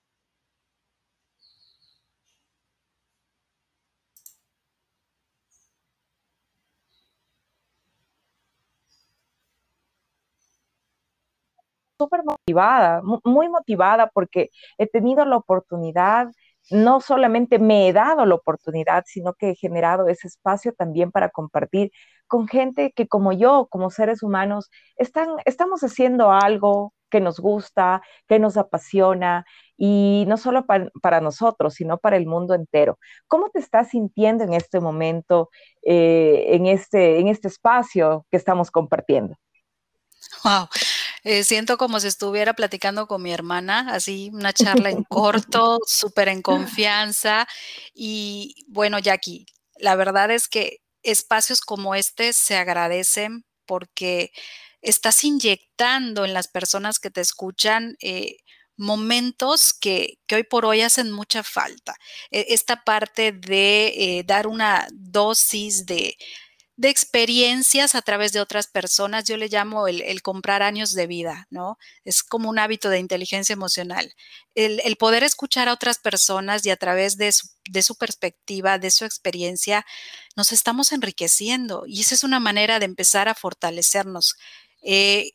súper 11.99 12.23
motivada, 12.25 13.03
muy 13.25 13.49
motivada 13.49 14.09
porque 14.13 14.51
he 14.79 14.87
tenido 14.87 15.25
la 15.25 15.37
oportunidad, 15.37 16.29
no 16.71 17.01
solamente 17.01 17.59
me 17.59 17.89
he 17.89 17.93
dado 17.93 18.27
la 18.27 18.35
oportunidad, 18.35 19.05
sino 19.07 19.35
que 19.35 19.51
he 19.51 19.55
generado 19.55 20.09
ese 20.09 20.27
espacio 20.27 20.73
también 20.73 21.13
para 21.13 21.31
compartir 21.31 21.91
con 22.27 22.49
gente 22.49 22.93
que 22.93 23.07
como 23.07 23.33
yo, 23.33 23.69
como 23.71 23.91
seres 23.91 24.23
humanos, 24.23 24.71
están, 24.97 25.29
estamos 25.45 25.83
haciendo 25.83 26.33
algo 26.33 26.93
que 27.09 27.21
nos 27.21 27.39
gusta, 27.39 28.03
que 28.27 28.39
nos 28.41 28.57
apasiona 28.57 29.47
y 29.77 30.25
no 30.27 30.37
solo 30.37 30.67
para, 30.67 31.21
nosotros, 31.21 31.75
sino 31.75 31.99
para 31.99 32.17
el 32.17 32.27
mundo 32.27 32.55
entero. 32.55 32.99
¿Cómo 33.29 33.49
te 33.51 33.61
estás 33.61 33.91
sintiendo 33.91 34.43
en 34.43 34.55
este 34.55 34.81
momento, 34.81 35.51
eh, 35.83 36.47
en, 36.49 36.67
este, 36.67 37.21
en 37.21 37.29
este 37.29 37.49
espacio 37.49 38.27
que 38.31 38.37
estamos 38.37 38.71
compartiendo? 38.73 39.37
Wow, 40.45 40.69
eh, 41.29 41.43
siento 41.43 41.77
como 41.77 41.99
si 41.99 42.07
estuviera 42.07 42.55
platicando 42.55 43.09
con 43.09 43.21
mi 43.21 43.33
hermana, 43.33 43.89
así 43.91 44.31
una 44.33 44.53
charla 44.53 44.91
en 44.91 45.03
corto, 45.09 45.81
súper 45.85 46.29
en 46.29 46.41
confianza. 46.41 47.49
Y 47.95 48.65
bueno, 48.69 49.01
Jackie, 49.01 49.45
la 49.75 49.97
verdad 49.97 50.31
es 50.31 50.47
que 50.47 50.83
espacios 51.03 51.63
como 51.63 51.97
este 51.97 52.33
se 52.33 52.57
agradecen 52.57 53.45
porque 53.67 54.31
estás 54.83 55.25
inyectando 55.25 56.25
en 56.25 56.33
las 56.33 56.47
personas 56.47 57.01
que 57.01 57.11
te 57.11 57.23
escuchan 57.23 57.97
eh, 58.01 58.37
momentos 58.77 59.73
que, 59.75 60.19
hoy 60.33 60.45
por 60.45 60.65
hoy 60.65 60.83
hacen 60.83 61.11
mucha 61.11 61.43
falta. 61.43 61.97
E, 62.31 62.47
esta 62.51 62.85
parte 62.85 63.33
de 63.33 63.89
eh, 63.97 64.23
dar 64.25 64.47
una 64.47 64.87
dosis 64.93 65.87
de 65.87 66.17
de 66.77 66.91
experiencias 66.91 67.95
a 67.95 68.03
través 68.03 68.33
de 68.33 68.41
otras 68.41 68.67
personas. 68.67 69.25
Yo 69.25 69.37
le 69.37 69.49
llamo 69.49 69.89
el, 69.89 70.23
comprar 70.23 70.63
años 70.63 70.93
de 70.93 71.07
vida, 71.07 71.47
¿no? 71.51 71.79
Es 72.05 72.23
como 72.23 72.51
un 72.51 72.59
hábito 72.59 72.91
de 72.91 72.99
inteligencia 72.99 73.55
emocional. 73.55 74.15
El, 74.55 74.97
poder 74.97 75.23
escuchar 75.23 75.69
a 75.69 75.73
otras 75.73 75.99
personas 75.99 76.65
y 76.67 76.71
a 76.71 76.77
través 76.77 77.17
de 77.17 77.33
su, 77.33 77.97
perspectiva, 77.97 78.79
de 78.79 78.91
su 78.91 79.05
experiencia, 79.05 79.87
nos 80.37 80.53
estamos 80.53 80.93
enriqueciendo 80.93 81.85
y 81.87 82.03
esa 82.03 82.15
es 82.15 82.25
una 82.25 82.41
manera 82.41 82.79
de 82.79 82.85
empezar 82.85 83.29
a 83.29 83.35
fortalecernos. 83.35 84.37
Eh, 84.83 85.33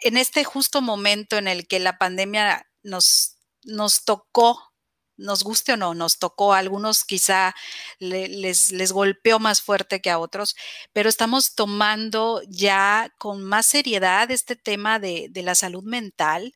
en 0.00 0.16
este 0.16 0.42
justo 0.42 0.82
momento 0.82 1.38
en 1.38 1.46
el 1.46 1.68
que 1.68 1.78
la 1.78 1.96
pandemia 1.96 2.66
nos, 2.82 3.36
nos 3.62 4.04
tocó 4.04 4.71
nos 5.16 5.44
guste 5.44 5.72
o 5.72 5.76
no, 5.76 5.94
nos 5.94 6.18
tocó 6.18 6.52
a 6.54 6.58
algunos 6.58 7.04
quizá 7.04 7.54
les, 7.98 8.72
les 8.72 8.92
golpeó 8.92 9.38
más 9.38 9.60
fuerte 9.62 10.00
que 10.00 10.10
a 10.10 10.18
otros, 10.18 10.56
pero 10.92 11.08
estamos 11.08 11.54
tomando 11.54 12.42
ya 12.48 13.12
con 13.18 13.42
más 13.44 13.66
seriedad 13.66 14.30
este 14.30 14.56
tema 14.56 14.98
de, 14.98 15.28
de 15.30 15.42
la 15.42 15.54
salud 15.54 15.84
mental 15.84 16.54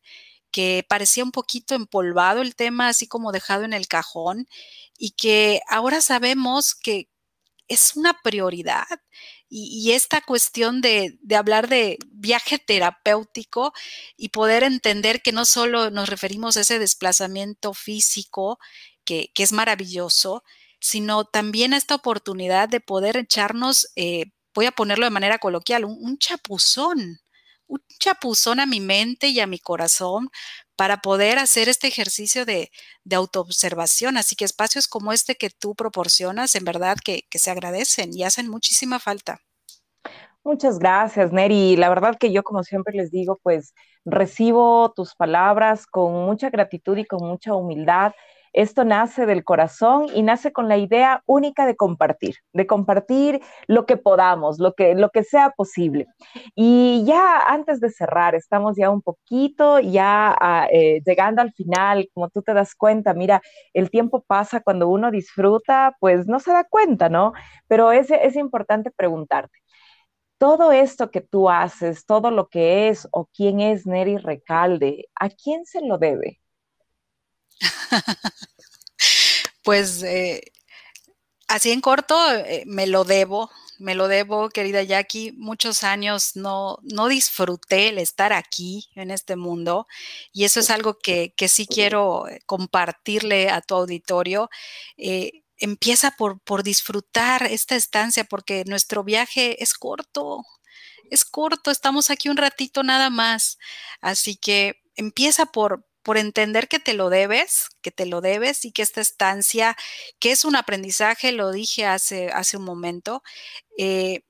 que 0.50 0.86
parecía 0.88 1.24
un 1.24 1.32
poquito 1.32 1.74
empolvado 1.74 2.40
el 2.42 2.56
tema, 2.56 2.88
así 2.88 3.06
como 3.06 3.32
dejado 3.32 3.64
en 3.64 3.74
el 3.74 3.88
cajón, 3.88 4.48
y 4.96 5.10
que 5.10 5.60
ahora 5.68 6.00
sabemos 6.00 6.74
que 6.74 7.10
es 7.68 7.96
una 7.96 8.14
prioridad 8.22 8.86
y, 9.48 9.92
esta 9.92 10.20
cuestión 10.20 10.80
de, 10.80 11.18
hablar 11.36 11.68
de 11.68 11.98
viaje 12.06 12.58
terapéutico 12.58 13.72
y 14.16 14.30
poder 14.30 14.64
entender 14.64 15.22
que 15.22 15.32
no 15.32 15.44
solo 15.44 15.90
nos 15.90 16.08
referimos 16.08 16.56
a 16.56 16.62
ese 16.62 16.78
desplazamiento 16.78 17.72
físico, 17.74 18.58
que, 19.04 19.30
es 19.36 19.52
maravilloso, 19.52 20.42
sino 20.80 21.24
también 21.24 21.74
a 21.74 21.76
esta 21.76 21.94
oportunidad 21.94 22.68
de 22.68 22.80
poder 22.80 23.16
echarnos, 23.16 23.88
eh, 23.96 24.26
voy 24.54 24.66
a 24.66 24.72
ponerlo 24.72 25.06
de 25.06 25.10
manera 25.10 25.38
coloquial, 25.38 25.84
un 25.84 26.18
chapuzón, 26.18 27.20
un 27.66 27.80
chapuzón 27.98 28.60
a 28.60 28.66
mi 28.66 28.80
mente 28.80 29.28
y 29.28 29.40
a 29.40 29.46
mi 29.46 29.58
corazón 29.58 30.28
para 30.76 30.98
poder 30.98 31.38
hacer 31.38 31.68
este 31.68 31.88
ejercicio 31.88 32.44
de, 32.44 32.70
autoobservación. 33.10 34.16
Así 34.16 34.36
que 34.36 34.44
espacios 34.44 34.88
como 34.88 35.12
este 35.12 35.36
que 35.36 35.50
tú 35.50 35.74
proporcionas, 35.74 36.54
en 36.54 36.64
verdad 36.64 36.96
que, 37.02 37.22
que 37.30 37.38
se 37.38 37.50
agradecen 37.50 38.10
y 38.12 38.24
hacen 38.24 38.48
muchísima 38.48 38.98
falta. 38.98 39.40
Muchas 40.44 40.78
gracias, 40.78 41.32
Neri. 41.32 41.76
La 41.76 41.88
verdad 41.88 42.16
que 42.18 42.32
yo, 42.32 42.44
como 42.44 42.62
siempre 42.62 42.94
les 42.94 43.10
digo, 43.10 43.40
pues 43.42 43.74
recibo 44.04 44.92
tus 44.94 45.14
palabras 45.16 45.86
con 45.86 46.12
mucha 46.24 46.50
gratitud 46.50 46.96
y 46.96 47.04
con 47.04 47.26
mucha 47.26 47.54
humildad 47.54 48.12
esto 48.52 48.84
nace 48.84 49.26
del 49.26 49.44
corazón 49.44 50.06
y 50.14 50.22
nace 50.22 50.52
con 50.52 50.68
la 50.68 50.76
idea 50.76 51.22
única 51.26 51.66
de 51.66 51.76
compartir, 51.76 52.36
de 52.52 52.66
compartir 52.66 53.40
lo 53.66 53.86
que 53.86 53.96
podamos, 53.96 54.58
lo 54.58 54.74
que, 54.74 54.94
lo 54.94 55.10
que 55.10 55.24
sea 55.24 55.50
posible. 55.50 56.06
Y 56.54 57.04
ya 57.06 57.38
antes 57.40 57.80
de 57.80 57.90
cerrar, 57.90 58.34
estamos 58.34 58.76
ya 58.76 58.90
un 58.90 59.02
poquito, 59.02 59.80
ya 59.80 60.36
ah, 60.40 60.68
eh, 60.70 61.00
llegando 61.04 61.42
al 61.42 61.52
final, 61.52 62.08
como 62.14 62.28
tú 62.30 62.42
te 62.42 62.54
das 62.54 62.74
cuenta, 62.74 63.14
mira, 63.14 63.42
el 63.72 63.90
tiempo 63.90 64.22
pasa 64.26 64.60
cuando 64.60 64.88
uno 64.88 65.10
disfruta, 65.10 65.96
pues 66.00 66.26
no 66.26 66.40
se 66.40 66.52
da 66.52 66.64
cuenta, 66.64 67.08
¿no? 67.08 67.32
Pero 67.68 67.92
es, 67.92 68.10
es 68.10 68.36
importante 68.36 68.90
preguntarte. 68.90 69.58
Todo 70.38 70.72
esto 70.72 71.10
que 71.10 71.22
tú 71.22 71.48
haces, 71.50 72.04
todo 72.06 72.30
lo 72.30 72.48
que 72.48 72.88
es 72.88 73.08
o 73.12 73.26
quién 73.34 73.60
es 73.60 73.86
Neri 73.86 74.18
Recalde, 74.18 75.08
¿a 75.14 75.30
quién 75.30 75.64
se 75.64 75.80
lo 75.80 75.98
debe? 75.98 76.40
pues 79.62 80.02
eh, 80.02 80.52
así 81.48 81.72
en 81.72 81.80
corto, 81.80 82.16
eh, 82.32 82.64
me 82.66 82.86
lo 82.86 83.04
debo, 83.04 83.50
me 83.78 83.94
lo 83.94 84.08
debo, 84.08 84.48
querida 84.50 84.82
Jackie. 84.82 85.32
Muchos 85.32 85.84
años 85.84 86.36
no, 86.36 86.78
no 86.82 87.08
disfruté 87.08 87.88
el 87.88 87.98
estar 87.98 88.32
aquí 88.32 88.88
en 88.94 89.10
este 89.10 89.36
mundo 89.36 89.86
y 90.32 90.44
eso 90.44 90.60
es 90.60 90.70
algo 90.70 90.98
que, 90.98 91.34
sí 91.48 91.66
quiero 91.66 92.28
eh, 92.28 92.40
compartirle 92.46 93.50
a 93.50 93.60
tu 93.60 93.74
auditorio. 93.74 94.50
empieza 95.58 96.10
por, 96.12 96.40
por 96.40 96.62
disfrutar 96.62 97.44
esta 97.44 97.76
estancia 97.76 98.24
porque 98.24 98.64
nuestro 98.66 99.04
viaje 99.04 99.62
es 99.62 99.74
corto, 99.74 100.44
es 101.10 101.24
corto, 101.24 101.70
estamos 101.70 102.10
aquí 102.10 102.28
un 102.28 102.36
ratito 102.36 102.82
nada 102.82 103.10
más. 103.10 103.58
Así 104.00 104.36
que 104.36 104.80
empieza 104.96 105.46
por, 105.46 105.86
por 106.06 106.18
entender 106.18 106.68
que 106.68 106.78
te 106.78 106.94
lo 106.94 107.10
debes, 107.10 107.66
que 107.82 107.90
te 107.90 108.06
lo 108.06 108.20
debes 108.20 108.64
y 108.64 108.70
que 108.70 108.82
esta 108.82 109.00
estancia, 109.00 109.76
que 110.20 110.30
es 110.30 110.44
un 110.44 110.54
aprendizaje, 110.54 111.32
lo 111.32 111.50
dije 111.50 111.84
hace, 111.84 112.28
hace 112.28 112.56
un 112.56 112.62
momento, 112.62 113.24
eh, 113.76 114.22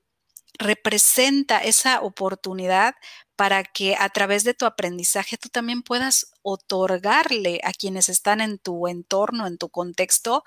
representa 0.57 1.59
esa 1.59 2.01
oportunidad 2.01 2.95
para 3.35 3.63
que 3.63 3.95
a 3.95 4.09
través 4.09 4.43
de 4.43 4.55
tu 4.55 4.65
aprendizaje 4.65 5.37
tú 5.37 5.49
también 5.49 5.83
puedas 5.83 6.31
otorgarle 6.41 7.61
a 7.63 7.71
quienes 7.73 8.09
están 8.09 8.41
en 8.41 8.57
tu 8.57 8.87
entorno, 8.87 9.45
en 9.45 9.59
tu 9.59 9.69
contexto, 9.69 10.43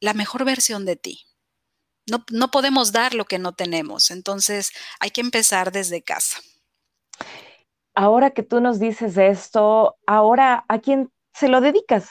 la 0.00 0.14
mejor 0.14 0.46
versión 0.46 0.86
de 0.86 0.96
ti. 0.96 1.26
No, 2.06 2.24
no 2.30 2.50
podemos 2.50 2.92
dar 2.92 3.12
lo 3.12 3.26
que 3.26 3.38
no 3.38 3.54
tenemos, 3.54 4.10
entonces 4.10 4.70
hay 5.00 5.10
que 5.10 5.20
empezar 5.20 5.70
desde 5.70 6.02
casa 6.02 6.38
ahora 7.96 8.30
que 8.30 8.44
tú 8.44 8.60
nos 8.60 8.78
dices 8.78 9.16
esto, 9.16 9.96
ahora 10.06 10.64
a 10.68 10.78
quién 10.78 11.10
se 11.34 11.48
lo 11.48 11.60
dedicas? 11.60 12.10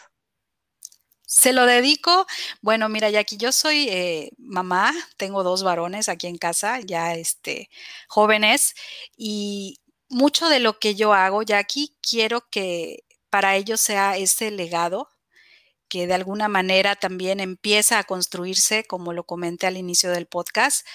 Se 1.28 1.54
lo 1.54 1.66
dedico, 1.66 2.26
bueno, 2.62 2.90
mira, 2.90 3.10
Jackie, 3.10 3.38
yo 3.38 3.52
soy 3.52 3.88
eh, 3.90 4.32
mamá, 4.38 4.94
tengo 5.18 5.44
dos 5.44 5.64
varones 5.64 6.10
aquí 6.10 6.28
en 6.28 6.38
casa, 6.38 6.80
ya 6.82 7.14
este, 7.16 7.70
jóvenes, 8.08 8.74
y 9.18 9.80
mucho 10.10 10.50
de 10.50 10.60
lo 10.60 10.80
que 10.80 10.96
yo 10.96 11.14
hago, 11.14 11.44
Jackie, 11.44 11.96
quiero 12.02 12.48
que 12.50 13.04
para 13.30 13.56
ellos 13.56 13.82
sea 13.82 14.18
ese 14.18 14.52
legado 14.52 15.10
que 15.88 16.08
de 16.08 16.14
alguna 16.14 16.48
manera 16.48 16.96
también 16.96 17.40
empieza 17.40 18.00
a 18.00 18.04
construirse, 18.04 18.86
como 18.86 19.14
lo 19.14 19.26
comenté 19.26 19.68
al 19.68 19.78
inicio 19.78 20.12
del 20.12 20.26
podcast, 20.26 20.86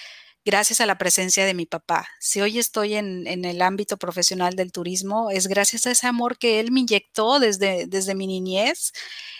gracias 0.44 0.80
a 0.80 0.86
la 0.86 0.98
presencia 0.98 1.44
de 1.44 1.54
mi 1.54 1.66
papá. 1.66 2.08
Si 2.18 2.40
hoy 2.40 2.58
estoy 2.58 2.94
en, 2.94 3.26
el 3.26 3.62
ámbito 3.62 3.96
profesional 3.96 4.56
del 4.56 4.72
turismo, 4.72 5.30
es 5.30 5.46
gracias 5.46 5.86
a 5.86 5.90
ese 5.90 6.06
amor 6.06 6.38
que 6.38 6.60
él 6.60 6.72
me 6.72 6.80
inyectó 6.80 7.40
desde, 7.40 7.86
desde 7.86 8.14
mi 8.14 8.26
niñez, 8.26 8.92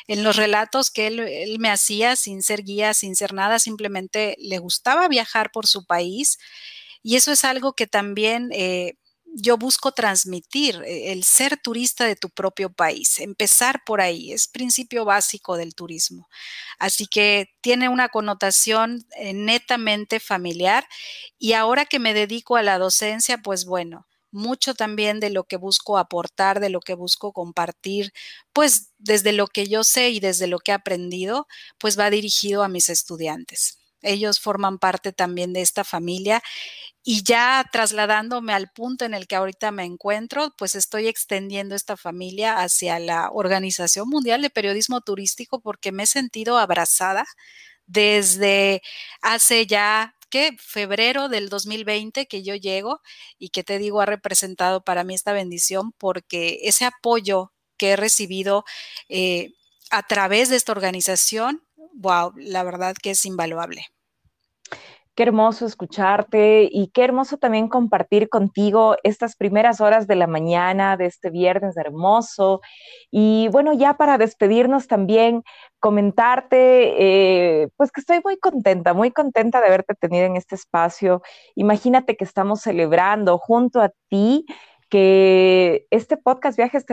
en 0.07 0.25
los 0.25 0.37
relatos 0.37 0.91
que 0.91 1.07
él, 1.07 1.59
me 1.59 1.71
hacía 1.71 2.17
sin 2.17 2.43
ser 2.43 2.63
guía, 2.63 2.95
sin 2.95 3.17
ser 3.17 3.33
nada, 3.33 3.59
simplemente 3.59 4.37
le 4.39 4.59
gustaba 4.59 5.09
viajar 5.09 5.51
por 5.53 5.67
su 5.67 5.87
país. 5.87 6.39
Y 7.03 7.17
eso 7.17 7.33
es 7.33 7.45
algo 7.45 7.75
que 7.75 7.87
también 7.87 8.51
eh, 8.53 8.95
yo 9.35 9.57
busco 9.59 9.93
transmitir 9.93 10.83
eh, 10.87 11.13
el 11.13 11.25
ser 11.25 11.57
turista 11.57 12.07
de 12.07 12.17
tu 12.17 12.31
propio 12.31 12.71
país, 12.73 13.19
empezar 13.21 13.83
por 13.87 14.01
ahí, 14.01 14.33
es 14.33 14.49
principio 14.49 15.05
básico 15.05 15.57
del 15.57 15.75
turismo. 15.75 16.29
Así 16.79 17.07
que 17.07 17.51
tiene 17.63 17.89
una 17.89 18.09
connotación 18.11 19.05
eh, 19.17 19.33
netamente 19.35 20.21
familiar 20.21 20.87
y 21.39 21.55
ahora 21.55 21.87
que 21.87 21.99
me 21.99 22.15
dedico 22.15 22.57
a 22.57 22.63
la 22.63 22.79
docencia, 22.79 23.39
pues 23.39 23.65
bueno, 23.67 24.07
mucho 24.33 24.75
también 24.75 25.21
de 25.21 25.31
lo 25.31 25.45
que 25.45 25.57
busco 25.57 25.99
aportar, 25.99 26.61
de 26.61 26.71
lo 26.71 26.81
que 26.81 26.95
busco 26.95 27.33
compartir, 27.33 28.13
pues 28.53 28.93
desde 28.99 29.33
lo 29.33 29.49
que 29.49 29.69
yo 29.69 29.85
sé 29.85 30.11
y 30.11 30.21
desde 30.21 30.47
lo 30.47 30.59
que 30.61 30.73
he 30.73 30.75
aprendido, 30.75 31.49
pues 31.79 31.99
va 31.99 32.11
dirigido 32.11 32.63
a 32.63 32.69
mis 32.69 32.89
estudiantes. 32.91 33.80
Ellos 34.03 34.41
forman 34.41 34.79
parte 34.79 35.13
también 35.13 35.53
de 35.53 35.63
esta 35.63 35.85
familia. 35.85 36.43
Y 37.03 37.23
ya 37.25 37.67
trasladándome 37.73 38.53
al 38.53 38.71
punto 38.71 39.05
en 39.05 39.15
el 39.15 39.27
que 39.27 39.37
ahorita 39.37 39.71
me 39.73 39.85
encuentro, 39.85 40.55
pues 40.59 40.75
estoy 40.75 41.09
extendiendo 41.09 41.75
esta 41.75 41.97
familia 41.97 42.61
hacia 42.61 42.99
la 42.99 43.31
Organización 43.33 44.09
Mundial 44.09 44.43
de 44.43 44.51
Periodismo 44.51 45.01
Turístico 45.01 45.61
porque 45.61 45.93
me 45.93 46.05
he 46.05 46.07
sentido 46.07 46.59
abrazada 46.59 47.25
desde 47.87 48.83
hace 49.23 49.67
ya 49.67 50.15
que 50.31 50.57
febrero 50.59 51.29
del 51.29 51.49
2020 51.49 52.27
que 52.27 52.43
yo 52.43 52.55
llego 52.55 53.01
y 53.39 53.51
que 53.51 53.65
te 53.65 53.79
digo 53.79 54.01
ha 54.01 54.07
representado 54.07 54.85
para 54.85 55.03
mí 55.05 55.15
esta 55.15 55.33
bendición 55.33 55.93
porque 55.99 56.61
ese 56.63 56.85
apoyo 56.85 57.53
que 57.77 57.91
he 57.93 57.97
recibido 57.97 58.65
eh, 59.09 59.55
a 59.91 60.05
través 60.05 60.49
de 60.49 60.57
esta 60.57 60.73
organización, 60.73 61.65
wow, 61.95 62.33
la 62.37 62.63
verdad 62.63 62.95
que 63.01 63.11
es 63.11 63.25
invaluable. 63.25 63.87
Qué 65.17 65.25
hermoso 65.25 65.67
escucharte 65.67 66.69
y 66.71 66.89
qué 66.95 67.05
hermoso 67.05 67.37
también 67.37 67.69
compartir 67.69 68.29
contigo 68.29 68.97
estas 69.03 69.37
primeras 69.37 69.81
horas 69.81 70.07
de 70.07 70.15
la 70.15 70.27
mañana 70.27 70.97
de 70.97 71.07
este 71.07 71.31
viernes 71.31 71.77
hermoso. 71.77 72.61
Y 73.11 73.49
bueno, 73.49 73.73
ya 73.75 73.99
para 73.99 74.19
despedirnos 74.19 74.87
también, 74.87 75.43
comentarte, 75.79 77.63
eh, 77.63 77.69
pues 77.77 77.91
que 77.93 78.01
estoy 78.01 78.21
muy 78.25 78.39
contenta, 78.39 78.95
muy 78.95 79.11
contenta 79.11 79.61
de 79.61 79.67
haberte 79.67 79.95
tenido 79.95 80.25
en 80.27 80.37
este 80.37 80.55
espacio. 80.55 81.23
Imagínate 81.55 82.17
que 82.17 82.25
estamos 82.25 82.63
celebrando 82.63 83.37
junto 83.37 83.83
a 83.83 83.91
ti 84.09 84.47
que 84.91 85.87
este 85.91 86.17
podcast 86.17 86.57
Viajes, 86.59 86.85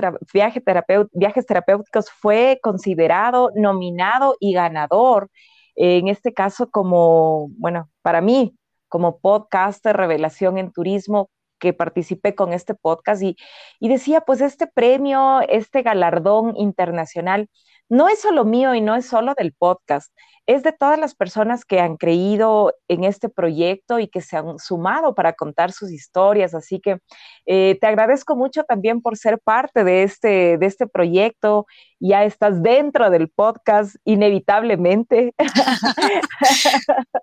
Viajes 1.14 1.46
Terapéuticos 1.46 2.10
fue 2.12 2.60
considerado, 2.62 3.52
nominado 3.56 4.36
y 4.40 4.54
ganador 4.54 5.30
en 5.78 6.08
este 6.08 6.34
caso 6.34 6.72
como, 6.72 7.50
bueno, 7.60 7.90
para 8.02 8.20
mí, 8.20 8.58
como 8.90 9.20
podcaster 9.20 9.96
revelación 9.96 10.58
en 10.58 10.72
turismo 10.72 11.30
que 11.60 11.74
participé 11.74 12.36
con 12.36 12.52
este 12.52 12.74
podcast. 12.74 13.22
Y, 13.22 13.38
y 13.80 13.88
decía, 13.90 14.22
pues 14.22 14.42
este 14.42 14.68
premio, 14.68 15.42
este 15.48 15.84
galardón 15.84 16.56
internacional, 16.58 17.50
no 17.90 18.10
es 18.10 18.20
solo 18.20 18.44
mío 18.44 18.74
y 18.74 18.82
no 18.82 18.96
es 18.96 19.06
solo 19.06 19.34
del 19.38 19.54
podcast, 19.54 20.12
es 20.48 20.64
de 20.64 20.72
todas 20.72 20.98
las 20.98 21.14
personas 21.14 21.66
que 21.66 21.82
han 21.82 21.98
creído 21.98 22.74
en 22.88 23.04
este 23.04 23.28
proyecto 23.28 24.00
y 24.00 24.08
que 24.08 24.22
se 24.22 24.38
han 24.38 24.58
sumado 24.60 25.14
para 25.14 25.34
contar 25.34 25.74
sus 25.74 25.92
historias. 25.92 26.54
Así 26.54 26.80
que 26.80 27.00
eh, 27.46 27.78
te 27.82 27.88
agradezco 27.88 28.38
mucho 28.38 28.64
también 28.64 29.02
por 29.02 29.18
ser 29.18 29.40
parte 29.40 29.84
de 29.84 30.04
este, 30.04 30.58
de 30.58 30.66
este 30.66 30.88
proyecto. 30.88 31.66
Ya 32.00 32.24
estás 32.24 32.64
dentro 32.64 33.10
del 33.10 33.30
podcast, 33.30 33.98
inevitablemente. 34.06 35.34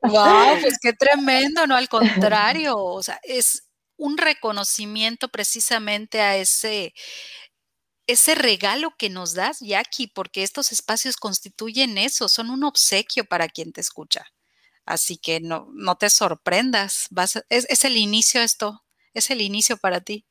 wow, 0.03 0.61
pues 0.61 0.79
qué 0.83 0.93
tremendo, 0.99 1.67
no 1.67 1.77
al 1.77 1.89
contrario, 1.89 2.77
o 2.77 3.03
sea, 3.03 3.19
es 3.23 3.71
un 3.97 4.19
reconocimiento 4.19 5.29
precisamente 5.29 6.21
a 6.21 6.37
ese 6.37 6.93
ese 8.07 8.35
regalo 8.35 8.95
que 8.99 9.11
nos 9.11 9.35
das, 9.35 9.61
Jackie, 9.61 10.09
porque 10.09 10.43
estos 10.43 10.73
espacios 10.73 11.17
constituyen 11.17 11.99
eso, 11.99 12.29
son 12.29 12.51
un 12.51 12.65
obsequio 12.65 13.25
para 13.25 13.49
quien 13.49 13.73
te 13.73 13.81
escucha. 13.81 14.27
Así 14.85 15.17
que 15.17 15.41
no, 15.41 15.69
no 15.73 15.97
te 15.97 16.11
sorprendas, 16.11 17.07
vas 17.11 17.43
es, 17.49 17.85
el 17.85 17.97
inicio 17.97 18.43
esto, 18.43 18.83
es 19.15 19.31
el 19.31 19.41
inicio 19.41 19.79
para 19.79 20.01
ti. 20.01 20.27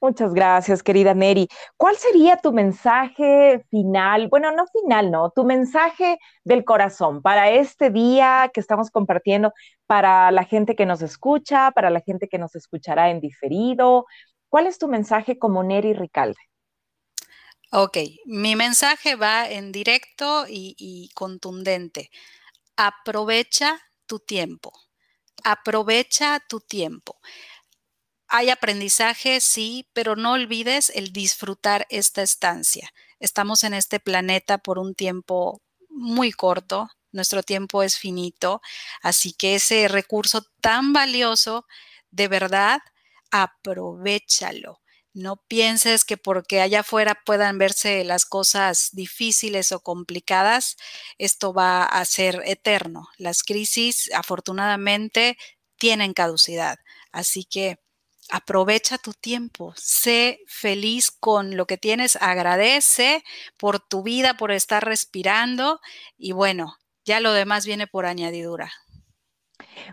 Muchas 0.00 0.32
gracias, 0.32 0.82
querida 0.82 1.12
Neri. 1.12 1.46
¿Cuál 1.76 1.94
sería 1.96 2.38
tu 2.38 2.54
mensaje 2.54 3.62
final? 3.70 4.28
Bueno, 4.28 4.50
no 4.50 4.64
final, 4.66 5.10
no, 5.10 5.30
tu 5.30 5.44
mensaje 5.44 6.18
del 6.42 6.64
corazón 6.64 7.20
para 7.20 7.50
este 7.50 7.90
día 7.90 8.50
que 8.54 8.60
estamos 8.60 8.90
compartiendo, 8.90 9.52
para 9.86 10.30
la 10.30 10.44
gente 10.44 10.74
que 10.74 10.86
nos 10.86 11.02
escucha, 11.02 11.70
para 11.72 11.90
la 11.90 12.00
gente 12.00 12.28
que 12.28 12.38
nos 12.38 12.54
escuchará 12.54 13.10
en 13.10 13.20
diferido. 13.20 14.06
¿Cuál 14.48 14.66
es 14.66 14.78
tu 14.78 14.88
mensaje 14.88 15.38
como 15.38 15.62
Neri 15.62 15.92
Ricalde? 15.92 16.49
Ok, 17.72 17.98
mi 18.26 18.56
mensaje 18.56 19.14
va 19.14 19.48
en 19.48 19.70
directo 19.70 20.44
y, 20.48 21.08
contundente. 21.14 22.10
Aprovecha 22.76 23.80
tu 24.06 24.18
tiempo. 24.20 24.72
Aprovecha 25.44 26.40
tu 26.48 26.60
tiempo. 26.60 27.20
Hay 28.28 28.50
aprendizaje, 28.50 29.40
sí, 29.40 29.88
pero 29.92 30.16
no 30.16 30.32
olvides 30.32 30.90
el 30.90 31.12
disfrutar 31.12 31.86
esta 31.90 32.22
estancia. 32.22 32.90
Estamos 33.18 33.64
en 33.64 33.74
este 33.74 34.00
planeta 34.00 34.58
por 34.58 34.78
un 34.78 34.94
tiempo 34.94 35.60
muy 35.88 36.32
corto, 36.32 36.88
nuestro 37.12 37.42
tiempo 37.42 37.82
es 37.82 37.98
finito, 37.98 38.60
así 39.02 39.32
que 39.32 39.56
ese 39.56 39.88
recurso 39.88 40.42
tan 40.60 40.92
valioso, 40.92 41.66
de 42.10 42.28
verdad, 42.28 42.80
aprovechalo. 43.30 44.79
No 45.12 45.36
pienses 45.48 46.04
que 46.04 46.16
porque 46.16 46.60
allá 46.60 46.80
afuera 46.80 47.20
puedan 47.26 47.58
verse 47.58 48.04
las 48.04 48.24
cosas 48.24 48.90
difíciles 48.92 49.72
o 49.72 49.80
complicadas, 49.80 50.76
esto 51.18 51.52
va 51.52 51.84
a 51.84 52.04
ser 52.04 52.42
eterno. 52.46 53.08
Las 53.18 53.42
crisis, 53.42 54.10
afortunadamente, 54.14 55.36
tienen 55.76 56.12
caducidad. 56.14 56.78
Así 57.10 57.44
que 57.44 57.80
aprovecha 58.30 58.98
tu 58.98 59.12
tiempo, 59.12 59.74
sé 59.76 60.40
feliz 60.46 61.10
con 61.10 61.56
lo 61.56 61.66
que 61.66 61.76
tienes, 61.78 62.14
agradece 62.16 63.24
por 63.56 63.80
tu 63.80 64.04
vida, 64.04 64.34
por 64.36 64.52
estar 64.52 64.84
respirando 64.84 65.80
y 66.16 66.30
bueno, 66.32 66.76
ya 67.04 67.18
lo 67.18 67.32
demás 67.32 67.66
viene 67.66 67.88
por 67.88 68.06
añadidura. 68.06 68.72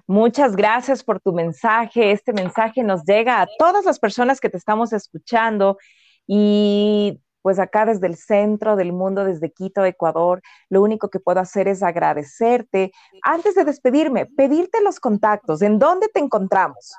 Muchas 0.05 0.55
gracias 0.55 1.03
por 1.03 1.19
tu 1.19 1.33
mensaje. 1.33 2.11
Este 2.11 2.33
mensaje 2.33 2.83
nos 2.83 3.03
llega 3.03 3.41
a 3.41 3.47
todas 3.57 3.85
las 3.85 3.99
personas 3.99 4.39
que 4.39 4.49
te 4.49 4.57
estamos 4.57 4.93
escuchando 4.93 5.77
y 6.25 7.19
pues 7.41 7.59
acá 7.59 7.85
desde 7.85 8.07
el 8.07 8.17
centro 8.17 8.75
del 8.75 8.91
mundo, 8.91 9.23
desde 9.23 9.53
Quito, 9.53 9.85
Ecuador, 9.85 10.41
lo 10.69 10.81
único 10.81 11.09
que 11.09 11.21
puedo 11.21 11.39
hacer 11.39 11.69
es 11.69 11.81
agradecerte. 11.81 12.91
Antes 13.21 13.55
de 13.55 13.63
despedirme, 13.63 14.25
pedirte 14.25 14.81
los 14.81 14.99
contactos, 14.99 15.61
¿en 15.61 15.79
dónde 15.79 16.09
te 16.09 16.19
encontramos? 16.19 16.91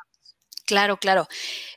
Claro, 0.65 0.97
claro. 0.97 1.29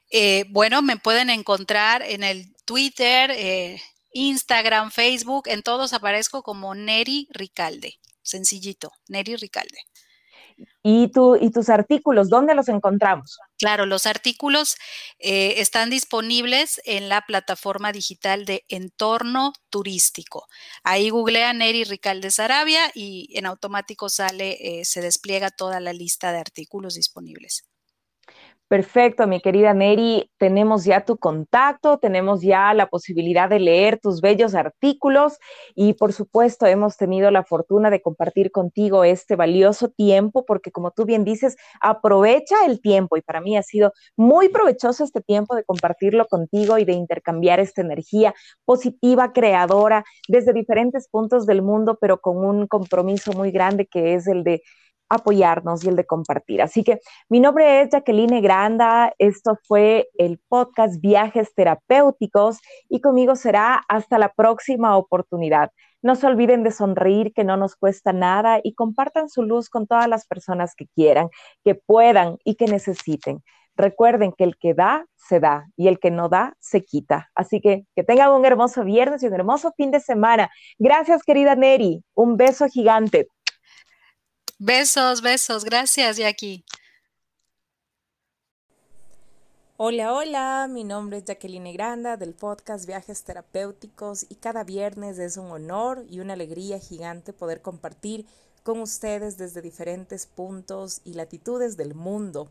Eh, 0.09 0.45
bueno, 0.51 0.81
me 0.81 0.97
pueden 0.97 1.29
encontrar 1.29 2.01
en 2.01 2.23
el 2.23 2.53
Twitter, 2.63 3.31
eh, 3.31 3.81
Instagram, 4.13 4.91
Facebook, 4.91 5.47
en 5.47 5.63
todos 5.63 5.93
aparezco 5.93 6.43
como 6.43 6.75
Neri 6.75 7.27
Ricalde. 7.31 7.99
Sencillito, 8.21 8.91
Neri 9.07 9.35
Ricalde. 9.35 9.79
¿Y, 10.83 11.09
tu, 11.11 11.35
y 11.35 11.51
tus 11.51 11.69
artículos, 11.69 12.29
dónde 12.29 12.55
los 12.55 12.67
encontramos? 12.67 13.37
Claro, 13.57 13.85
los 13.85 14.05
artículos 14.05 14.75
eh, 15.19 15.55
están 15.57 15.89
disponibles 15.89 16.81
en 16.85 17.09
la 17.09 17.21
plataforma 17.21 17.91
digital 17.91 18.45
de 18.45 18.65
Entorno 18.67 19.53
Turístico. 19.69 20.47
Ahí 20.83 21.09
googlea 21.09 21.53
Neri 21.53 21.83
Ricalde 21.83 22.31
Sarabia 22.31 22.91
y 22.95 23.29
en 23.37 23.45
automático 23.45 24.09
sale, 24.09 24.57
eh, 24.79 24.85
se 24.85 25.01
despliega 25.01 25.51
toda 25.51 25.79
la 25.79 25.93
lista 25.93 26.31
de 26.31 26.39
artículos 26.39 26.95
disponibles. 26.95 27.70
Perfecto, 28.71 29.27
mi 29.27 29.41
querida 29.41 29.73
Neri, 29.73 30.31
tenemos 30.37 30.85
ya 30.85 31.03
tu 31.03 31.17
contacto, 31.17 31.97
tenemos 31.97 32.41
ya 32.41 32.73
la 32.73 32.87
posibilidad 32.87 33.49
de 33.49 33.59
leer 33.59 33.99
tus 33.99 34.21
bellos 34.21 34.55
artículos 34.55 35.39
y 35.75 35.91
por 35.95 36.13
supuesto 36.13 36.65
hemos 36.65 36.95
tenido 36.95 37.31
la 37.31 37.43
fortuna 37.43 37.89
de 37.89 38.01
compartir 38.01 38.49
contigo 38.49 39.03
este 39.03 39.35
valioso 39.35 39.89
tiempo 39.89 40.45
porque 40.45 40.71
como 40.71 40.91
tú 40.91 41.03
bien 41.03 41.25
dices, 41.25 41.57
aprovecha 41.81 42.65
el 42.65 42.79
tiempo 42.79 43.17
y 43.17 43.21
para 43.21 43.41
mí 43.41 43.57
ha 43.57 43.61
sido 43.61 43.91
muy 44.15 44.47
provechoso 44.47 45.03
este 45.03 45.19
tiempo 45.19 45.53
de 45.53 45.65
compartirlo 45.65 46.25
contigo 46.27 46.77
y 46.77 46.85
de 46.85 46.93
intercambiar 46.93 47.59
esta 47.59 47.81
energía 47.81 48.33
positiva, 48.63 49.33
creadora 49.33 50.05
desde 50.29 50.53
diferentes 50.53 51.09
puntos 51.09 51.45
del 51.45 51.61
mundo, 51.61 51.97
pero 51.99 52.21
con 52.21 52.37
un 52.37 52.67
compromiso 52.67 53.33
muy 53.33 53.51
grande 53.51 53.85
que 53.85 54.13
es 54.13 54.27
el 54.27 54.45
de 54.45 54.61
apoyarnos 55.11 55.83
y 55.83 55.89
el 55.89 55.95
de 55.95 56.05
compartir. 56.05 56.61
Así 56.61 56.83
que 56.83 56.99
mi 57.29 57.39
nombre 57.39 57.81
es 57.81 57.89
Jacqueline 57.89 58.41
Granda, 58.41 59.13
esto 59.17 59.57
fue 59.67 60.09
el 60.17 60.39
podcast 60.47 61.01
Viajes 61.01 61.53
Terapéuticos 61.53 62.59
y 62.89 63.01
conmigo 63.01 63.35
será 63.35 63.81
hasta 63.87 64.17
la 64.17 64.33
próxima 64.33 64.97
oportunidad. 64.97 65.71
No 66.01 66.15
se 66.15 66.25
olviden 66.25 66.63
de 66.63 66.71
sonreír, 66.71 67.31
que 67.33 67.43
no 67.43 67.57
nos 67.57 67.75
cuesta 67.75 68.11
nada 68.11 68.59
y 68.63 68.73
compartan 68.73 69.29
su 69.29 69.43
luz 69.43 69.69
con 69.69 69.85
todas 69.85 70.07
las 70.07 70.25
personas 70.25 70.73
que 70.75 70.87
quieran, 70.95 71.29
que 71.63 71.75
puedan 71.75 72.37
y 72.43 72.55
que 72.55 72.65
necesiten. 72.65 73.43
Recuerden 73.75 74.33
que 74.33 74.43
el 74.43 74.57
que 74.57 74.73
da, 74.73 75.05
se 75.15 75.39
da 75.39 75.67
y 75.77 75.87
el 75.87 75.99
que 75.99 76.11
no 76.11 76.29
da, 76.29 76.55
se 76.59 76.83
quita. 76.83 77.29
Así 77.35 77.61
que 77.61 77.85
que 77.95 78.03
tengan 78.03 78.31
un 78.31 78.45
hermoso 78.45 78.83
viernes 78.83 79.23
y 79.23 79.27
un 79.27 79.33
hermoso 79.33 79.73
fin 79.77 79.91
de 79.91 79.99
semana. 79.99 80.49
Gracias, 80.79 81.23
querida 81.23 81.55
Neri. 81.55 82.03
Un 82.15 82.37
beso 82.37 82.67
gigante. 82.67 83.27
Besos, 84.63 85.23
besos. 85.23 85.65
Gracias, 85.65 86.17
Jackie. 86.17 86.63
Hola, 89.75 90.13
hola, 90.13 90.67
mi 90.69 90.83
nombre 90.83 91.17
es 91.17 91.25
Jacqueline 91.25 91.73
Granda 91.73 92.15
del 92.15 92.35
podcast 92.35 92.85
Viajes 92.85 93.23
Terapéuticos 93.23 94.27
y 94.29 94.35
cada 94.35 94.63
viernes 94.63 95.17
es 95.17 95.37
un 95.37 95.49
honor 95.49 96.05
y 96.07 96.19
una 96.19 96.33
alegría 96.33 96.77
gigante 96.77 97.33
poder 97.33 97.63
compartir 97.63 98.27
con 98.61 98.81
ustedes 98.81 99.35
desde 99.35 99.63
diferentes 99.63 100.27
puntos 100.27 101.01
y 101.05 101.15
latitudes 101.15 101.75
del 101.75 101.95
mundo. 101.95 102.47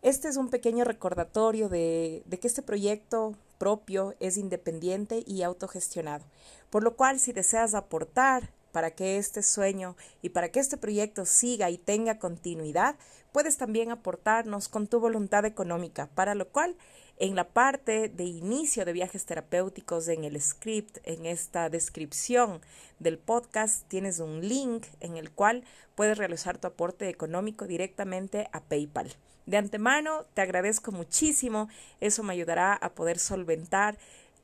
Este 0.00 0.28
es 0.28 0.38
un 0.38 0.48
pequeño 0.48 0.84
recordatorio 0.84 1.68
de, 1.68 2.22
de 2.24 2.40
que 2.40 2.46
este 2.46 2.62
proyecto 2.62 3.34
propio 3.58 4.14
es 4.18 4.38
independiente 4.38 5.22
y 5.26 5.42
autogestionado, 5.42 6.24
por 6.70 6.82
lo 6.82 6.96
cual 6.96 7.20
si 7.20 7.34
deseas 7.34 7.74
aportar 7.74 8.48
para 8.74 8.90
que 8.90 9.18
este 9.18 9.44
sueño 9.44 9.94
y 10.20 10.30
para 10.30 10.48
que 10.48 10.58
este 10.58 10.76
proyecto 10.76 11.26
siga 11.26 11.70
y 11.70 11.78
tenga 11.78 12.18
continuidad, 12.18 12.96
puedes 13.30 13.56
también 13.56 13.92
aportarnos 13.92 14.68
con 14.68 14.88
tu 14.88 14.98
voluntad 14.98 15.44
económica, 15.44 16.10
para 16.16 16.34
lo 16.34 16.48
cual 16.48 16.74
en 17.18 17.36
la 17.36 17.50
parte 17.50 18.08
de 18.08 18.24
inicio 18.24 18.84
de 18.84 18.92
viajes 18.92 19.26
terapéuticos, 19.26 20.08
en 20.08 20.24
el 20.24 20.42
script, 20.42 20.98
en 21.04 21.24
esta 21.24 21.70
descripción 21.70 22.62
del 22.98 23.16
podcast, 23.16 23.86
tienes 23.86 24.18
un 24.18 24.40
link 24.40 24.86
en 24.98 25.18
el 25.18 25.30
cual 25.30 25.62
puedes 25.94 26.18
realizar 26.18 26.58
tu 26.58 26.66
aporte 26.66 27.08
económico 27.08 27.68
directamente 27.68 28.48
a 28.50 28.60
PayPal. 28.60 29.14
De 29.46 29.56
antemano, 29.56 30.24
te 30.34 30.40
agradezco 30.40 30.90
muchísimo, 30.90 31.68
eso 32.00 32.24
me 32.24 32.32
ayudará 32.32 32.74
a 32.74 32.94
poder 32.94 33.20
solventar 33.20 33.98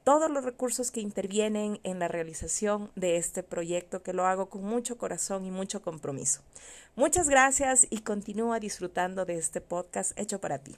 todos 0.05 0.31
los 0.31 0.45
recursos 0.45 0.91
que 0.91 1.01
intervienen 1.01 1.81
en 1.83 1.99
la 1.99 2.09
realización 2.09 2.91
de 2.97 3.17
este 3.17 3.43
proyecto 3.43 4.03
que 4.03 4.13
lo 4.13 4.27
hago 4.27 4.49
con 4.49 4.65
mucho 4.65 4.99
corazón 4.99 5.45
y 5.45 5.51
mucho 5.51 5.83
compromiso. 5.83 6.41
Muchas 6.97 7.29
gracias 7.29 7.87
y 7.91 8.01
continúa 8.01 8.61
disfrutando 8.61 9.25
de 9.25 9.37
este 9.37 9.61
podcast 9.61 10.19
hecho 10.19 10.41
para 10.41 10.59
ti. 10.59 10.77